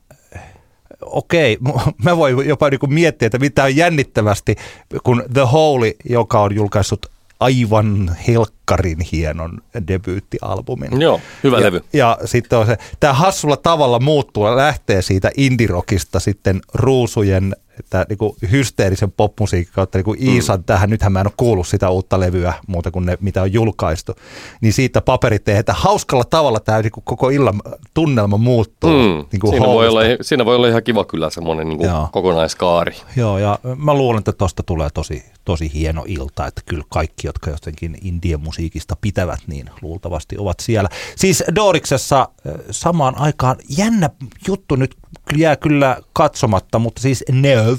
okei, 1.01 1.57
mä 2.03 2.17
voin 2.17 2.47
jopa 2.47 2.69
niin 2.69 2.79
kuin 2.79 2.93
miettiä, 2.93 3.25
että 3.25 3.39
mitä 3.39 3.63
on 3.63 3.75
jännittävästi, 3.75 4.55
kun 5.03 5.23
The 5.33 5.41
Holy, 5.41 5.93
joka 6.09 6.41
on 6.41 6.55
julkaissut 6.55 7.05
aivan 7.39 8.15
helkkarin 8.27 8.97
hienon 9.11 9.61
debyyttialbumin. 9.87 11.01
Joo, 11.01 11.21
hyvä 11.43 11.57
ja, 11.57 11.63
levy. 11.63 11.83
Ja 11.93 12.17
sitten 12.25 12.59
on 12.59 12.65
se, 12.65 12.77
tämä 12.99 13.13
hassulla 13.13 13.57
tavalla 13.57 13.99
muuttuu 13.99 14.55
lähtee 14.55 15.01
siitä 15.01 15.31
indirokista 15.37 16.19
sitten 16.19 16.61
ruusujen 16.73 17.55
että 17.79 18.05
niinku 18.09 18.35
hysteerisen 18.51 19.11
popmusiikin 19.11 19.73
kautta 19.73 19.97
niinku 19.97 20.15
Iisan 20.19 20.63
tähän, 20.63 20.89
nythän 20.89 21.11
mä 21.11 21.19
en 21.19 21.27
ole 21.27 21.33
kuullut 21.37 21.67
sitä 21.67 21.89
uutta 21.89 22.19
levyä 22.19 22.53
muuta 22.67 22.91
kuin 22.91 23.05
ne, 23.05 23.17
mitä 23.21 23.41
on 23.41 23.53
julkaistu, 23.53 24.15
niin 24.61 24.73
siitä 24.73 25.01
paperit 25.01 25.49
että 25.49 25.73
hauskalla 25.73 26.23
tavalla 26.23 26.59
tämä 26.59 26.81
niinku 26.81 27.01
koko 27.01 27.29
illan 27.29 27.61
tunnelma 27.93 28.37
muuttuu. 28.37 28.89
Mm. 28.89 29.25
Niinku 29.31 29.47
siinä, 29.47 29.65
voi 29.65 29.87
olla, 29.87 30.01
siinä 30.21 30.45
voi 30.45 30.55
olla 30.55 30.67
ihan 30.67 30.83
kiva 30.83 31.05
kyllä 31.05 31.29
semmoinen 31.29 31.69
niin 31.69 31.81
Joo. 31.81 32.09
kokonaiskaari. 32.11 32.95
Joo, 33.15 33.37
ja 33.37 33.59
mä 33.77 33.93
luulen, 33.93 34.19
että 34.19 34.31
tosta 34.31 34.63
tulee 34.63 34.89
tosi, 34.93 35.23
tosi 35.47 35.73
hieno 35.73 36.03
ilta, 36.07 36.47
että 36.47 36.61
kyllä 36.65 36.83
kaikki, 36.89 37.27
jotka 37.27 37.49
jotenkin 37.49 37.97
indien 38.01 38.39
musiikista 38.39 38.95
pitävät, 39.01 39.39
niin 39.47 39.69
luultavasti 39.81 40.37
ovat 40.37 40.59
siellä. 40.59 40.89
Siis 41.15 41.43
Doriksessa 41.55 42.29
samaan 42.71 43.17
aikaan 43.19 43.55
jännä 43.77 44.09
juttu 44.47 44.75
nyt 44.75 44.95
jää 45.37 45.55
kyllä 45.55 45.97
katsomatta, 46.13 46.79
mutta 46.79 47.01
siis 47.01 47.23
Neuv, 47.31 47.77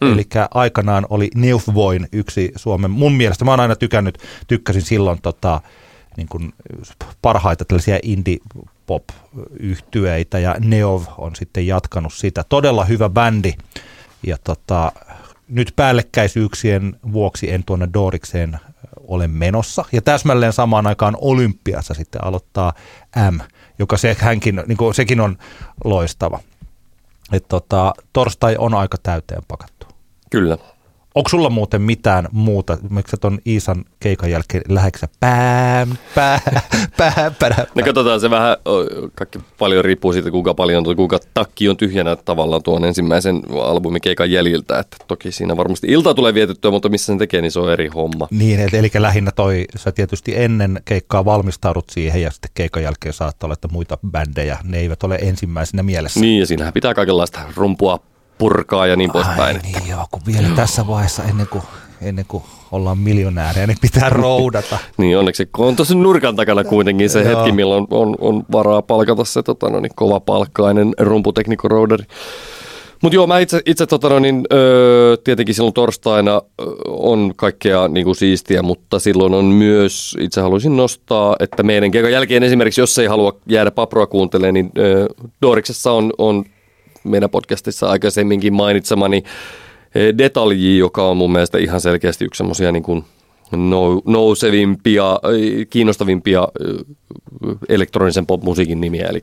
mm. 0.00 0.12
eli 0.12 0.26
aikanaan 0.54 1.06
oli 1.10 1.30
Neufvoin 1.34 2.08
yksi 2.12 2.52
Suomen, 2.56 2.90
mun 2.90 3.12
mielestä 3.12 3.44
mä 3.44 3.50
oon 3.50 3.60
aina 3.60 3.76
tykännyt, 3.76 4.18
tykkäsin 4.46 4.82
silloin 4.82 5.22
tota, 5.22 5.60
niin 6.16 6.28
kuin 6.28 6.52
parhaita 7.22 7.64
tällaisia 7.64 7.98
indie 8.02 8.38
pop 8.86 9.04
yhtyeitä 9.60 10.38
ja 10.38 10.56
Neov 10.58 11.02
on 11.18 11.36
sitten 11.36 11.66
jatkanut 11.66 12.12
sitä. 12.12 12.44
Todella 12.48 12.84
hyvä 12.84 13.08
bändi 13.08 13.54
ja 14.26 14.36
tota, 14.44 14.92
nyt 15.48 15.72
päällekkäisyyksien 15.76 16.96
vuoksi 17.12 17.52
en 17.52 17.64
tuonne 17.64 17.88
Dorikseen 17.94 18.58
ole 19.06 19.28
menossa. 19.28 19.84
Ja 19.92 20.02
täsmälleen 20.02 20.52
samaan 20.52 20.86
aikaan 20.86 21.16
Olympiassa 21.20 21.94
sitten 21.94 22.24
aloittaa 22.24 22.72
M, 23.30 23.38
joka 23.78 23.96
se, 23.96 24.16
hänkin, 24.20 24.62
niin 24.66 24.78
kuin, 24.78 24.94
sekin 24.94 25.20
on 25.20 25.38
loistava. 25.84 26.40
Et 27.32 27.48
tota, 27.48 27.94
torstai 28.12 28.56
on 28.58 28.74
aika 28.74 28.96
täyteen 29.02 29.42
pakattu. 29.48 29.86
Kyllä. 30.30 30.58
Onko 31.18 31.28
sulla 31.28 31.50
muuten 31.50 31.82
mitään 31.82 32.28
muuta? 32.32 32.78
Miksi 32.90 33.16
ton 33.20 33.38
Iisan 33.46 33.84
keikan 34.00 34.30
jälkeen 34.30 34.62
läheksä 34.68 35.08
pää, 35.20 35.86
pää, 36.14 36.40
pää, 36.96 37.30
pää, 37.38 37.66
No 37.74 37.82
katsotaan 37.84 38.20
se 38.20 38.30
vähän, 38.30 38.56
kaikki 39.14 39.38
paljon 39.58 39.84
riippuu 39.84 40.12
siitä, 40.12 40.30
kuinka 40.30 40.54
paljon, 40.54 40.96
kuinka 40.96 41.18
takki 41.34 41.68
on 41.68 41.76
tyhjänä 41.76 42.16
tavallaan 42.16 42.62
tuon 42.62 42.84
ensimmäisen 42.84 43.42
albumikeikan 43.62 44.30
jäljiltä. 44.30 44.78
Että 44.78 44.96
toki 45.08 45.32
siinä 45.32 45.56
varmasti 45.56 45.86
ilta 45.86 46.14
tulee 46.14 46.34
vietettyä, 46.34 46.70
mutta 46.70 46.88
missä 46.88 47.06
sen 47.06 47.18
tekee, 47.18 47.40
niin 47.40 47.52
se 47.52 47.60
on 47.60 47.72
eri 47.72 47.88
homma. 47.88 48.28
Niin, 48.30 48.60
et, 48.60 48.74
eli 48.74 48.90
lähinnä 48.98 49.30
toi, 49.30 49.64
sä 49.76 49.92
tietysti 49.92 50.32
ennen 50.36 50.80
keikkaa 50.84 51.24
valmistaudut 51.24 51.90
siihen 51.90 52.22
ja 52.22 52.30
sitten 52.30 52.50
keikan 52.54 52.82
jälkeen 52.82 53.12
saattaa 53.12 53.46
olla, 53.46 53.54
että 53.54 53.68
muita 53.68 53.98
bändejä, 54.10 54.58
ne 54.64 54.78
eivät 54.78 55.02
ole 55.02 55.18
ensimmäisenä 55.22 55.82
mielessä. 55.82 56.20
Niin, 56.20 56.40
ja 56.40 56.46
siinähän 56.46 56.72
pitää 56.72 56.94
kaikenlaista 56.94 57.40
rumpua 57.56 57.98
purkaa 58.38 58.86
ja 58.86 58.96
niin 58.96 59.12
poispäin. 59.12 59.56
Ai 59.56 59.62
niin 59.62 59.88
joo, 59.88 60.06
kun 60.10 60.22
vielä 60.26 60.48
tässä 60.56 60.86
vaiheessa 60.86 61.24
ennen 61.24 61.46
kuin, 61.48 61.62
ennen 62.00 62.24
kuin 62.28 62.42
ollaan 62.72 62.98
miljonäärejä, 62.98 63.66
niin 63.66 63.78
pitää 63.80 64.08
roudata. 64.08 64.78
Niin, 64.98 65.18
onneksi 65.18 65.46
kun 65.46 65.66
on 65.66 65.76
tuossa 65.76 65.94
nurkan 65.94 66.36
takana 66.36 66.64
kuitenkin 66.64 67.10
se 67.10 67.24
hetki, 67.24 67.52
milloin 67.52 67.86
on, 67.90 68.16
on 68.20 68.44
varaa 68.52 68.82
palkata 68.82 69.24
se 69.24 69.42
tota, 69.42 69.70
no, 69.70 69.80
niin, 69.80 69.92
kova 69.94 70.20
palkkainen 70.20 70.94
rumputeknikorouderi. 70.98 72.04
Mutta 73.02 73.16
joo, 73.16 73.26
mä 73.26 73.38
itse, 73.38 73.60
itse 73.66 73.86
tota, 73.86 74.08
no, 74.08 74.18
niin, 74.18 74.44
öö, 74.52 75.16
tietenkin 75.16 75.54
silloin 75.54 75.74
torstaina 75.74 76.42
on 76.86 77.32
kaikkea 77.36 77.88
niin 77.88 78.04
kuin 78.04 78.16
siistiä, 78.16 78.62
mutta 78.62 78.98
silloin 78.98 79.34
on 79.34 79.44
myös, 79.44 80.16
itse 80.20 80.40
haluaisin 80.40 80.76
nostaa, 80.76 81.36
että 81.40 81.62
meidän 81.62 81.90
keikan 81.90 82.12
jälkeen 82.12 82.42
esimerkiksi, 82.42 82.80
jos 82.80 82.98
ei 82.98 83.06
halua 83.06 83.36
jäädä 83.48 83.70
paproa 83.70 84.06
kuuntelemaan, 84.06 84.54
niin 84.54 84.70
öö, 84.78 85.06
Doriksessa 85.42 85.92
on, 85.92 86.12
on 86.18 86.44
meidän 87.08 87.30
podcastissa 87.30 87.88
aikaisemminkin 87.88 88.54
mainitsemani 88.54 89.22
eh, 89.94 90.14
detalji, 90.18 90.78
joka 90.78 91.08
on 91.08 91.16
mun 91.16 91.32
mielestä 91.32 91.58
ihan 91.58 91.80
selkeästi 91.80 92.24
yksi 92.24 92.38
semmoisia 92.38 92.72
niin 92.72 93.04
nousevimpia, 94.06 95.20
eh, 95.32 95.66
kiinnostavimpia 95.70 96.48
eh, 96.60 96.84
elektronisen 97.68 98.26
popmusiikin 98.26 98.80
nimiä, 98.80 99.06
eli 99.06 99.22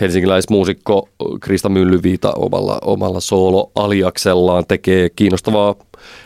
helsinkiläismuusikko 0.00 1.08
Krista 1.40 1.68
Myllyviita 1.68 2.32
omalla, 2.36 2.78
omalla 2.84 3.20
soolo-aliaksellaan 3.20 4.64
tekee 4.68 5.10
kiinnostavaa 5.16 5.74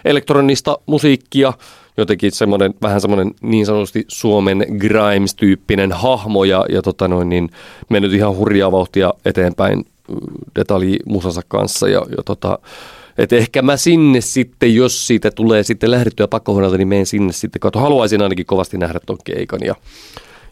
elektronista 0.05 0.79
musiikkia, 0.87 1.53
jotenkin 1.97 2.33
semmoinen, 2.33 2.75
vähän 2.83 3.01
semmoinen 3.01 3.35
niin 3.43 3.67
sanotusti 3.67 4.05
Suomen 4.09 4.67
Grimes-tyyppinen 4.79 5.93
hahmo 5.93 6.45
ja, 6.45 6.67
ja 6.69 6.83
tota 6.83 7.09
noin, 7.09 7.29
niin 7.29 7.51
mennyt 7.89 8.13
ihan 8.13 8.37
hurjaa 8.37 8.73
vauhtia 8.73 9.15
eteenpäin 9.25 9.85
detalji 10.57 10.99
musansa 11.07 11.43
kanssa 11.49 11.89
ja, 11.89 12.03
ja 12.17 12.23
tota, 12.25 12.59
et 13.19 13.33
ehkä 13.33 13.63
mä 13.63 13.77
sinne 13.77 14.21
sitten, 14.21 14.75
jos 14.75 15.07
siitä 15.07 15.31
tulee 15.31 15.63
sitten 15.63 15.91
lähdettyä 15.91 16.29
pakkohuoneelta, 16.29 16.79
niin 16.79 16.89
menen 16.89 17.07
sinne 17.07 17.33
sitten, 17.33 17.61
kun 17.61 17.71
haluaisin 17.75 18.23
ainakin 18.23 18.47
kovasti 18.47 18.79
nähdä 18.79 19.01
ton 19.07 19.19
keikan. 19.25 19.61
Ja, 19.65 19.75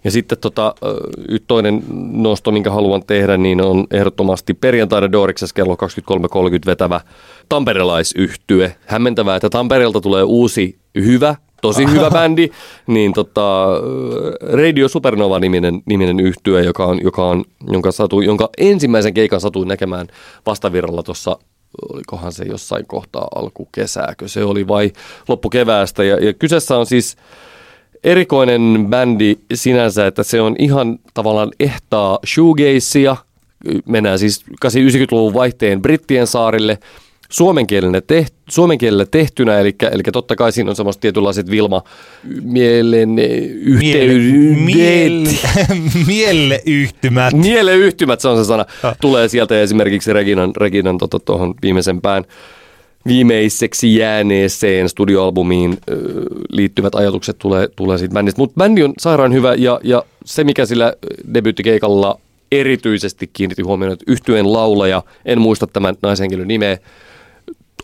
ja 0.05 0.11
sitten 0.11 0.39
tota, 0.39 0.75
toinen 1.47 1.83
nosto, 2.13 2.51
minkä 2.51 2.71
haluan 2.71 3.03
tehdä, 3.07 3.37
niin 3.37 3.61
on 3.61 3.87
ehdottomasti 3.91 4.55
perjantaina 4.55 5.13
Doriksessa 5.13 5.55
kello 5.55 5.75
23.30 5.75 5.79
vetävä 6.67 7.01
tamperelaisyhtye. 7.49 8.77
Hämmentävää, 8.87 9.37
että 9.37 9.51
Tampereelta 9.51 10.01
tulee 10.01 10.23
uusi 10.23 10.79
hyvä 10.95 11.37
tosi 11.63 11.85
hyvä 11.91 12.11
bändi, 12.21 12.49
niin 12.87 13.13
tota, 13.13 13.67
Radio 14.53 14.89
Supernova-niminen 14.89 15.83
niminen 15.87 16.21
yhtye, 16.21 16.63
joka 16.63 16.85
on, 16.85 17.03
joka 17.03 17.27
on, 17.27 17.45
jonka, 17.73 17.93
satu, 17.93 18.21
jonka 18.21 18.49
ensimmäisen 18.59 19.15
keikan 19.15 19.41
satuin 19.41 19.69
näkemään 19.69 20.07
vastavirralla 20.47 21.03
tuossa 21.03 21.39
olikohan 21.93 22.33
se 22.33 22.45
jossain 22.45 22.87
kohtaa 22.87 23.29
alkukesääkö 23.35 24.29
se 24.29 24.45
oli 24.45 24.69
vai 24.69 24.93
loppukeväästä. 25.29 26.05
Ja, 26.05 26.25
ja 26.25 26.33
kyseessä 26.33 26.77
on 26.77 26.87
siis 26.87 27.17
erikoinen 28.05 28.87
bändi 28.91 29.37
sinänsä, 29.55 30.07
että 30.07 30.23
se 30.23 30.41
on 30.41 30.57
ihan 30.59 30.99
tavallaan 31.15 31.51
ehtaa 31.61 32.19
shoegazea. 32.27 33.17
Mennään 33.87 34.19
siis 34.19 34.45
80-90-luvun 34.67 35.35
vaihteen 35.35 35.83
Brittien 35.83 36.27
saarille– 36.27 36.79
suomen 37.33 37.67
teht, 38.07 38.35
suomen 38.49 38.79
kielellä 38.79 39.07
tehtynä, 39.11 39.59
eli, 39.59 39.75
eli 39.93 40.03
totta 40.13 40.37
kai 40.37 40.53
siinä 40.53 40.71
on 40.71 40.77
semmoiset 40.77 41.01
tietynlaiset 41.01 41.51
Vilma 41.51 41.83
mielen 42.43 43.19
yhteydet. 43.63 44.33
Mieleyhtymät. 46.07 47.35
Mieleyhtymät, 47.35 48.21
se 48.21 48.29
on 48.29 48.37
se 48.37 48.45
sana. 48.45 48.65
Tulee 49.01 49.29
sieltä 49.29 49.61
esimerkiksi 49.61 50.13
Reginan, 50.13 50.57
Reginan 50.57 50.99
tuohon 50.99 51.49
tota, 51.49 51.63
viimeisempään 51.63 52.25
viimeiseksi 53.07 53.97
jääneeseen 53.97 54.89
studioalbumiin 54.89 55.79
ö, 55.91 55.97
liittyvät 56.53 56.95
ajatukset 56.95 57.39
tulee, 57.39 57.69
tulee 57.77 57.99
siitä 57.99 58.15
bändistä. 58.15 58.41
Mutta 58.41 58.55
bändi 58.59 58.83
on 58.83 58.93
sairaan 58.99 59.33
hyvä 59.33 59.55
ja, 59.55 59.81
ja 59.85 60.03
se, 60.25 60.45
mikä 60.45 60.67
sillä 60.67 60.93
debyyttikeikalla 61.35 62.21
erityisesti 62.53 63.31
kiinnitti 63.33 63.63
huomioon, 63.63 63.93
että 63.93 64.05
yhtyeen 64.09 64.53
laulaja, 64.53 65.03
en 65.25 65.41
muista 65.41 65.67
tämän 65.67 65.95
naishenkilön 66.03 66.49
nimeä, 66.49 66.79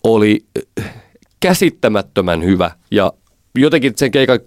oli 0.04 0.44
käsittämättömän 1.40 2.44
hyvä. 2.44 2.70
Ja 2.90 3.12
jotenkin 3.54 3.92
sen 3.96 4.10
keikan 4.10 4.40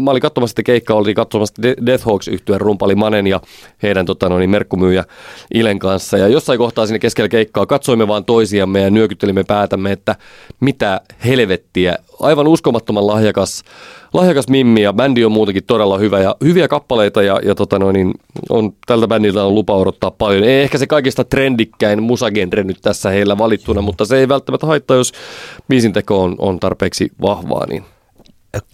mä 0.00 0.10
olin 0.10 0.22
katsomassa 0.22 0.52
sitä 0.52 0.62
keikkaa, 0.62 0.96
oltiin 0.96 1.14
katsomassa 1.14 1.62
Death 1.62 2.04
Hawks 2.04 2.28
yhtyeen 2.28 2.60
rumpali 2.60 2.94
Manen 2.94 3.26
ja 3.26 3.40
heidän 3.82 4.06
tota, 4.06 4.28
no 4.28 4.38
niin, 4.38 4.50
merkkumyyjä 4.50 5.04
Ilen 5.54 5.78
kanssa. 5.78 6.18
Ja 6.18 6.28
jossain 6.28 6.58
kohtaa 6.58 6.86
sinne 6.86 6.98
keskellä 6.98 7.28
keikkaa 7.28 7.66
katsoimme 7.66 8.08
vaan 8.08 8.24
toisiamme 8.24 8.80
ja 8.80 8.90
nyökyttelimme 8.90 9.44
päätämme, 9.44 9.92
että 9.92 10.16
mitä 10.60 11.00
helvettiä. 11.24 11.96
Aivan 12.20 12.48
uskomattoman 12.48 13.06
lahjakas, 13.06 13.64
lahjakas 14.12 14.48
mimmi 14.48 14.82
ja 14.82 14.92
bändi 14.92 15.24
on 15.24 15.32
muutenkin 15.32 15.64
todella 15.64 15.98
hyvä 15.98 16.20
ja 16.20 16.36
hyviä 16.44 16.68
kappaleita 16.68 17.22
ja, 17.22 17.40
ja 17.44 17.54
tota 17.54 17.78
no, 17.78 17.92
niin 17.92 18.14
on, 18.50 18.72
tältä 18.86 19.08
bändiltä 19.08 19.44
on 19.44 19.54
lupa 19.54 19.74
odottaa 19.74 20.10
paljon. 20.10 20.44
Ei 20.44 20.62
ehkä 20.62 20.78
se 20.78 20.86
kaikista 20.86 21.24
trendikkäin 21.24 22.02
musagenre 22.02 22.64
nyt 22.64 22.78
tässä 22.82 23.10
heillä 23.10 23.38
valittuna, 23.38 23.82
mutta 23.82 24.04
se 24.04 24.18
ei 24.18 24.28
välttämättä 24.28 24.66
haittaa, 24.66 24.96
jos 24.96 25.12
biisinteko 25.68 26.22
on, 26.22 26.34
on 26.38 26.60
tarpeeksi 26.60 27.10
vahvaa, 27.22 27.66
niin 27.66 27.84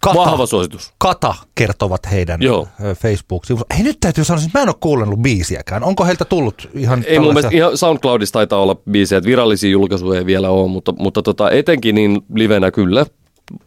Kata, 0.01 0.19
Vahva 0.19 0.47
suositus. 0.47 0.93
Kata 0.99 1.35
kertovat 1.55 2.11
heidän 2.11 2.43
Joo. 2.43 2.69
Facebook-sivussa. 3.03 3.67
Hei 3.77 3.83
nyt 3.83 4.01
täytyy 4.01 4.25
sanoa, 4.25 4.43
että 4.45 4.59
mä 4.59 4.63
en 4.63 4.69
ole 4.69 4.77
kuunnellut 4.81 5.19
biisiäkään. 5.19 5.85
Onko 5.85 6.05
heiltä 6.05 6.25
tullut 6.25 6.71
ihan 6.75 7.05
Ei 7.07 7.19
mun 7.19 7.35
mielestä 7.35 7.57
ihan 7.57 7.79
SoundCloudissa 7.79 8.33
taitaa 8.33 8.63
olla 8.63 8.77
biisejä, 8.91 9.19
että 9.19 9.29
virallisia 9.29 9.71
julkaisuja 9.71 10.19
ei 10.19 10.27
vielä 10.27 10.51
ole, 10.51 10.69
mutta, 10.69 10.93
mutta 10.99 11.23
tota, 11.23 11.51
etenkin 11.51 11.95
niin 11.95 12.23
livenä 12.35 12.71
kyllä 12.71 13.07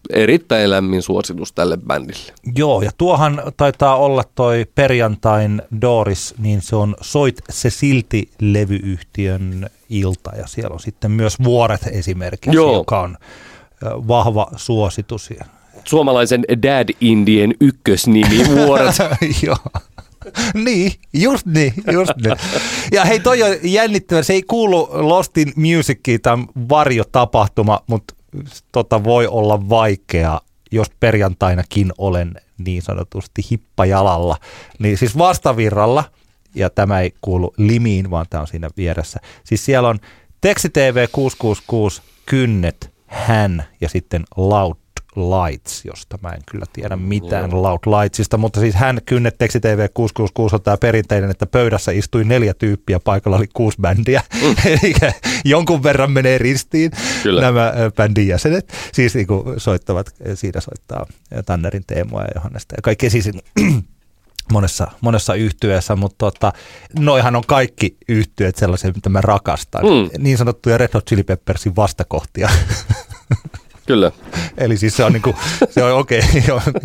erittäin 0.09 0.69
lämmin 0.69 1.01
suositus 1.01 1.53
tälle 1.53 1.77
bändille. 1.77 2.33
Joo, 2.55 2.81
ja 2.81 2.91
tuohan 2.97 3.41
taitaa 3.57 3.95
olla 3.95 4.23
toi 4.35 4.65
perjantain 4.75 5.61
Doris, 5.81 6.35
niin 6.37 6.61
se 6.61 6.75
on 6.75 6.95
Soit 7.01 7.35
se 7.49 7.69
silti 7.69 8.29
levyyhtiön 8.41 9.69
ilta, 9.89 10.31
ja 10.35 10.47
siellä 10.47 10.73
on 10.73 10.79
sitten 10.79 11.11
myös 11.11 11.35
Vuoret 11.43 11.87
esimerkiksi, 11.91 12.55
Joo. 12.55 12.73
joka 12.73 13.01
on 13.01 13.17
vahva 14.07 14.47
suositus. 14.55 15.29
Suomalaisen 15.87 16.43
Dad 16.63 16.89
Indien 17.01 17.53
ykkösnimi 17.61 18.45
Vuoret. 18.47 18.95
Joo. 19.45 19.57
Niin, 20.53 20.91
just 21.13 21.45
niin, 21.45 21.73
just 21.91 22.11
niin. 22.23 22.35
Ja 22.91 23.05
hei, 23.05 23.19
toi 23.19 23.43
on 23.43 23.55
jännittävä. 23.63 24.23
Se 24.23 24.33
ei 24.33 24.43
kuulu 24.43 24.89
Lost 24.91 25.37
in 25.37 25.53
Musiciin, 25.55 26.21
tämä 26.21 26.43
varjotapahtuma, 26.69 27.79
mutta 27.87 28.15
tota 28.71 29.03
voi 29.03 29.27
olla 29.27 29.69
vaikea, 29.69 30.41
jos 30.71 30.87
perjantainakin 30.99 31.91
olen 31.97 32.33
niin 32.57 32.81
sanotusti 32.81 33.41
hippajalalla. 33.51 34.37
Niin 34.79 34.97
siis 34.97 35.17
vastavirralla, 35.17 36.03
ja 36.55 36.69
tämä 36.69 36.99
ei 36.99 37.13
kuulu 37.21 37.53
limiin, 37.57 38.11
vaan 38.11 38.25
tämä 38.29 38.41
on 38.41 38.47
siinä 38.47 38.69
vieressä. 38.77 39.19
Siis 39.43 39.65
siellä 39.65 39.89
on 39.89 39.99
Teksti 40.41 40.69
TV 40.69 41.07
666, 41.11 42.01
Kynnet, 42.25 42.93
Hän 43.05 43.63
ja 43.81 43.89
sitten 43.89 44.23
Loud 44.37 44.84
Lights, 45.15 45.85
josta 45.85 46.17
mä 46.21 46.29
en 46.29 46.41
kyllä 46.51 46.65
tiedä 46.73 46.95
mitään 46.95 47.51
Joo. 47.51 47.63
Loud 47.63 47.79
Lightsista, 47.85 48.37
mutta 48.37 48.59
siis 48.59 48.75
hän 48.75 48.99
kynnet 49.05 49.37
Teksti 49.37 49.59
TV 49.59 49.87
666 49.93 50.55
on 50.55 50.61
tämä 50.61 50.77
perinteinen, 50.77 51.31
että 51.31 51.45
pöydässä 51.45 51.91
istui 51.91 52.23
neljä 52.23 52.53
tyyppiä, 52.53 52.99
paikalla 52.99 53.37
oli 53.37 53.47
kuusi 53.53 53.77
bändiä, 53.81 54.21
mm. 54.41 54.55
eli 54.71 54.95
jonkun 55.45 55.83
verran 55.83 56.11
menee 56.11 56.37
ristiin 56.37 56.91
kyllä. 57.23 57.41
nämä 57.41 57.73
bändin 57.95 58.27
jäsenet, 58.27 58.73
siis 58.93 59.15
niin 59.15 59.27
kuin 59.27 59.59
soittavat, 59.59 60.15
siinä 60.33 60.61
soittaa 60.61 61.05
Tannerin 61.45 61.83
Teemoa 61.87 62.21
ja 62.21 62.31
Johannesta 62.35 62.75
ja 62.75 62.81
kaikki 62.81 63.09
siis 63.09 63.29
monessa, 64.51 64.87
monessa 65.01 65.33
yhtyeessä, 65.33 65.95
mutta 65.95 66.17
tota, 66.17 66.53
noihan 66.99 67.35
on 67.35 67.43
kaikki 67.47 67.97
yhtyöt 68.07 68.55
sellaisia, 68.55 68.91
mitä 68.95 69.09
mä 69.09 69.21
rakastan. 69.21 69.83
Mm. 69.83 70.23
Niin 70.23 70.37
sanottuja 70.37 70.77
Red 70.77 70.89
Hot 70.93 71.05
Chili 71.05 71.23
Peppersin 71.23 71.75
vastakohtia. 71.75 72.49
Kyllä. 73.87 74.11
Eli 74.57 74.77
siis 74.77 74.97
se 74.97 75.03
on 75.03 75.13
niinku, 75.13 75.35
se 75.69 75.83
on 75.83 75.99
okei, 75.99 76.19
okay, 76.49 76.81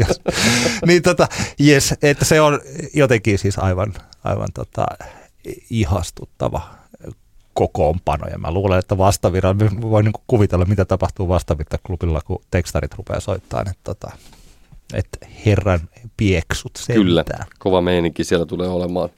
niin 0.86 1.02
tota, 1.02 1.28
yes, 1.60 1.94
että 2.02 2.24
se 2.24 2.40
on 2.40 2.60
jotenkin 2.94 3.38
siis 3.38 3.58
aivan, 3.58 3.94
aivan 4.24 4.48
tota, 4.54 4.86
ihastuttava 5.70 6.80
kokoonpano. 7.54 8.26
Ja 8.28 8.38
mä 8.38 8.50
luulen, 8.50 8.78
että 8.78 8.98
vastavirran, 8.98 9.58
voin 9.80 10.04
niinku 10.04 10.22
kuvitella, 10.26 10.64
mitä 10.64 10.84
tapahtuu 10.84 11.28
vastavirtaklubilla, 11.28 12.20
kun 12.20 12.42
tekstarit 12.50 12.94
rupeaa 12.94 13.20
soittamaan, 13.20 13.68
että 13.68 13.80
tota, 13.84 14.10
että 14.94 15.26
herran 15.46 15.80
pieksut 16.16 16.76
sentään. 16.76 17.06
Kyllä, 17.06 17.24
kova 17.58 17.80
meininki 17.80 18.24
siellä 18.24 18.46
tulee 18.46 18.68
olemaan. 18.68 19.08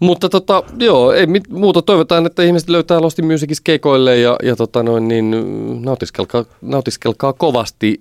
Mutta 0.00 0.28
tota, 0.28 0.62
joo, 0.78 1.12
ei 1.12 1.26
mit, 1.26 1.48
muuta 1.48 1.82
toivotaan, 1.82 2.26
että 2.26 2.42
ihmiset 2.42 2.68
löytää 2.68 3.00
Lost 3.00 3.18
in 3.18 3.26
Musicissa 3.26 3.62
keikoille 3.64 4.16
ja, 4.16 4.36
ja 4.42 4.56
tota 4.56 4.82
noin, 4.82 5.08
niin 5.08 5.34
nautiskelkaa, 5.84 6.44
nautiskelkaa 6.62 7.32
kovasti 7.32 7.98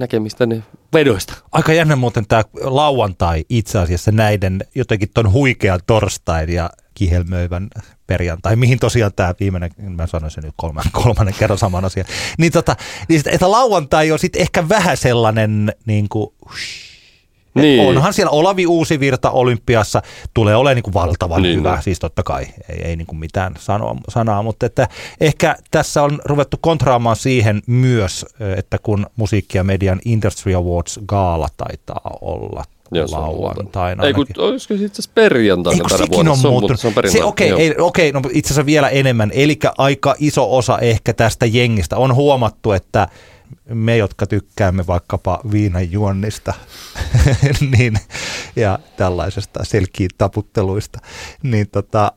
näkemistä 0.00 0.46
ne 0.46 0.62
vedoista. 0.92 1.34
Aika 1.52 1.72
jännä 1.72 1.96
muuten 1.96 2.26
tämä 2.28 2.42
lauantai 2.60 3.44
itse 3.48 3.78
asiassa 3.78 4.10
näiden 4.10 4.60
jotenkin 4.74 5.08
ton 5.14 5.32
huikean 5.32 5.80
torstain 5.86 6.50
ja 6.50 6.70
kihelmöivän 6.94 7.68
perjantai, 8.06 8.56
mihin 8.56 8.78
tosiaan 8.78 9.12
tämä 9.16 9.34
viimeinen, 9.40 9.70
mä 9.78 10.06
sanoin 10.06 10.30
sen 10.30 10.44
nyt 10.44 10.54
kolman, 10.56 10.84
kolmannen 10.92 11.34
kerran 11.38 11.58
saman 11.58 11.84
asian, 11.84 12.06
niin, 12.38 12.52
tota, 12.52 12.76
niin 13.08 13.22
että 13.26 13.50
lauantai 13.50 14.12
on 14.12 14.18
sitten 14.18 14.42
ehkä 14.42 14.68
vähän 14.68 14.96
sellainen 14.96 15.72
niin 15.86 16.08
kuin, 16.08 16.34
niin. 17.60 17.88
Onhan 17.88 18.12
siellä 18.14 18.30
Olavi 18.30 18.66
Uusivirta 18.66 19.30
olympiassa, 19.30 20.02
tulee 20.34 20.56
olemaan 20.56 20.76
niin 20.76 20.82
kuin 20.82 20.94
valtavan 20.94 21.42
niin, 21.42 21.58
hyvä, 21.58 21.80
siis 21.80 21.98
totta 21.98 22.22
kai, 22.22 22.46
ei, 22.68 22.82
ei 22.82 22.96
niin 22.96 23.06
kuin 23.06 23.18
mitään 23.18 23.54
sanoa, 23.58 23.96
sanaa, 24.08 24.42
mutta 24.42 24.66
että 24.66 24.88
ehkä 25.20 25.56
tässä 25.70 26.02
on 26.02 26.20
ruvettu 26.24 26.56
kontraamaan 26.60 27.16
siihen 27.16 27.62
myös, 27.66 28.26
että 28.56 28.78
kun 28.78 29.06
musiikki- 29.16 29.58
ja 29.58 29.64
median 29.64 30.00
Industry 30.04 30.54
Awards 30.54 31.00
gaala 31.06 31.48
taitaa 31.56 32.10
olla 32.20 32.64
lauantaina. 33.10 34.04
Ei 34.04 34.12
kun, 34.12 34.26
olisiko 34.38 34.76
se 34.76 34.84
itse 34.84 34.94
asiassa 34.94 35.10
perjantaina 35.14 35.84
tänä 35.88 36.06
vuonna? 36.10 36.30
On 36.30 36.38
se 36.38 36.48
on, 36.48 36.78
se 36.78 36.86
on 36.86 36.94
se, 37.08 37.24
okei, 37.24 37.52
okay, 37.52 37.74
okay, 37.78 38.12
no 38.12 38.20
itse 38.32 38.48
asiassa 38.48 38.66
vielä 38.66 38.88
enemmän. 38.88 39.30
Eli 39.34 39.58
aika 39.78 40.14
iso 40.18 40.56
osa 40.56 40.78
ehkä 40.78 41.12
tästä 41.12 41.46
jengistä 41.46 41.96
on 41.96 42.14
huomattu, 42.14 42.72
että 42.72 43.08
me, 43.74 43.96
jotka 43.96 44.26
tykkäämme 44.26 44.86
vaikkapa 44.86 45.40
viinan 45.52 45.92
juonnista 45.92 46.54
niin, 47.78 47.98
ja 48.56 48.78
tällaisesta 48.96 49.64
selkiin 49.64 50.10
taputteluista, 50.18 50.98
niin 51.42 51.68
tota, 51.68 52.12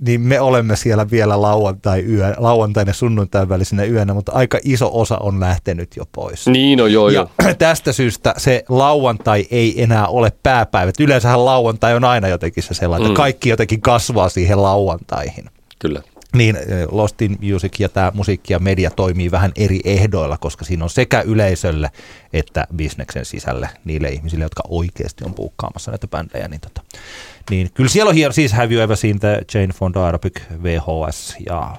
niin 0.00 0.20
me 0.20 0.40
olemme 0.40 0.76
siellä 0.76 1.10
vielä 1.10 1.42
lauantai 1.42 2.04
yö, 2.08 2.34
lauantain 2.36 2.86
ja 2.86 2.92
sunnuntain 2.92 3.48
välisenä 3.48 3.84
yönä, 3.84 4.14
mutta 4.14 4.32
aika 4.32 4.58
iso 4.64 4.90
osa 4.92 5.18
on 5.18 5.40
lähtenyt 5.40 5.96
jo 5.96 6.04
pois. 6.12 6.46
Niin, 6.46 6.78
no 6.78 6.86
joo, 6.86 7.08
ja 7.08 7.14
joo. 7.44 7.54
tästä 7.58 7.92
syystä 7.92 8.34
se 8.36 8.64
lauantai 8.68 9.46
ei 9.50 9.82
enää 9.82 10.06
ole 10.06 10.32
pääpäivä. 10.42 10.92
Yleensähän 11.00 11.44
lauantai 11.44 11.94
on 11.94 12.04
aina 12.04 12.28
jotenkin 12.28 12.62
se 12.62 12.74
sellainen, 12.74 13.08
mm. 13.08 13.12
että 13.12 13.16
kaikki 13.16 13.48
jotenkin 13.48 13.80
kasvaa 13.80 14.28
siihen 14.28 14.62
lauantaihin. 14.62 15.44
Kyllä. 15.78 16.02
Niin 16.38 16.58
Lost 16.90 17.22
in 17.22 17.38
Music 17.52 17.80
ja 17.80 17.88
tämä 17.88 18.12
musiikki 18.14 18.52
ja 18.52 18.58
media 18.58 18.90
toimii 18.90 19.30
vähän 19.30 19.52
eri 19.56 19.80
ehdoilla, 19.84 20.38
koska 20.38 20.64
siinä 20.64 20.84
on 20.84 20.90
sekä 20.90 21.20
yleisölle 21.20 21.90
että 22.32 22.66
bisneksen 22.76 23.24
sisälle 23.24 23.68
niille 23.84 24.08
ihmisille, 24.08 24.44
jotka 24.44 24.62
oikeasti 24.68 25.24
on 25.24 25.34
puukkaamassa 25.34 25.90
näitä 25.90 26.08
bändejä. 26.08 26.48
Niin, 26.48 26.60
tota, 26.60 26.82
niin 27.50 27.70
kyllä 27.74 27.90
siellä 27.90 28.08
on 28.08 28.14
hieno, 28.14 28.32
siis 28.32 28.52
Have 28.52 28.74
You 28.74 28.82
Ever 28.82 28.96
Seen 28.96 29.20
the 29.20 29.40
Jane 29.54 29.72
Fonda 29.74 30.06
Arabic 30.06 30.40
VHS 30.62 31.36
ja 31.46 31.76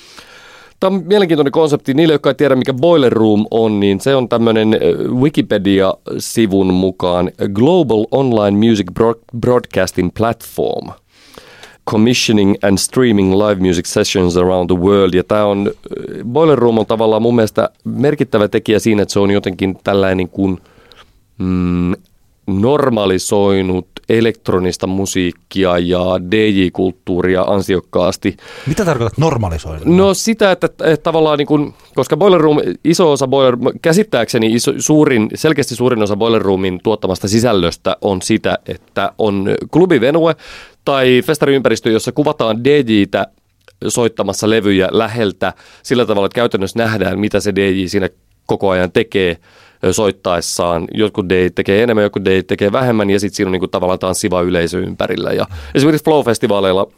Tämä 0.81 0.97
on 0.97 1.03
mielenkiintoinen 1.07 1.53
konsepti. 1.53 1.95
Niille, 1.95 2.15
jotka 2.15 2.31
ei 2.31 2.35
tiedä, 2.35 2.57
mikä 2.57 2.75
Boiler 2.75 3.13
Room 3.13 3.47
on, 3.51 3.81
niin 3.81 4.01
se 4.01 4.17
on 4.17 4.29
tämmöinen 4.29 4.81
Wikipedia-sivun 5.21 6.75
mukaan 6.75 7.31
Global 7.53 8.07
Online 8.11 8.69
Music 8.69 8.87
Broad- 9.01 9.39
Broadcasting 9.41 10.11
Platform. 10.19 10.91
Commissioning 11.91 12.55
and 12.63 12.79
streaming 12.79 13.35
live 13.35 13.55
music 13.55 13.87
sessions 13.87 14.37
around 14.37 14.71
the 14.71 14.79
world. 14.79 15.15
Ja 15.15 15.25
tämä 15.25 15.45
on, 15.45 15.71
Boiler 16.25 16.59
Room 16.59 16.79
on 16.79 16.87
tavallaan 16.87 17.23
mun 17.23 17.35
mielestä 17.35 17.71
merkittävä 17.85 18.49
tekijä 18.49 18.79
siinä, 18.79 19.03
että 19.03 19.13
se 19.13 19.21
on 19.21 19.31
jotenkin 19.31 19.79
tällainen 19.85 20.29
kuin 20.29 20.59
mm, 21.39 21.95
normalisoinut 22.47 23.87
elektronista 24.09 24.87
musiikkia 24.87 25.79
ja 25.79 26.01
DJ-kulttuuria 26.31 27.43
ansiokkaasti. 27.43 28.37
Mitä 28.67 28.85
tarkoitat 28.85 29.19
normalisoida? 29.19 29.81
No 29.85 30.15
sitä, 30.15 30.53
että, 30.53 30.67
että 30.67 31.03
tavallaan 31.03 31.39
niin 31.39 31.47
kuin, 31.47 31.75
koska 31.95 32.17
Boiler 32.17 32.41
Room, 32.41 32.59
iso 32.85 33.13
osa 33.13 33.27
Boiler, 33.29 33.57
käsittääkseni 33.83 34.55
iso, 34.55 34.73
suurin, 34.79 35.29
selkeästi 35.35 35.75
suurin 35.75 36.03
osa 36.03 36.17
Boiler 36.17 36.43
Roomin 36.43 36.81
tuottamasta 36.83 37.29
sisällöstä 37.29 37.97
on 38.01 38.23
sitä, 38.23 38.59
että 38.67 39.13
on 39.19 39.55
klubivenue 39.71 40.37
tai 40.85 41.23
festariympäristö, 41.25 41.91
jossa 41.91 42.13
kuvataan 42.13 42.65
DJtä 42.65 43.27
soittamassa 43.89 44.51
levyjä 44.51 44.89
läheltä 44.91 45.53
sillä 45.83 46.07
tavalla, 46.07 46.27
että 46.27 46.35
käytännössä 46.35 46.79
nähdään, 46.79 47.19
mitä 47.19 47.41
se 47.41 47.55
DJ 47.55 47.87
siinä 47.87 48.09
koko 48.47 48.71
ajan 48.71 48.93
tekee 48.93 49.37
soittaessaan. 49.91 50.85
Jotkut 50.95 51.29
DJ 51.29 51.47
tekee 51.55 51.83
enemmän, 51.83 52.03
jotkut 52.03 52.25
DJ 52.25 52.41
tekee 52.47 52.73
vähemmän 52.73 53.11
ja 53.11 53.21
sitten 53.21 53.37
siinä 53.37 53.49
on 53.49 53.53
niinku 53.53 53.69
tavallaan 53.69 53.99
tanssiva 53.99 54.43
yleisö 54.43 54.79
ympärillä. 54.79 55.33
Ja 55.33 55.47
esimerkiksi 55.75 56.05
Flow-festivaaleilla 56.05 56.93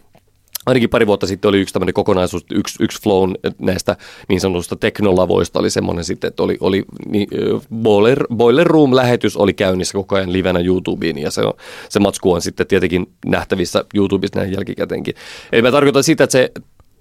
ainakin 0.69 0.91
pari 0.91 1.07
vuotta 1.07 1.27
sitten 1.27 1.49
oli 1.49 1.61
yksi 1.61 1.75
tämmöinen 1.75 1.95
kokonaisuus, 1.95 2.45
yksi, 2.51 2.85
yksi 2.85 3.03
Flown 3.03 3.35
näistä 3.59 3.97
niin 4.29 4.41
sanotusta 4.41 4.77
teknolavoista 4.77 5.59
oli 5.59 5.71
semmoinen 5.71 6.05
sitten, 6.05 6.29
että 6.29 6.43
oli, 6.43 6.57
oli 6.61 6.85
niin, 7.07 7.29
Boiler, 7.75 8.27
Boiler 8.35 8.67
Room-lähetys 8.67 9.37
oli 9.37 9.53
käynnissä 9.53 9.93
koko 9.93 10.17
ajan 10.17 10.33
livenä 10.33 10.61
YouTubeen 10.61 11.19
ja 11.19 11.31
se, 11.31 11.41
on, 11.41 11.53
se 11.89 11.99
matsku 11.99 12.33
on 12.33 12.43
sitten 12.43 12.67
tietenkin 12.67 13.07
nähtävissä 13.27 13.85
YouTubesta 13.95 14.39
näin 14.39 14.53
jälkikäteenkin. 14.53 15.15
Eli 15.53 15.63
mä 15.63 15.71
tarkoitan 15.71 16.05
sitä, 16.05 16.25
että 16.25 16.33
se 16.33 16.53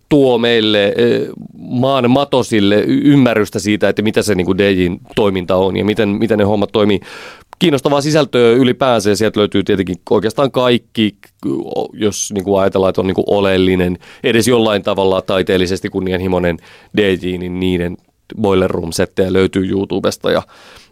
tuo 0.09 0.37
meille 0.37 0.93
maan 1.57 2.11
matosille 2.11 2.75
ymmärrystä 2.85 3.59
siitä, 3.59 3.89
että 3.89 4.01
mitä 4.01 4.21
se 4.21 4.35
niin 4.35 4.45
kuin 4.45 4.57
DJin 4.57 5.01
toiminta 5.15 5.55
on 5.55 5.77
ja 5.77 5.85
miten, 5.85 6.09
miten 6.09 6.37
ne 6.37 6.43
hommat 6.43 6.71
toimii. 6.71 6.99
Kiinnostavaa 7.59 8.01
sisältöä 8.01 8.51
ylipäänsä 8.51 9.09
ja 9.09 9.15
sieltä 9.15 9.39
löytyy 9.39 9.63
tietenkin 9.63 9.95
oikeastaan 10.09 10.51
kaikki, 10.51 11.15
jos 11.93 12.31
niin 12.33 12.43
kuin 12.43 12.61
ajatellaan, 12.61 12.89
että 12.89 13.01
on 13.01 13.07
niin 13.07 13.15
kuin 13.15 13.25
oleellinen, 13.27 13.97
edes 14.23 14.47
jollain 14.47 14.83
tavalla 14.83 15.21
taiteellisesti 15.21 15.89
kunnianhimoinen 15.89 16.57
DJ, 16.97 17.37
niin 17.37 17.59
niiden 17.59 17.97
Boiler 18.41 18.71
Room-settejä 18.71 19.33
löytyy 19.33 19.69
YouTubesta 19.69 20.31
ja 20.31 20.41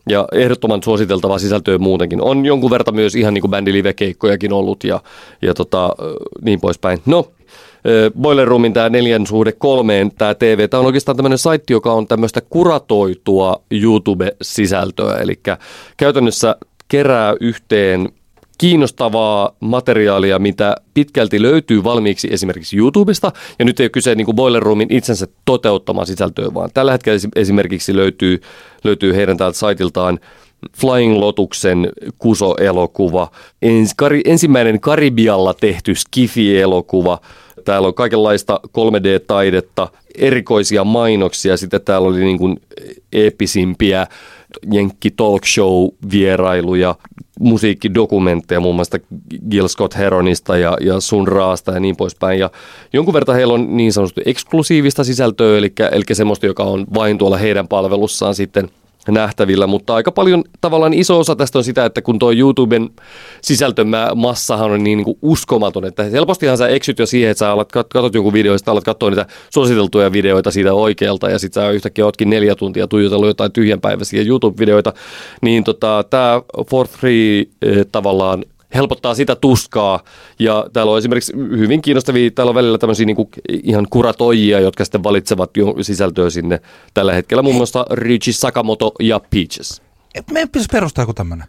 ja 0.09 0.27
ehdottoman 0.31 0.83
suositeltavaa 0.83 1.39
sisältöä 1.39 1.77
muutenkin. 1.77 2.21
On 2.21 2.45
jonkun 2.45 2.71
verran 2.71 2.95
myös 2.95 3.15
ihan 3.15 3.33
niin 3.33 3.41
kuin 3.41 3.51
bändilive-keikkojakin 3.51 4.53
ollut 4.53 4.83
ja, 4.83 5.01
ja 5.41 5.53
tota, 5.53 5.95
niin 6.41 6.61
poispäin. 6.61 7.01
No, 7.05 7.31
Boiler 8.19 8.47
Roomin 8.47 8.73
tämä 8.73 8.89
neljän 8.89 9.27
suhde 9.27 9.51
kolmeen, 9.51 10.11
tämä 10.17 10.33
TV, 10.33 10.69
tämä 10.69 10.79
on 10.79 10.85
oikeastaan 10.85 11.15
tämmöinen 11.15 11.37
saitti, 11.37 11.73
joka 11.73 11.93
on 11.93 12.07
tämmöistä 12.07 12.41
kuratoitua 12.49 13.61
YouTube-sisältöä, 13.71 15.17
eli 15.17 15.39
käytännössä 15.97 16.55
kerää 16.87 17.35
yhteen 17.39 18.09
kiinnostavaa 18.57 19.55
materiaalia, 19.59 20.39
mitä 20.39 20.75
pitkälti 20.93 21.41
löytyy 21.41 21.83
valmiiksi 21.83 22.27
esimerkiksi 22.31 22.77
YouTubesta. 22.77 23.31
Ja 23.59 23.65
nyt 23.65 23.79
ei 23.79 23.83
ole 23.83 23.89
kyse 23.89 24.15
niin 24.15 24.25
kuin 24.25 24.35
Boiler 24.35 24.63
Roomin 24.63 24.93
itsensä 24.93 25.27
toteuttamaan 25.45 26.07
sisältöä, 26.07 26.53
vaan 26.53 26.69
tällä 26.73 26.91
hetkellä 26.91 27.15
esi- 27.15 27.29
esimerkiksi 27.35 27.95
löytyy, 27.95 28.41
löytyy 28.83 29.15
heidän 29.15 29.37
täältä 29.37 29.57
saitiltaan 29.57 30.19
Flying 30.77 31.17
Lotuksen 31.17 31.89
Kuso-elokuva, 32.17 33.31
ens, 33.61 33.93
kari, 33.97 34.21
ensimmäinen 34.25 34.79
Karibialla 34.79 35.53
tehty 35.53 35.95
Skifi-elokuva. 35.95 37.19
Täällä 37.65 37.87
on 37.87 37.93
kaikenlaista 37.93 38.59
3D-taidetta, 38.67 39.87
erikoisia 40.17 40.83
mainoksia, 40.83 41.57
sitten 41.57 41.81
täällä 41.81 42.07
oli 42.07 42.19
niin 42.19 42.37
kuin 42.37 42.61
eeppisimpiä 43.13 44.07
Jenkki 44.71 45.11
Talk 45.11 45.45
Show-vierailuja, 45.45 46.95
musiikkidokumentteja 47.39 48.59
muun 48.59 48.75
muassa 48.75 48.99
Gil 49.49 49.67
Scott 49.67 49.97
Heronista 49.97 50.57
ja, 50.57 50.77
ja 50.81 50.99
Sun 50.99 51.27
Raasta 51.27 51.71
ja 51.71 51.79
niin 51.79 51.95
poispäin. 51.95 52.39
Ja 52.39 52.49
jonkun 52.93 53.13
verran 53.13 53.35
heillä 53.35 53.53
on 53.53 53.77
niin 53.77 53.93
sanotusti 53.93 54.21
eksklusiivista 54.25 55.03
sisältöä, 55.03 55.57
eli, 55.57 55.73
eli 55.91 56.03
semmoista, 56.13 56.45
joka 56.45 56.63
on 56.63 56.85
vain 56.93 57.17
tuolla 57.17 57.37
heidän 57.37 57.67
palvelussaan 57.67 58.35
sitten 58.35 58.69
nähtävillä, 59.11 59.67
mutta 59.67 59.95
aika 59.95 60.11
paljon 60.11 60.43
tavallaan 60.61 60.93
iso 60.93 61.19
osa 61.19 61.35
tästä 61.35 61.57
on 61.57 61.63
sitä, 61.63 61.85
että 61.85 62.01
kun 62.01 62.19
tuo 62.19 62.31
YouTuben 62.31 62.89
sisältömassahan 63.41 64.71
on 64.71 64.83
niin, 64.83 64.97
niin 64.97 65.05
kuin 65.05 65.17
uskomaton, 65.21 65.85
että 65.85 66.03
helpostihan 66.03 66.57
sä 66.57 66.67
eksyt 66.67 66.99
jo 66.99 67.05
siihen, 67.05 67.31
että 67.31 67.39
sä 67.39 67.51
alat, 67.51 67.71
katsot 67.71 68.13
jonkun 68.13 68.33
video, 68.33 68.53
ja 68.53 68.59
alat 68.65 68.83
katsoa 68.83 69.09
niitä 69.09 69.25
suositeltuja 69.49 70.11
videoita 70.11 70.51
siitä 70.51 70.73
oikealta, 70.73 71.29
ja 71.29 71.39
sitten 71.39 71.63
sä 71.63 71.69
yhtäkkiä 71.69 72.05
ootkin 72.05 72.29
neljä 72.29 72.55
tuntia 72.55 72.87
tuijotellut 72.87 73.27
jotain 73.27 73.51
tyhjänpäiväisiä 73.51 74.21
YouTube-videoita, 74.21 74.93
niin 75.41 75.63
tota, 75.63 76.05
tämä 76.09 76.41
For 76.69 76.87
Free 76.87 77.45
eh, 77.61 77.85
tavallaan 77.91 78.43
helpottaa 78.75 79.15
sitä 79.15 79.35
tuskaa. 79.35 80.03
Ja 80.39 80.65
täällä 80.73 80.91
on 80.91 80.97
esimerkiksi 80.97 81.33
hyvin 81.35 81.81
kiinnostavia, 81.81 82.31
täällä 82.31 82.49
on 82.49 82.55
välillä 82.55 82.77
tämmöisiä 82.77 83.05
niin 83.05 83.29
ihan 83.63 83.87
kuratoijia, 83.89 84.59
jotka 84.59 84.85
sitten 84.85 85.03
valitsevat 85.03 85.57
jo 85.57 85.75
sisältöä 85.81 86.29
sinne 86.29 86.61
tällä 86.93 87.13
hetkellä. 87.13 87.43
Muun 87.43 87.55
muassa 87.55 87.85
Richie 87.91 88.33
Sakamoto 88.33 88.91
ja 88.99 89.19
Peaches. 89.29 89.81
Meidän 90.31 90.49
pitäisi 90.49 90.69
perustaa 90.71 91.01
joku 91.01 91.13
tämmöinen. 91.13 91.47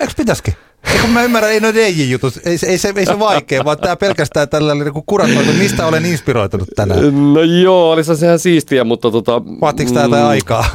Eikö 0.00 0.12
pitäisikin? 0.16 0.54
Eikö 0.92 1.06
mä 1.06 1.22
ymmärrän, 1.22 1.52
ei 1.52 1.60
no 1.60 1.74
DJ-jutut, 1.74 2.34
ei, 2.44 2.58
ei, 2.66 2.78
se, 2.78 2.92
ei 2.96 3.06
se 3.06 3.18
vaikea, 3.18 3.64
vaan 3.64 3.78
tämä 3.78 3.96
pelkästään 3.96 4.48
tällainen 4.48 4.86
niin 4.86 5.04
kuratoitu. 5.06 5.52
Mistä 5.52 5.86
olen 5.86 6.06
inspiroitunut 6.06 6.68
tänään? 6.76 7.34
No 7.34 7.42
joo, 7.42 7.90
olisi 7.90 8.16
sehän 8.16 8.38
siistiä, 8.38 8.84
mutta 8.84 9.10
tota... 9.10 9.42
Vaatiiko 9.44 9.92
tämä 9.92 10.04
jotain 10.04 10.22
mm, 10.22 10.28
aikaa? 10.28 10.70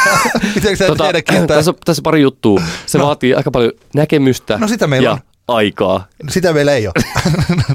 Miten 0.54 0.76
sä 0.76 0.86
tota, 0.86 1.04
tässä, 1.46 1.74
tässä 1.84 2.02
pari 2.02 2.22
juttua. 2.22 2.62
Se 2.86 2.98
no. 2.98 3.06
vaatii 3.06 3.34
aika 3.34 3.50
paljon 3.50 3.72
näkemystä 3.94 4.58
no 4.58 4.68
sitä 4.68 4.86
meillä 4.86 5.08
ja 5.08 5.12
on. 5.12 5.18
aikaa. 5.48 6.06
Sitä 6.28 6.52
meillä 6.52 6.72
ei 6.72 6.86
ole. 6.86 6.94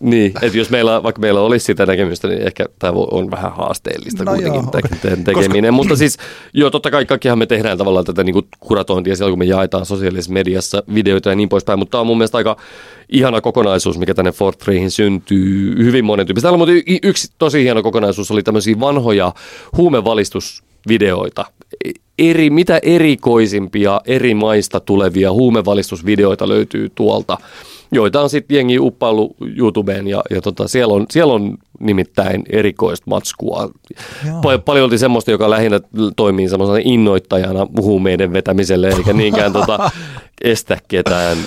Niin, 0.00 0.32
että 0.42 0.58
jos 0.58 0.70
meillä, 0.70 1.02
vaikka 1.02 1.20
meillä 1.20 1.40
olisi 1.40 1.64
sitä 1.64 1.86
näkemystä, 1.86 2.28
niin 2.28 2.42
ehkä 2.42 2.66
tämä 2.78 2.92
on 3.10 3.30
vähän 3.30 3.52
haasteellista 3.52 4.24
no 4.24 4.32
kuitenkin 4.32 4.60
joo, 4.60 4.68
okay. 4.68 5.16
tekeminen. 5.24 5.62
Koska... 5.62 5.72
Mutta 5.72 5.96
siis, 5.96 6.18
joo, 6.52 6.70
totta 6.70 6.90
kai 6.90 7.06
kaikkihan 7.06 7.38
me 7.38 7.46
tehdään 7.46 7.78
tavallaan 7.78 8.04
tätä 8.04 8.24
niin 8.24 8.32
kuin 8.32 8.46
kuratointia 8.60 9.16
siellä, 9.16 9.30
kun 9.30 9.38
me 9.38 9.44
jaetaan 9.44 9.86
sosiaalisessa 9.86 10.32
mediassa 10.32 10.82
videoita 10.94 11.30
ja 11.30 11.36
niin 11.36 11.48
poispäin. 11.48 11.78
Mutta 11.78 11.90
tämä 11.90 12.00
on 12.00 12.06
mun 12.06 12.18
mielestä 12.18 12.38
aika 12.38 12.56
ihana 13.08 13.40
kokonaisuus, 13.40 13.98
mikä 13.98 14.14
tänne 14.14 14.32
Fort 14.32 14.64
Freehin 14.64 14.90
syntyy 14.90 15.84
hyvin 15.84 16.04
monen 16.04 16.26
tyyppistä. 16.26 16.48
Täällä 16.48 16.62
on 16.62 16.68
yksi 17.02 17.32
tosi 17.38 17.62
hieno 17.62 17.82
kokonaisuus, 17.82 18.30
oli 18.30 18.42
tämmöisiä 18.42 18.80
vanhoja 18.80 19.34
huumevalistusvideoita 19.76 21.44
eri, 22.18 22.50
mitä 22.50 22.80
erikoisimpia 22.82 24.00
eri 24.06 24.34
maista 24.34 24.80
tulevia 24.80 25.32
huumevalistusvideoita 25.32 26.48
löytyy 26.48 26.88
tuolta 26.94 27.38
joita 27.92 28.20
on 28.20 28.30
sitten 28.30 28.56
jengi 28.56 28.78
uppaillut 28.78 29.36
YouTubeen 29.56 30.06
ja, 30.06 30.22
ja 30.30 30.40
tota, 30.40 30.68
siellä, 30.68 30.94
on, 30.94 31.06
siellä 31.10 31.34
on 31.34 31.58
nimittäin 31.80 32.42
erikoista 32.50 33.04
matskua. 33.08 33.70
Pal- 34.42 34.58
paljon 34.58 34.98
semmoista, 34.98 35.30
joka 35.30 35.50
lähinnä 35.50 35.80
toimii 36.16 36.48
semmoisena 36.48 36.78
innoittajana 36.84 37.66
huumeiden 37.80 38.32
vetämiselle, 38.32 38.88
eikä 38.88 39.12
niinkään 39.12 39.52
tota, 39.52 39.90
estä 40.44 40.78
ketään 40.88 41.38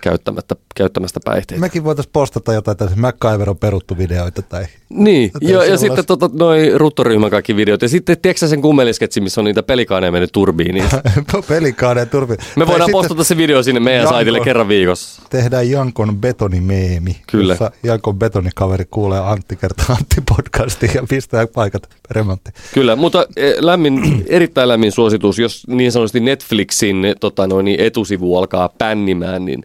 käyttämättä, 0.00 0.56
käyttämästä 0.74 1.20
päihteitä. 1.24 1.60
Mekin 1.60 1.84
voitaisiin 1.84 2.12
postata 2.12 2.52
jotain 2.52 2.76
tällaisia 2.76 3.00
MacGyver 3.00 3.50
on 3.50 3.58
peruttu 3.58 3.98
videoita 3.98 4.42
tai... 4.42 4.64
Niin, 4.88 5.30
ja, 5.40 5.64
ja 5.64 5.76
sitten 5.78 6.06
tota, 6.06 6.30
noin 6.32 6.80
ruttoryhmän 6.80 7.30
kaikki 7.30 7.56
videot. 7.56 7.82
Ja 7.82 7.88
sitten 7.88 8.18
tiedätkö 8.22 8.48
sen 8.48 8.62
kummelisketsi, 8.62 9.20
missä 9.20 9.40
on 9.40 9.44
niitä 9.44 9.62
pelikaaneja 9.62 10.12
mennyt 10.12 10.32
turbiiniin? 10.32 10.88
pelikaaneja 11.48 12.06
turbiin. 12.06 12.38
Me 12.56 12.66
voidaan 12.66 12.90
postata 12.92 13.24
se 13.24 13.36
video 13.36 13.62
sinne 13.62 13.80
meidän 13.80 14.00
Janko, 14.00 14.14
saitille 14.14 14.40
kerran 14.40 14.68
viikossa. 14.68 15.22
Tehdään 15.30 15.70
Jankon 15.70 16.16
betonimeemi. 16.16 17.16
Kyllä. 17.30 17.52
Jossa 17.52 17.70
Jankon 17.82 18.18
betonikaveri 18.18 18.84
kuulee 18.90 19.20
Antti 19.20 19.56
kertaa 19.56 19.75
Antti 19.88 20.16
podcastiin 20.28 20.92
ja 20.94 21.02
pistää 21.08 21.46
paikat 21.46 21.88
remontti. 22.10 22.50
Kyllä, 22.74 22.96
mutta 22.96 23.26
e, 23.36 23.52
lämmin, 23.58 24.24
erittäin 24.28 24.68
lämmin 24.68 24.92
suositus, 24.92 25.38
jos 25.38 25.66
niin 25.68 25.92
sanotusti 25.92 26.20
Netflixin 26.20 26.96
tota, 27.20 27.46
noin, 27.46 27.64
niin 27.64 27.80
etusivu 27.80 28.36
alkaa 28.36 28.70
pännimään, 28.78 29.44
niin 29.44 29.62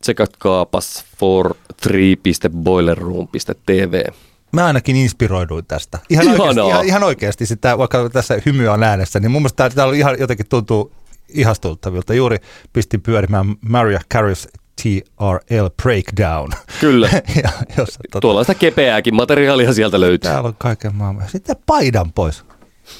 tsekatkaapas 0.00 1.04
for3.boilerroom.tv. 1.16 4.04
Mä 4.52 4.66
ainakin 4.66 4.96
inspiroiduin 4.96 5.66
tästä. 5.66 5.98
Ihan 6.10 6.28
oikeasti, 6.28 6.60
ihan, 6.68 6.86
ihan 6.86 7.02
oikeasti 7.02 7.46
sitä, 7.46 7.78
vaikka 7.78 8.10
tässä 8.10 8.38
hymyä 8.46 8.72
on 8.72 8.82
äänessä, 8.82 9.20
niin 9.20 9.30
mun 9.30 9.42
mielestä 9.42 9.70
tämä 9.70 9.92
ihan 9.94 10.16
jotenkin 10.18 10.46
tuntuu 10.48 10.92
ihastultavilta. 11.28 12.14
Juuri 12.14 12.36
pistin 12.72 13.00
pyörimään 13.00 13.46
Maria 13.60 14.00
Carey's 14.14 14.48
TRL 14.82 15.66
Breakdown. 15.82 16.50
Kyllä. 16.80 17.08
ja, 17.42 17.50
jos, 17.78 17.88
tota, 17.88 18.20
Tuollaista 18.20 18.54
kepeääkin 18.54 19.14
materiaalia 19.14 19.72
sieltä 19.72 20.00
löytyy. 20.00 20.30
Täällä 20.30 20.48
on 20.48 20.54
kaiken 20.58 20.94
maailman. 20.94 21.28
Sitten 21.28 21.56
paidan 21.66 22.12
pois. 22.12 22.44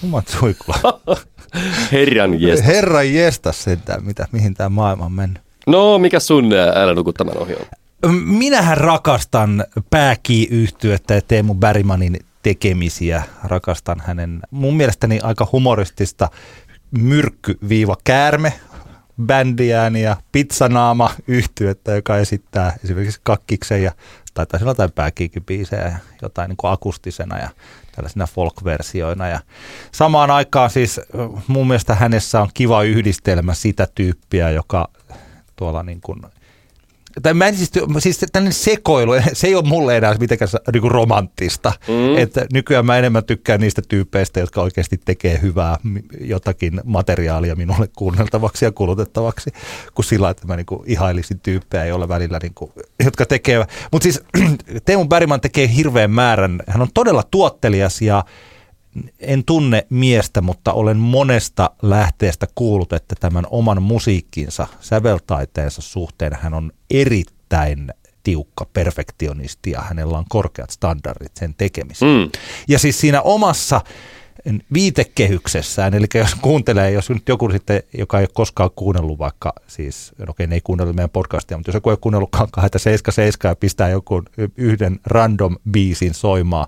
Omat 0.05 0.29
suikula. 0.29 1.01
Herran 1.93 2.41
jestas. 2.41 2.67
Herran 2.67 3.15
jestas 3.15 3.65
sentään, 3.65 4.05
mitä, 4.05 4.29
mihin 4.33 4.55
tämä 4.55 4.69
maailma 4.69 5.05
on 5.05 5.13
mennyt. 5.13 5.43
No, 5.67 5.99
mikä 5.99 6.21
sun 6.21 6.53
älä 6.75 6.95
nuku 6.95 7.13
tämän 7.13 7.39
ohi 7.39 7.55
on? 7.55 7.67
Minähän 8.25 8.77
rakastan 8.77 9.65
pääkii-yhtyettä 9.91 11.15
ja 11.15 11.21
Teemu 11.29 11.55
Bergmanin 11.55 12.17
tekemisiä. 12.43 13.23
Rakastan 13.45 14.03
hänen 14.07 14.41
mun 14.51 14.77
mielestäni 14.77 15.21
aika 15.23 15.49
humoristista 15.53 16.29
myrkky-käärme 16.91 18.53
bändiään 19.23 19.97
ja 19.97 20.17
pizzanaama 20.33 21.11
yhtyettä, 21.29 21.95
joka 21.95 22.17
esittää 22.17 22.77
esimerkiksi 22.85 23.21
kakkiksen 23.23 23.83
ja 23.83 23.93
taitaa 24.35 24.61
olla 24.61 24.71
jotain 24.71 24.93
pääkiikibiisejä 24.93 25.83
ja 25.83 25.97
jotain 26.23 26.49
niin 26.49 26.57
kuin 26.57 26.71
akustisena 26.71 27.39
ja 27.39 27.49
tällaisina 27.97 28.27
folk-versioina. 28.27 29.29
Ja 29.29 29.41
samaan 29.93 30.31
aikaan 30.31 30.71
siis 30.71 31.01
mun 31.47 31.67
mielestä 31.67 31.95
hänessä 31.95 32.41
on 32.41 32.49
kiva 32.55 32.83
yhdistelmä 32.83 33.55
sitä 33.55 33.89
tyyppiä, 33.95 34.51
joka 34.51 34.89
tuolla 35.57 35.83
niin 35.83 36.01
kuin 36.01 36.23
tai 37.23 37.35
mä 37.35 37.47
en 37.47 37.57
siis, 37.57 37.71
siis 37.99 38.19
tällainen 38.33 38.53
sekoilu, 38.53 39.13
se 39.33 39.47
ei 39.47 39.55
ole 39.55 39.65
mulle 39.69 39.97
enää 39.97 40.15
mitenkään 40.21 40.49
niin 40.73 40.91
romanttista. 40.91 41.73
Mm. 41.89 42.19
Että 42.19 42.47
nykyään 42.53 42.87
mä 42.87 42.99
enemmän 42.99 43.25
tykkään 43.25 43.61
niistä 43.61 43.83
tyypeistä, 43.89 44.41
jotka 44.41 44.63
oikeasti 44.63 45.01
tekee 45.05 45.39
hyvää 45.43 45.79
jotakin 46.21 46.81
materiaalia 46.85 47.57
minulle 47.57 47.89
kuunneltavaksi 47.97 48.65
ja 48.65 48.73
kulutettavaksi, 48.73 49.51
kuin 49.95 50.07
sillä, 50.07 50.31
että 50.31 50.47
mä 50.47 50.57
niin 50.57 50.67
kuin 50.67 50.83
ihailisin 50.87 51.41
tyyppejä, 51.41 51.85
joilla 51.85 52.09
välillä, 52.09 52.39
niin 52.43 52.55
kuin, 52.55 52.73
jotka 53.05 53.27
tekee. 53.27 53.67
Mutta 53.93 54.03
siis 54.03 54.23
Teemu 54.85 55.05
Bergman 55.05 55.41
tekee 55.41 55.75
hirveän 55.77 56.11
määrän, 56.11 56.63
hän 56.67 56.83
on 56.83 56.89
todella 56.95 57.23
tuottelias 57.31 58.03
ja 58.03 58.25
en 59.21 59.45
tunne 59.45 59.87
miestä, 59.91 60.41
mutta 60.41 60.73
olen 60.73 60.97
monesta 60.97 61.71
lähteestä 61.83 62.47
kuullut, 62.55 62.93
että 62.93 63.15
tämän 63.21 63.47
oman 63.51 63.83
musiikkinsa, 63.83 64.67
säveltaiteensa 64.81 65.83
suhteen 65.83 66.39
hän 66.41 66.55
on 66.55 66.73
erittäin 66.91 67.93
tiukka 68.23 68.67
perfektionisti 68.73 69.71
ja 69.71 69.81
hänellä 69.81 70.19
on 70.19 70.25
korkeat 70.29 70.71
standardit 70.71 71.37
sen 71.37 71.55
tekemiseen. 71.59 72.21
Mm. 72.21 72.31
Ja 72.69 72.79
siis 72.79 73.01
siinä 73.01 73.23
omassa 73.23 73.81
viitekehyksessään, 74.73 75.95
eli 75.95 76.07
jos 76.15 76.35
kuuntelee, 76.35 76.91
jos 76.91 77.11
nyt 77.11 77.29
joku 77.29 77.51
sitten, 77.51 77.83
joka 77.99 78.19
ei 78.19 78.23
ole 78.23 78.29
koskaan 78.35 78.71
kuunnellut 78.77 79.19
vaikka, 79.19 79.53
siis, 79.67 80.13
no 80.19 80.27
okei, 80.29 80.47
ne 80.47 80.55
ei 80.55 80.61
kuunnellut 80.61 80.97
meidän 80.97 81.11
podcastia, 81.11 81.57
mutta 81.57 81.69
jos 81.69 81.75
joku 81.75 81.91
ei 81.91 81.97
kuunnellutkaan 82.01 82.49
277 82.51 83.51
ja 83.51 83.57
pistää 83.57 83.89
joku 83.89 84.23
yhden 84.57 85.01
random 85.07 85.57
biisin 85.71 86.15
soimaan, 86.15 86.67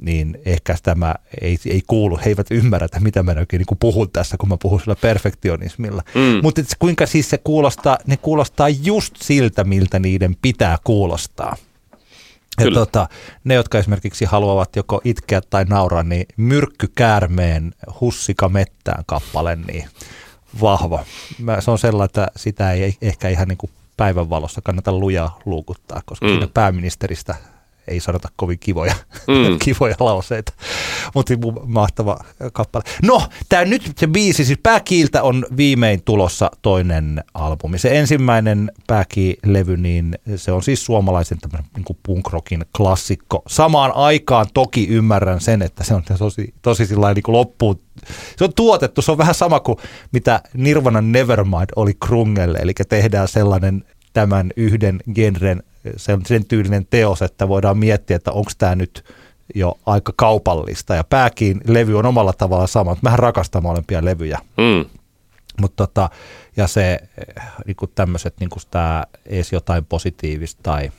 niin 0.00 0.38
ehkä 0.44 0.76
tämä 0.82 1.14
ei, 1.40 1.58
ei 1.66 1.82
kuulu, 1.86 2.16
he 2.16 2.30
eivät 2.30 2.50
ymmärrä, 2.50 2.84
että 2.84 3.00
mitä 3.00 3.22
mä 3.22 3.34
oikein 3.38 3.64
niin 3.68 3.78
puhun 3.78 4.10
tässä, 4.10 4.36
kun 4.36 4.48
mä 4.48 4.56
puhun 4.62 4.80
sillä 4.80 4.96
perfektionismilla. 5.00 6.02
Mm. 6.14 6.40
Mutta 6.42 6.62
kuinka 6.78 7.06
siis 7.06 7.30
se 7.30 7.38
kuulostaa, 7.38 7.98
ne 8.06 8.16
kuulostaa 8.16 8.68
just 8.68 9.14
siltä, 9.16 9.64
miltä 9.64 9.98
niiden 9.98 10.36
pitää 10.42 10.78
kuulostaa. 10.84 11.56
Ja 12.60 12.70
tota, 12.70 13.08
ne, 13.44 13.54
jotka 13.54 13.78
esimerkiksi 13.78 14.24
haluavat 14.24 14.76
joko 14.76 15.00
itkeä 15.04 15.40
tai 15.40 15.64
nauraa, 15.64 16.02
niin 16.02 16.26
myrkkykäärmeen 16.36 17.74
hussika 18.00 18.48
mettään 18.48 19.04
kappale, 19.06 19.56
niin 19.56 19.84
vahva. 20.60 21.04
Mä, 21.38 21.60
se 21.60 21.70
on 21.70 21.78
sellainen, 21.78 22.04
että 22.04 22.28
sitä 22.36 22.72
ei 22.72 22.96
ehkä 23.02 23.28
ihan 23.28 23.48
niin 23.48 23.58
kuin 23.58 23.70
päivänvalossa 23.96 24.60
kannata 24.60 24.92
lujaa 24.92 25.40
luukuttaa, 25.44 26.02
koska 26.04 26.26
mm. 26.26 26.30
siinä 26.30 26.48
pääministeristä 26.54 27.34
ei 27.88 28.00
sanota 28.00 28.28
kovin 28.36 28.58
kivoja, 28.58 28.94
mm. 29.28 29.58
kivoja 29.64 29.94
lauseita, 30.00 30.52
mutta 31.14 31.34
mahtava 31.64 32.18
kappale. 32.52 32.84
No, 33.02 33.22
tämä 33.48 33.64
nyt 33.64 33.92
se 33.98 34.06
biisi, 34.06 34.44
siis 34.44 34.58
Pääkiiltä 34.62 35.22
on 35.22 35.46
viimein 35.56 36.02
tulossa 36.04 36.50
toinen 36.62 37.24
albumi. 37.34 37.78
Se 37.78 37.98
ensimmäinen 37.98 38.72
Pääki-levy, 38.86 39.76
niin 39.76 40.18
se 40.36 40.52
on 40.52 40.62
siis 40.62 40.84
suomalaisen 40.84 41.38
niin 41.76 41.96
punk-rockin 42.08 42.64
klassikko. 42.76 43.42
Samaan 43.48 43.92
aikaan 43.94 44.46
toki 44.54 44.88
ymmärrän 44.88 45.40
sen, 45.40 45.62
että 45.62 45.84
se 45.84 45.94
on 45.94 46.02
tosi, 46.18 46.54
tosi 46.62 46.86
sillä 46.86 47.14
niin 47.14 47.22
loppuun 47.26 47.80
se 48.36 48.44
on 48.44 48.54
tuotettu, 48.54 49.02
se 49.02 49.12
on 49.12 49.18
vähän 49.18 49.34
sama 49.34 49.60
kuin 49.60 49.78
mitä 50.12 50.40
Nirvana 50.54 51.00
Nevermind 51.00 51.68
oli 51.76 51.94
Krungelle, 51.94 52.58
eli 52.58 52.72
tehdään 52.88 53.28
sellainen 53.28 53.84
tämän 54.12 54.50
yhden 54.56 55.00
genren 55.14 55.62
sen, 55.96 56.26
sen 56.26 56.44
tyylinen 56.44 56.86
teos, 56.90 57.22
että 57.22 57.48
voidaan 57.48 57.78
miettiä, 57.78 58.16
että 58.16 58.32
onko 58.32 58.50
tämä 58.58 58.74
nyt 58.74 59.04
jo 59.54 59.78
aika 59.86 60.12
kaupallista 60.16 60.94
ja 60.94 61.04
pääkin 61.04 61.60
levy 61.66 61.98
on 61.98 62.06
omalla 62.06 62.32
tavalla 62.32 62.66
sama, 62.66 62.90
mutta 62.90 63.02
mähän 63.02 63.18
rakastan 63.18 63.62
molempia 63.62 64.04
levyjä. 64.04 64.38
Mm. 64.56 64.84
Mutta 65.60 65.86
tota, 65.86 66.10
ja 66.56 66.66
se 66.66 66.98
niin 67.66 67.76
tämmöiset, 67.94 68.34
niin 68.40 68.50
tämä 68.70 69.04
ees 69.26 69.52
jotain 69.52 69.84
positiivista 69.84 70.60
tai 70.62 70.92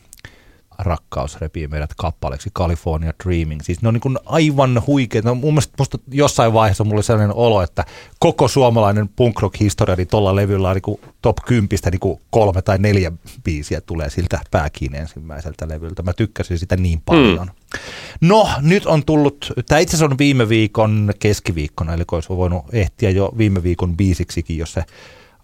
rakkaus 0.84 1.42
repii 1.42 1.68
meidät 1.68 1.94
kappaleeksi, 1.98 2.50
California 2.50 3.14
Dreaming. 3.24 3.62
Siis 3.62 3.82
ne 3.82 3.88
on 3.88 3.94
niin 3.94 4.18
aivan 4.26 4.82
huikeita. 4.88 5.30
No, 5.30 5.36
mun 5.36 5.54
mielestä 5.54 5.74
musta 5.78 5.98
jossain 6.12 6.54
vaiheessa 6.54 6.84
mulla 6.84 6.98
oli 6.98 7.04
sellainen 7.04 7.36
olo, 7.36 7.62
että 7.62 7.86
koko 8.20 8.48
suomalainen 8.48 9.10
punk 9.10 9.42
rock 9.42 9.60
historia 9.60 9.96
niin 9.96 10.08
tuolla 10.08 10.36
levyllä 10.36 10.70
on 10.70 10.76
niin 10.86 11.00
top 11.22 11.38
10 11.46 11.70
niin 11.92 12.20
kolme 12.30 12.62
tai 12.62 12.78
neljä 12.78 13.12
biisiä 13.44 13.82
tulee 13.82 14.10
siltä 14.10 14.40
pääkiin 14.52 14.96
ensimmäiseltä 14.96 15.68
levyltä. 15.68 16.04
Mä 16.04 16.14
tykkäsin 16.14 16.60
sitä 16.60 16.78
niin 16.78 17.02
paljon. 17.06 17.48
Mm. 17.48 18.28
No, 18.28 18.50
nyt 18.62 18.86
on 18.86 19.06
tullut, 19.06 19.54
tämä 19.68 19.80
itse 19.80 19.96
asiassa 19.96 20.14
on 20.14 20.18
viime 20.18 20.50
viikon 20.50 21.14
keskiviikkona, 21.20 21.94
eli 21.94 22.04
olisi 22.12 22.30
voinut 22.30 22.66
ehtiä 22.74 23.10
jo 23.10 23.34
viime 23.38 23.64
viikon 23.64 23.98
biisiksikin, 23.98 24.58
jos 24.58 24.74
se 24.74 24.84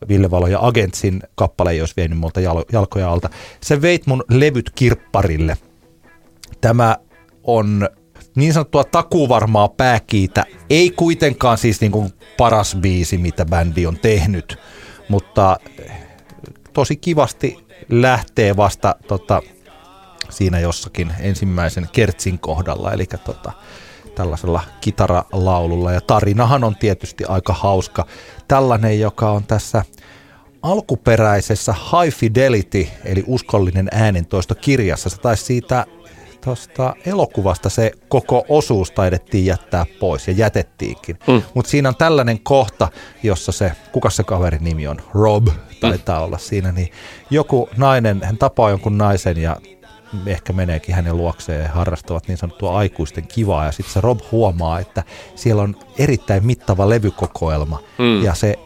Ville 0.08 0.32
Valo 0.32 0.47
ja 0.47 0.60
Agentsin 0.62 1.24
kappale 1.36 1.72
ei 1.72 1.80
olisi 1.80 1.93
vienyt 1.97 2.20
multa 2.20 2.39
jalkoja 2.72 3.12
alta. 3.12 3.30
Se 3.62 3.82
veit 3.82 4.08
mun 4.08 4.24
levyt 4.30 4.70
kirpparille. 4.76 5.58
Tämä 6.62 6.97
on 7.43 7.89
niin 8.36 8.54
sanottua 8.54 8.84
takuvarmaa 8.84 9.68
pääkiitä. 9.68 10.45
Ei 10.70 10.91
kuitenkaan 10.91 11.58
siis 11.58 11.82
niin 11.82 11.91
kuin 11.91 12.14
paras 12.38 12.76
biisi, 12.76 13.18
mitä 13.18 13.45
bändi 13.45 13.86
on 13.86 14.00
tehnyt, 14.00 14.58
mutta 15.10 15.58
tosi 16.74 16.95
kivasti 16.95 17.58
lähtee 17.89 18.58
vasta 18.58 18.95
tota, 19.08 19.41
siinä 20.30 20.60
jossakin 20.60 21.14
ensimmäisen 21.20 21.89
kertsin 21.91 22.39
kohdalla, 22.39 22.93
eli 22.93 23.06
tota, 23.06 23.52
tällaisella 24.20 24.61
kitaralaululla. 24.82 25.91
Ja 25.91 26.01
tarinahan 26.01 26.63
on 26.63 26.76
tietysti 26.76 27.24
aika 27.26 27.53
hauska. 27.53 28.05
Tällainen, 28.47 28.99
joka 28.99 29.32
on 29.32 29.43
tässä 29.43 29.84
alkuperäisessä 30.61 31.74
High 31.74 32.15
Fidelity, 32.15 32.88
eli 33.05 33.24
uskollinen 33.28 33.88
äänentoisto 33.91 34.55
kirjassa. 34.55 35.09
Se 35.09 35.17
taisi 35.17 35.43
siitä 35.43 35.86
tuosta 36.43 36.93
elokuvasta 37.05 37.70
se 37.70 37.91
koko 38.09 38.45
osuus 38.49 38.91
taidettiin 38.91 39.45
jättää 39.45 39.86
pois 39.99 40.28
ja 40.28 40.34
jätettiinkin. 40.34 41.20
Mm. 41.28 41.41
Mutta 41.53 41.72
siinä 41.72 41.89
on 41.89 41.95
tällainen 41.95 42.39
kohta, 42.39 42.88
jossa 43.24 43.51
se, 43.51 43.72
kuka 43.91 44.09
se 44.09 44.24
kaverin 44.24 44.63
nimi 44.63 44.88
on? 44.88 45.01
Rob 45.13 45.47
taitaa 45.80 46.20
mm. 46.20 46.26
olla 46.26 46.38
siinä. 46.38 46.72
Niin 46.72 46.91
joku 47.30 47.70
nainen, 47.78 48.22
hän 48.24 48.38
tapaa 48.38 48.70
jonkun 48.70 48.97
naisen 48.97 49.38
ja 49.38 49.57
ehkä 50.26 50.53
meneekin 50.53 50.95
hänen 50.95 51.18
luokseen 51.18 51.64
ja 51.64 51.70
harrastavat 51.70 52.28
niin 52.28 52.38
sanottua 52.38 52.78
aikuisten 52.78 53.28
kivaa. 53.28 53.66
Ja 53.66 53.72
sitten 53.72 53.93
se 53.93 54.01
Rob 54.01 54.20
huomaa, 54.32 54.80
että 54.80 55.03
siellä 55.36 55.62
on 55.62 55.76
erittäin 55.97 56.45
mittava 56.45 56.89
levykokoelma. 56.89 57.80
Mm. 57.97 58.24
Ja 58.24 58.36
se 58.36 58.60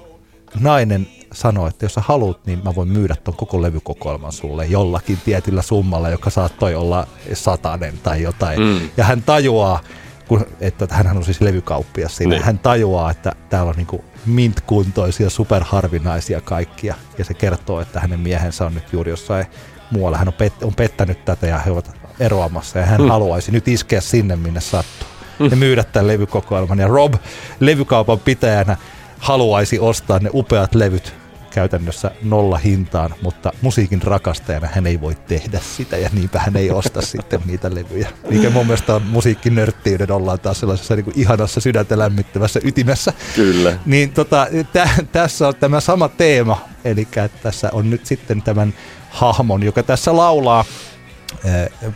nainen 0.59 1.07
sanoi, 1.33 1.69
että 1.69 1.85
jos 1.85 1.93
sä 1.93 2.01
haluat, 2.05 2.45
niin 2.45 2.61
mä 2.63 2.75
voin 2.75 2.89
myydä 2.89 3.15
ton 3.23 3.35
koko 3.35 3.61
levykokoelman 3.61 4.31
sulle 4.31 4.65
jollakin 4.65 5.17
tietyllä 5.25 5.61
summalla, 5.61 6.09
joka 6.09 6.29
saattoi 6.29 6.75
olla 6.75 7.07
satanen 7.33 7.99
tai 8.03 8.21
jotain. 8.21 8.59
Mm. 8.59 8.89
Ja 8.97 9.03
hän 9.03 9.21
tajuaa, 9.21 9.79
kun, 10.27 10.45
että 10.59 10.87
hän 10.89 11.17
on 11.17 11.23
siis 11.23 11.41
levykauppias 11.41 12.17
siinä, 12.17 12.35
niin. 12.35 12.43
hän 12.43 12.59
tajuaa, 12.59 13.11
että 13.11 13.35
täällä 13.49 13.69
on 13.69 13.75
niinku 13.75 14.03
mint-kuntoisia, 14.25 15.29
superharvinaisia 15.29 16.41
kaikkia. 16.41 16.95
Ja 17.17 17.25
se 17.25 17.33
kertoo, 17.33 17.81
että 17.81 17.99
hänen 17.99 18.19
miehensä 18.19 18.65
on 18.65 18.73
nyt 18.73 18.93
juuri 18.93 19.11
jossain 19.11 19.45
muualla. 19.91 20.17
Hän 20.17 20.27
on, 20.27 20.33
pet- 20.33 20.65
on 20.65 20.75
pettänyt 20.75 21.25
tätä 21.25 21.47
ja 21.47 21.59
he 21.59 21.71
ovat 21.71 21.91
eroamassa 22.19 22.79
ja 22.79 22.85
hän 22.85 23.01
mm. 23.01 23.07
haluaisi 23.07 23.51
nyt 23.51 23.67
iskeä 23.67 24.01
sinne, 24.01 24.35
minne 24.35 24.61
sattuu. 24.61 25.07
Mm. 25.39 25.49
Ja 25.49 25.55
myydä 25.55 25.83
tämän 25.83 26.07
levykokoelman. 26.07 26.79
Ja 26.79 26.87
Rob 26.87 27.13
levykaupan 27.59 28.19
pitäjänä 28.19 28.77
haluaisi 29.19 29.79
ostaa 29.79 30.19
ne 30.19 30.29
upeat 30.33 30.75
levyt 30.75 31.22
käytännössä 31.53 32.11
nolla 32.21 32.57
hintaan, 32.57 33.15
mutta 33.21 33.51
musiikin 33.61 34.01
rakastajana 34.01 34.67
hän 34.71 34.87
ei 34.87 35.01
voi 35.01 35.15
tehdä 35.15 35.59
sitä 35.75 35.97
ja 35.97 36.09
niinpä 36.13 36.39
hän 36.39 36.55
ei 36.55 36.71
osta 36.71 37.01
sitten 37.11 37.41
niitä 37.45 37.75
levyjä. 37.75 38.09
Mikä 38.29 38.49
mun 38.49 38.65
mielestä 38.65 38.95
on 38.95 39.01
musiikkinörttiyden 39.01 40.11
ollaan 40.11 40.39
taas 40.39 40.59
sellaisessa 40.59 40.95
niin 40.95 41.03
kuin 41.03 41.19
ihanassa 41.19 41.61
sydäntä 41.61 41.97
lämmittävässä 41.97 42.59
ytimessä. 42.63 43.13
Kyllä. 43.35 43.77
Niin 43.85 44.11
tota, 44.11 44.47
tä, 44.73 44.89
tässä 45.11 45.47
on 45.47 45.55
tämä 45.55 45.79
sama 45.79 46.09
teema, 46.09 46.61
eli 46.85 47.07
tässä 47.43 47.69
on 47.71 47.89
nyt 47.89 48.05
sitten 48.05 48.41
tämän 48.41 48.73
hahmon, 49.09 49.63
joka 49.63 49.83
tässä 49.83 50.17
laulaa 50.17 50.65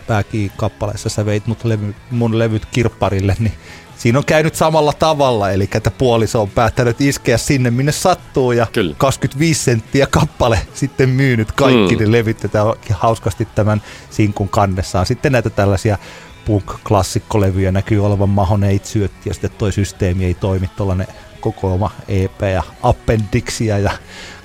pääkiikappaleessa 0.07 1.09
sä 1.09 1.25
veit 1.25 1.47
mut 1.47 1.63
levy, 1.63 1.95
mun 2.11 2.39
levyt 2.39 2.65
kirpparille, 2.65 3.35
niin 3.39 3.53
siinä 3.97 4.17
on 4.19 4.25
käynyt 4.25 4.55
samalla 4.55 4.93
tavalla, 4.93 5.51
eli 5.51 5.69
että 5.75 5.91
puoliso 5.91 6.41
on 6.41 6.49
päättänyt 6.49 7.01
iskeä 7.01 7.37
sinne, 7.37 7.71
minne 7.71 7.91
sattuu, 7.91 8.51
ja 8.51 8.67
Kyllä. 8.73 8.95
25 8.97 9.63
senttiä 9.63 10.07
kappale 10.07 10.59
sitten 10.73 11.09
myynyt 11.09 11.51
kaikki 11.51 11.95
mm. 11.95 12.01
ne 12.01 12.11
levyt, 12.11 12.43
ja 12.43 12.95
hauskasti 12.95 13.47
tämän 13.55 13.81
sinkun 14.09 14.49
kannessaan. 14.49 15.05
Sitten 15.05 15.31
näitä 15.31 15.49
tällaisia 15.49 15.97
punk-klassikkolevyjä 16.45 17.71
näkyy 17.71 18.05
olevan 18.05 18.29
mahoneit 18.29 18.85
syötti, 18.85 19.29
ja 19.29 19.33
sitten 19.33 19.51
toi 19.57 19.71
systeemi 19.71 20.25
ei 20.25 20.33
toimi, 20.33 20.69
tuollainen 20.75 21.07
kokoelma 21.39 21.91
EP 22.07 22.41
ja 22.41 22.63
appendixia 22.83 23.79
ja 23.79 23.91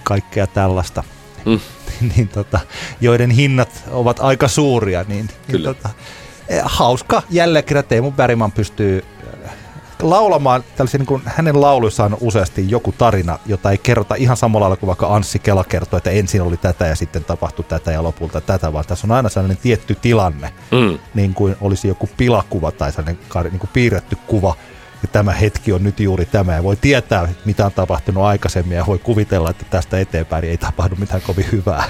kaikkea 0.05 0.47
tällaista. 0.47 1.05
Mm. 1.45 1.61
niin 2.17 2.29
tota, 2.29 2.61
joiden 3.01 3.31
hinnat 3.31 3.85
ovat 3.91 4.21
aika 4.21 4.49
suuria, 4.49 5.05
niin, 5.09 5.29
niin 5.49 5.63
tota, 5.63 5.89
eh, 6.49 6.63
hauska 6.65 7.23
jälleen 7.31 7.65
kerran 7.65 7.85
Teemu 7.85 8.11
Bergman 8.11 8.53
pystyy 8.53 9.05
laulamaan, 10.03 10.65
tällaisia, 10.77 10.99
niin 10.99 11.07
kuin, 11.07 11.23
hänen 11.25 11.61
lauluissaan 11.61 12.13
on 12.13 12.19
useasti 12.21 12.71
joku 12.71 12.93
tarina, 12.93 13.39
jota 13.47 13.71
ei 13.71 13.79
kerrota 13.79 14.15
ihan 14.15 14.37
samalla 14.37 14.65
lailla 14.65 14.77
kuin 14.77 14.89
vaikka 14.89 15.15
Anssi 15.15 15.39
Kela 15.39 15.65
kertoo, 15.65 15.97
että 15.97 16.11
ensin 16.11 16.43
oli 16.43 16.57
tätä 16.57 16.87
ja 16.87 16.97
sitten 16.97 17.25
tapahtui 17.25 17.65
tätä 17.69 17.93
ja 17.93 18.03
lopulta 18.03 18.41
tätä, 18.41 18.73
vaan 18.73 18.85
tässä 18.85 19.07
on 19.07 19.13
aina 19.13 19.29
sellainen 19.29 19.59
tietty 19.63 19.95
tilanne, 19.95 20.53
mm. 20.71 20.99
niin 21.15 21.35
kuin 21.35 21.57
olisi 21.61 21.89
joku 21.89 22.09
pilakuva 22.17 22.71
tai 22.71 22.93
sellainen 22.93 23.19
niin 23.51 23.61
kuin 23.61 23.71
piirretty 23.73 24.17
kuva, 24.27 24.57
ja 25.03 25.09
tämä 25.13 25.33
hetki 25.33 25.73
on 25.73 25.85
nyt 25.85 26.01
juuri 26.01 26.27
tämä, 26.27 26.55
ja 26.55 26.63
voi 26.63 26.77
tietää, 26.77 27.29
mitä 27.45 27.67
on 27.67 27.73
tapahtunut 27.73 28.25
aikaisemmin, 28.25 28.77
ja 28.77 28.87
voi 28.87 28.99
kuvitella, 28.99 29.51
että 29.51 29.65
tästä 29.71 29.99
eteenpäin 29.99 30.45
ei 30.45 30.57
tapahdu 30.57 30.97
mitään 30.97 31.23
kovin 31.23 31.47
hyvää. 31.53 31.85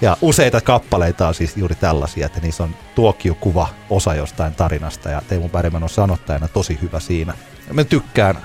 ja 0.00 0.16
useita 0.20 0.60
kappaleita 0.60 1.28
on 1.28 1.34
siis 1.34 1.56
juuri 1.56 1.74
tällaisia, 1.74 2.26
että 2.26 2.40
niissä 2.40 2.62
on 2.62 2.74
tuokiokuva 2.94 3.68
osa 3.90 4.14
jostain 4.14 4.54
tarinasta, 4.54 5.10
ja 5.10 5.22
Teemu 5.28 5.48
Bergman 5.48 5.82
on 5.82 5.88
sanottajana 5.88 6.48
tosi 6.48 6.78
hyvä 6.82 7.00
siinä. 7.00 7.34
Ja 7.68 7.74
mä 7.74 7.84
tykkään 7.84 8.38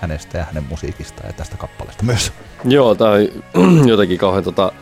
hänestä 0.00 0.38
ja 0.38 0.44
hänen 0.44 0.64
musiikista 0.64 1.26
ja 1.26 1.32
tästä 1.32 1.56
kappaleesta 1.56 2.04
myös. 2.04 2.32
Joo, 2.64 2.88
on 2.88 3.88
jotenkin 3.92 4.18
kauhean 4.18 4.44
tota, 4.44 4.72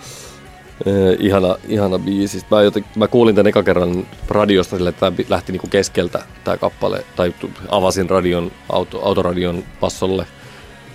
Eh, 0.87 1.17
ihana, 1.19 1.57
ihana 1.69 1.99
biisi. 1.99 2.47
Mä, 2.51 2.63
joten, 2.63 2.85
mä 2.97 3.09
kuulin 3.09 3.35
tämän 3.35 3.47
eka 3.47 3.63
kerran 3.63 4.07
radiosta 4.29 4.77
sille, 4.77 4.89
että 4.89 5.01
tämä 5.11 5.17
lähti 5.29 5.53
niinku 5.53 5.67
keskeltä 5.67 6.23
tämä 6.45 6.57
kappale, 6.57 7.05
tai 7.17 7.35
avasin 7.69 8.11
radion, 8.11 8.53
auto, 8.69 9.01
autoradion 9.07 9.65
passolle 9.81 10.27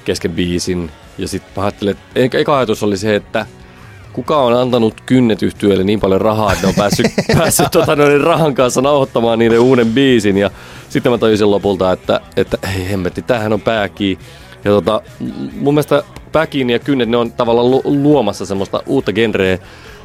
kesken 0.05 0.31
biisin. 0.31 0.91
Ja 1.17 1.27
sitten 1.27 1.51
mä 1.55 1.63
ajattelin, 1.63 1.97
että 2.15 2.37
eka 2.37 2.57
ajatus 2.57 2.83
oli 2.83 2.97
se, 2.97 3.15
että 3.15 3.45
kuka 4.13 4.37
on 4.37 4.53
antanut 4.53 5.01
kynnet 5.05 5.43
yhtyölle 5.43 5.83
niin 5.83 5.99
paljon 5.99 6.21
rahaa, 6.21 6.53
että 6.53 6.63
ne 6.63 6.69
on 6.69 6.75
päässyt, 6.75 7.05
päässyt 7.37 7.71
tota, 7.71 7.95
noiden 7.95 8.21
rahan 8.21 8.55
kanssa 8.55 8.81
nauhoittamaan 8.81 9.39
niiden 9.39 9.59
uuden 9.59 9.87
biisin. 9.87 10.37
Ja 10.37 10.51
sitten 10.89 11.11
mä 11.11 11.17
tajusin 11.17 11.51
lopulta, 11.51 11.91
että, 11.91 12.21
että 12.37 12.57
hei 12.67 12.89
hemmetti, 12.89 13.21
tämähän 13.21 13.53
on 13.53 13.61
pääkiin. 13.61 14.19
Ja 14.63 14.71
tota, 14.71 15.01
mun 15.53 15.73
mielestä 15.73 16.03
Päkin 16.31 16.69
ja 16.69 16.79
Kynnet, 16.79 17.09
ne 17.09 17.17
on 17.17 17.31
tavallaan 17.31 17.71
luomassa 17.83 18.45
semmoista 18.45 18.83
uutta 18.85 19.13
genreä 19.13 19.57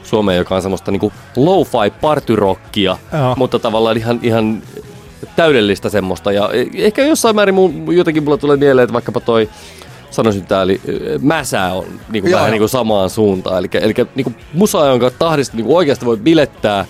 Suomeen, 0.02 0.38
joka 0.38 0.54
on 0.56 0.62
semmoista 0.62 0.90
niinku 0.90 1.12
lo-fi 1.36 1.90
partyrockia, 2.00 2.98
mutta 3.36 3.58
tavallaan 3.58 3.96
ihan, 3.96 4.20
ihan 4.22 4.62
täydellistä 5.36 5.88
semmoista. 5.88 6.32
Ja 6.32 6.50
e- 6.52 6.86
ehkä 6.86 7.04
jossain 7.04 7.36
määrin 7.36 7.54
mun, 7.54 7.96
jotenkin 7.96 8.24
mulla 8.24 8.36
tulee 8.36 8.56
mieleen, 8.56 8.84
että 8.84 8.92
vaikkapa 8.92 9.20
toi 9.20 9.48
sanoisin 10.10 10.46
tää, 10.46 10.62
eli 10.62 10.80
mäsää 11.20 11.74
on 11.74 11.84
niinku 12.12 12.30
vähän 12.30 12.50
niinku 12.50 12.68
samaan 12.68 13.10
suuntaan. 13.10 13.58
Eli, 13.58 13.68
eli 13.72 13.94
niinku 14.14 14.32
musa, 14.52 14.86
jonka 14.86 15.10
tahdista 15.10 15.56
niinku 15.56 15.76
oikeasti 15.76 16.06
voi 16.06 16.16
bilettää, 16.16 16.84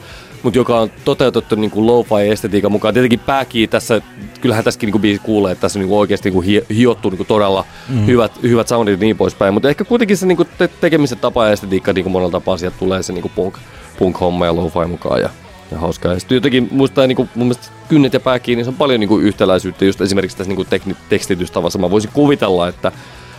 mutta 0.44 0.58
joka 0.58 0.80
on 0.80 0.90
toteutettu 1.04 1.54
niin 1.54 1.70
kuin 1.70 1.86
lo-fi 1.86 2.28
estetiikan 2.30 2.72
mukaan. 2.72 2.94
Tietenkin 2.94 3.20
pääkii 3.20 3.68
tässä, 3.68 4.02
kyllähän 4.40 4.64
tässäkin 4.64 4.90
niin 4.92 5.00
biisi 5.00 5.20
kuulee, 5.20 5.52
että 5.52 5.60
tässä 5.60 5.78
on 5.78 5.80
niin 5.80 5.88
kuin 5.88 5.98
oikeasti 5.98 6.30
niin 6.30 6.34
kuin 6.34 6.76
hiottu 6.76 7.10
niin 7.10 7.16
kuin 7.16 7.26
todella 7.26 7.64
mm. 7.88 8.06
hyvät, 8.06 8.42
hyvät 8.42 8.68
soundit 8.68 8.92
ja 8.92 8.98
niin 9.00 9.16
poispäin. 9.16 9.54
Mutta 9.54 9.68
ehkä 9.68 9.84
kuitenkin 9.84 10.16
se 10.16 10.26
niin 10.26 10.36
kuin 10.36 10.48
te- 10.58 10.68
tekemisen 10.80 11.18
tapa 11.18 11.46
ja 11.46 11.52
estetiikka 11.52 11.92
niin 11.92 12.02
kuin 12.02 12.12
monella 12.12 12.32
tapaa 12.32 12.56
sieltä 12.56 12.76
tulee 12.78 13.02
se 13.02 13.12
niin 13.12 13.22
kuin 13.22 13.32
punk, 13.34 13.58
punk-homma 13.98 14.46
ja 14.46 14.56
lo-fi 14.56 14.86
mukaan. 14.88 15.20
Ja, 15.20 15.30
ja 15.70 15.78
hauskaa. 15.78 16.12
Ja 16.12 16.20
sitten 16.20 16.36
jotenkin 16.36 16.68
muistaa, 16.70 17.06
niin 17.06 17.16
kuin, 17.16 17.28
mun 17.34 17.46
mielestä 17.46 17.68
kynnet 17.88 18.12
ja 18.12 18.20
pääkiin, 18.20 18.56
niin 18.56 18.64
se 18.64 18.70
on 18.70 18.76
paljon 18.76 19.00
niin 19.00 19.08
kuin 19.08 19.24
yhtäläisyyttä 19.24 19.84
just 19.84 20.00
esimerkiksi 20.00 20.36
tässä 20.36 20.48
niin 20.48 20.56
kuin 20.56 20.68
tekni- 20.68 20.96
tekstitystavassa. 21.08 21.78
Mä 21.78 21.90
voisin 21.90 22.10
kuvitella, 22.14 22.68
että, 22.68 22.92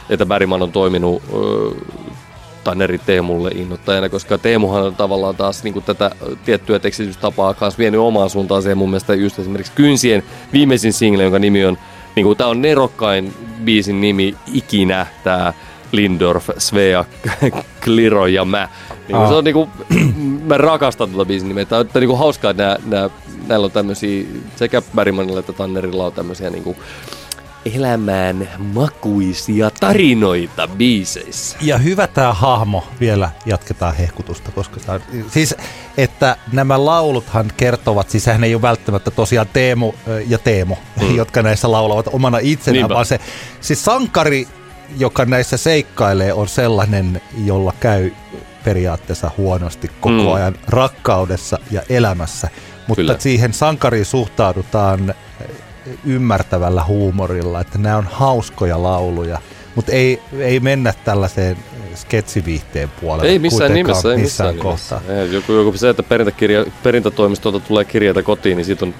että 0.09 0.25
Bergman 0.25 0.61
on 0.61 0.71
toiminut 0.71 1.23
öö, 1.33 1.71
Tanneri 2.65 2.97
Teemulle 2.97 3.51
innoittajana, 3.55 4.09
koska 4.09 4.37
Teemuhan 4.37 4.83
on 4.83 4.95
tavallaan 4.95 5.35
taas 5.35 5.63
niin 5.63 5.73
kuin 5.73 5.85
tätä 5.85 6.11
tiettyä 6.45 6.79
tekstitystapaa 6.79 7.53
kanssa 7.53 7.77
vienyt 7.77 7.99
omaan 7.99 8.29
suuntaan. 8.29 8.63
Se 8.63 8.75
mun 8.75 8.89
mielestä 8.89 9.13
just 9.13 9.39
esimerkiksi 9.39 9.71
Kynsien 9.75 10.23
viimeisin 10.53 10.93
single, 10.93 11.23
jonka 11.23 11.39
nimi 11.39 11.65
on, 11.65 11.77
niin 12.15 12.23
kuin, 12.23 12.37
tämä 12.37 12.49
on 12.49 12.61
nerokkain 12.61 13.33
biisin 13.63 14.01
nimi 14.01 14.35
ikinä, 14.53 15.07
tämä 15.23 15.53
Lindorf, 15.91 16.49
Svea, 16.57 17.05
Kliro 17.83 18.27
ja 18.27 18.45
mä. 18.45 18.69
Niin 19.07 19.15
ah. 19.15 19.29
se 19.29 19.35
on 19.35 19.43
niinku, 19.43 19.69
mä 20.47 20.57
rakastan 20.57 21.09
tuota 21.09 21.27
biisin 21.27 21.47
nimeä. 21.47 21.65
Tämä 21.65 21.79
on, 21.79 21.87
tämä 21.87 21.99
on 21.99 22.01
niinku 22.01 22.15
hauskaa, 22.15 22.51
että 22.51 22.63
nää, 22.63 22.77
nää, 22.85 23.09
näillä 23.47 23.65
on 23.65 23.71
tämmöisiä, 23.71 24.25
sekä 24.55 24.81
Bergmanilla 24.95 25.39
että 25.39 25.53
Tannerilla 25.53 26.05
on 26.05 26.13
tämmöisiä 26.13 26.49
niinku, 26.49 26.75
elämään 27.65 28.49
makuisia 28.73 29.71
tarinoita 29.79 30.67
biiseissä. 30.67 31.57
Ja 31.61 31.77
hyvä 31.77 32.07
tämä 32.07 32.33
hahmo, 32.33 32.83
vielä 32.99 33.29
jatketaan 33.45 33.95
hehkutusta, 33.95 34.51
koska 34.51 34.79
tämä, 34.79 34.99
siis, 35.31 35.55
että 35.97 36.37
nämä 36.51 36.85
lauluthan 36.85 37.51
kertovat, 37.57 38.09
siis 38.09 38.23
sehän 38.23 38.43
ei 38.43 38.55
ole 38.55 38.61
välttämättä 38.61 39.11
tosiaan 39.11 39.47
Teemu 39.53 39.93
ja 40.27 40.37
Teemo, 40.37 40.77
mm. 41.01 41.15
jotka 41.21 41.41
näissä 41.41 41.71
laulavat 41.71 42.09
omana 42.11 42.37
itsenään, 42.41 42.81
Niinpä. 42.81 42.93
vaan 42.93 43.05
se 43.05 43.19
siis 43.61 43.85
sankari, 43.85 44.47
joka 44.97 45.25
näissä 45.25 45.57
seikkailee, 45.57 46.33
on 46.33 46.47
sellainen, 46.47 47.21
jolla 47.45 47.73
käy 47.79 48.11
periaatteessa 48.63 49.31
huonosti 49.37 49.87
koko 49.87 50.23
mm. 50.23 50.33
ajan 50.33 50.55
rakkaudessa 50.67 51.59
ja 51.71 51.81
elämässä. 51.89 52.49
Mutta 52.87 53.01
Kyllä. 53.01 53.15
siihen 53.19 53.53
sankariin 53.53 54.05
suhtaudutaan 54.05 55.15
ymmärtävällä 56.05 56.83
huumorilla, 56.83 57.61
että 57.61 57.77
nämä 57.77 57.97
on 57.97 58.07
hauskoja 58.11 58.83
lauluja, 58.83 59.41
mutta 59.75 59.91
ei, 59.91 60.21
ei 60.39 60.59
mennä 60.59 60.93
tällaiseen 61.05 61.57
sketsiviihteen 61.95 62.89
puolelle 63.01 63.31
ei 63.31 63.39
missään 63.39 63.73
nimessä, 63.73 64.11
ei 64.11 64.17
missään, 64.17 64.55
missään 64.55 64.57
kohtaa. 64.57 65.01
Ei, 65.21 65.33
joku, 65.33 65.53
joku 65.53 65.77
se, 65.77 65.89
että 65.89 66.03
perintäkirja, 66.03 66.65
perintätoimistolta 66.83 67.59
tulee 67.59 67.85
kirjeitä 67.85 68.23
kotiin, 68.23 68.57
niin 68.57 68.65
siitä 68.65 68.85
on 68.85 68.93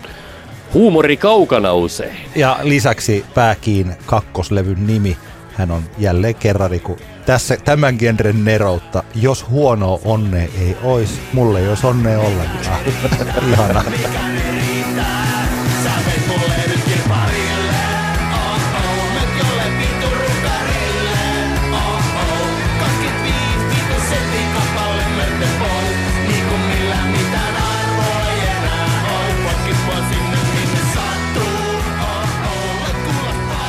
huumori 0.74 1.18
kaukana 1.18 1.74
usein. 1.74 2.18
Ja 2.36 2.60
lisäksi 2.64 3.26
Pääkiin 3.34 3.96
kakkoslevyn 4.06 4.88
nimi, 4.88 5.18
hän 5.54 5.72
on 5.72 5.84
jälleen 5.98 6.36
kerran 6.36 6.72
niin 6.72 6.98
tässä 7.26 7.58
tämän 7.66 7.96
genren 8.00 8.46
neroutta. 8.46 9.04
Jos 9.16 9.50
huono 9.50 10.00
onne 10.06 10.50
ei 10.62 10.78
ois, 10.84 11.20
mulle 11.34 11.60
ei 11.60 11.68
olisi 11.68 11.88
onnea 11.88 12.20
ollenkaan. 12.20 12.80
Ihana. 13.52 13.84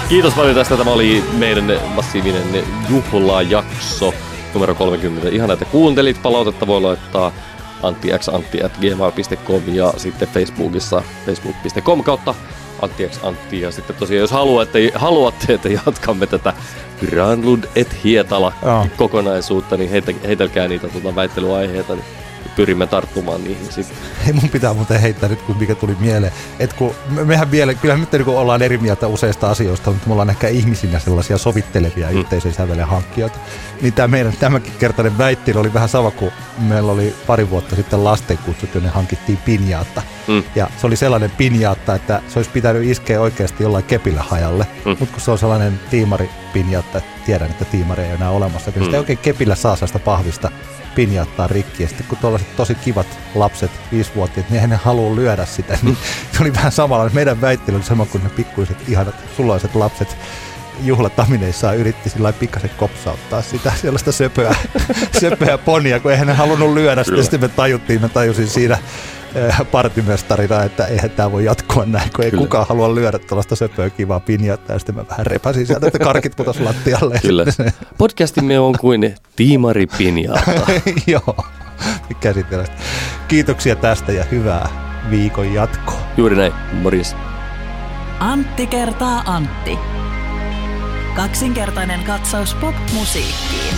Kiitos 0.08 0.34
paljon 0.34 0.54
tästä. 0.54 0.76
Tämä 0.76 0.90
oli 0.90 1.24
meidän 1.32 1.80
massiivinen 1.94 2.64
juhlajakso 2.88 4.14
numero 4.54 4.74
30. 4.74 5.28
Ihan 5.28 5.50
että 5.50 5.64
kuuntelit. 5.64 6.22
Palautetta 6.22 6.66
voi 6.66 6.80
laittaa 6.80 7.32
anttiantti.gmail.com 7.82 9.62
ja 9.66 9.92
sitten 9.96 10.28
Facebookissa 10.28 11.02
facebook.com 11.26 12.02
kautta 12.02 12.34
anttiantti. 12.82 13.60
Ja 13.60 13.70
sitten 13.70 13.96
tosiaan, 13.96 14.20
jos 14.20 14.30
haluatte, 14.30 14.92
haluatte 14.94 15.54
että 15.54 15.68
jatkamme 15.68 16.26
tätä 16.26 16.52
Granlund 17.06 17.64
et 17.76 18.04
Hietala 18.04 18.52
oh. 18.62 18.88
kokonaisuutta, 18.96 19.76
niin 19.76 19.90
heitelkää 20.26 20.68
niitä 20.68 20.88
tuota 20.88 21.14
väittelyaiheita. 21.14 21.94
Niin 21.94 22.04
pyrimme 22.56 22.86
tarttumaan 22.86 23.44
niihin 23.44 23.72
sitten. 23.72 23.96
Hei, 24.24 24.32
mun 24.32 24.50
pitää 24.50 24.74
muuten 24.74 25.00
heittää 25.00 25.28
nyt, 25.28 25.42
kun 25.42 25.56
mikä 25.56 25.74
tuli 25.74 25.96
mieleen. 26.00 26.32
Että 26.58 26.76
kun 26.76 26.94
mehän 27.08 27.50
vielä, 27.50 27.74
kyllä 27.74 27.96
nyt 27.96 28.12
niin 28.12 28.28
ollaan 28.28 28.62
eri 28.62 28.78
mieltä 28.78 29.06
useista 29.06 29.50
asioista, 29.50 29.90
mutta 29.90 30.06
me 30.06 30.12
ollaan 30.12 30.30
ehkä 30.30 30.48
ihmisinä 30.48 30.98
sellaisia 30.98 31.38
sovittelevia 31.38 32.10
mm. 32.10 32.16
yhteisen 32.16 32.54
sävelen 32.54 32.86
hankkijoita. 32.86 33.38
Niin 33.80 33.92
tämä 33.92 34.08
meidän 34.08 34.32
tämänkin 34.40 34.72
kertainen 34.78 35.18
väittely 35.18 35.60
oli 35.60 35.74
vähän 35.74 35.88
sama 35.88 36.10
kuin 36.10 36.32
meillä 36.58 36.92
oli 36.92 37.14
pari 37.26 37.50
vuotta 37.50 37.76
sitten 37.76 38.04
lastenkutsut, 38.04 38.74
jonne 38.74 38.88
hankittiin 38.88 39.38
pinjaatta. 39.38 40.02
Mm. 40.28 40.42
Ja 40.54 40.70
se 40.80 40.86
oli 40.86 40.96
sellainen 40.96 41.30
pinjaatta, 41.30 41.94
että 41.94 42.22
se 42.28 42.38
olisi 42.38 42.50
pitänyt 42.50 42.84
iskeä 42.84 43.20
oikeasti 43.20 43.62
jollain 43.62 43.84
kepillä 43.84 44.22
hajalle. 44.22 44.66
Mm. 44.84 44.96
Mutta 44.98 45.06
kun 45.06 45.20
se 45.20 45.30
on 45.30 45.38
sellainen 45.38 45.80
tiimari 45.90 46.30
pinjaatta, 46.52 46.98
että 46.98 47.10
tiedän, 47.26 47.50
että 47.50 47.64
tiimari 47.64 48.02
ei 48.02 48.08
ole 48.08 48.14
enää 48.14 48.30
olemassa, 48.30 48.70
niin 48.70 48.80
mm. 48.80 48.84
sitä 48.84 48.96
ei 48.96 49.00
oikein 49.00 49.18
kepillä 49.18 49.54
saa 49.54 49.76
sitä 49.76 49.98
pahvista 49.98 50.50
pinjattaa 50.94 51.46
rikki. 51.46 51.82
Ja 51.82 51.88
sitten 51.88 52.06
kun 52.06 52.18
tuollaiset 52.18 52.56
tosi 52.56 52.74
kivat 52.74 53.06
lapset, 53.34 53.70
viisivuotiaat, 53.92 54.48
niin 54.50 54.54
eihän 54.54 54.70
ne 54.70 54.76
halua 54.76 55.16
lyödä 55.16 55.46
sitä. 55.46 55.78
Niin 55.82 55.96
se 56.32 56.42
oli 56.42 56.54
vähän 56.54 56.72
samalla. 56.72 57.10
Meidän 57.12 57.40
väittely 57.40 57.76
oli 57.76 57.84
sama 57.84 58.06
kuin 58.06 58.24
ne 58.24 58.30
pikkuiset 58.30 58.88
ihanat 58.88 59.14
sulaiset 59.36 59.74
lapset 59.74 60.16
juhlatamineissaan 60.84 61.76
yritti 61.76 62.10
sillä 62.10 62.32
pikkasen 62.32 62.70
kopsauttaa 62.76 63.42
sitä 63.42 63.72
sellaista 63.82 64.12
söpöä, 64.12 64.56
söpöä 65.20 65.58
ponia, 65.58 66.00
kun 66.00 66.10
eihän 66.10 66.26
ne 66.26 66.32
halunnut 66.32 66.74
lyödä 66.74 67.04
sitä. 67.04 67.22
Sitten 67.22 67.40
me 67.40 67.48
tajuttiin, 67.48 68.00
mä 68.00 68.08
tajusin 68.08 68.48
siinä 68.48 68.78
partimestarina, 69.70 70.62
että 70.62 70.86
eihän 70.86 71.10
tämä 71.10 71.32
voi 71.32 71.44
jatkua 71.44 71.84
näin, 71.86 72.10
kun 72.16 72.24
ei 72.24 72.30
Kyllä. 72.30 72.42
kukaan 72.42 72.66
halua 72.68 72.94
lyödä 72.94 73.18
tuollaista 73.18 73.56
söpöä 73.56 73.90
kivaa 73.90 74.20
pinjata, 74.20 74.72
ja 74.72 74.78
sitten 74.78 74.94
mä 74.94 75.04
vähän 75.10 75.26
repäsin 75.26 75.66
sieltä, 75.66 75.86
että 75.86 75.98
karkit 75.98 76.36
putos 76.36 76.60
lattialle. 76.60 77.18
Kyllä. 77.26 77.44
Podcastimme 77.98 78.58
on 78.58 78.74
kuin 78.80 79.14
tiimari 79.36 79.86
pinjata. 79.86 80.50
Joo, 81.06 81.36
käsitellään. 82.20 82.78
Kiitoksia 83.28 83.76
tästä 83.76 84.12
ja 84.12 84.24
hyvää 84.24 84.68
viikon 85.10 85.52
jatkoa. 85.54 86.00
Juuri 86.16 86.36
näin, 86.36 86.52
morjes. 86.72 87.16
Antti 88.20 88.66
kertaa 88.66 89.22
Antti. 89.26 89.78
Kaksinkertainen 91.14 92.04
katsaus 92.04 92.54
pop-musiikkiin. 92.54 93.74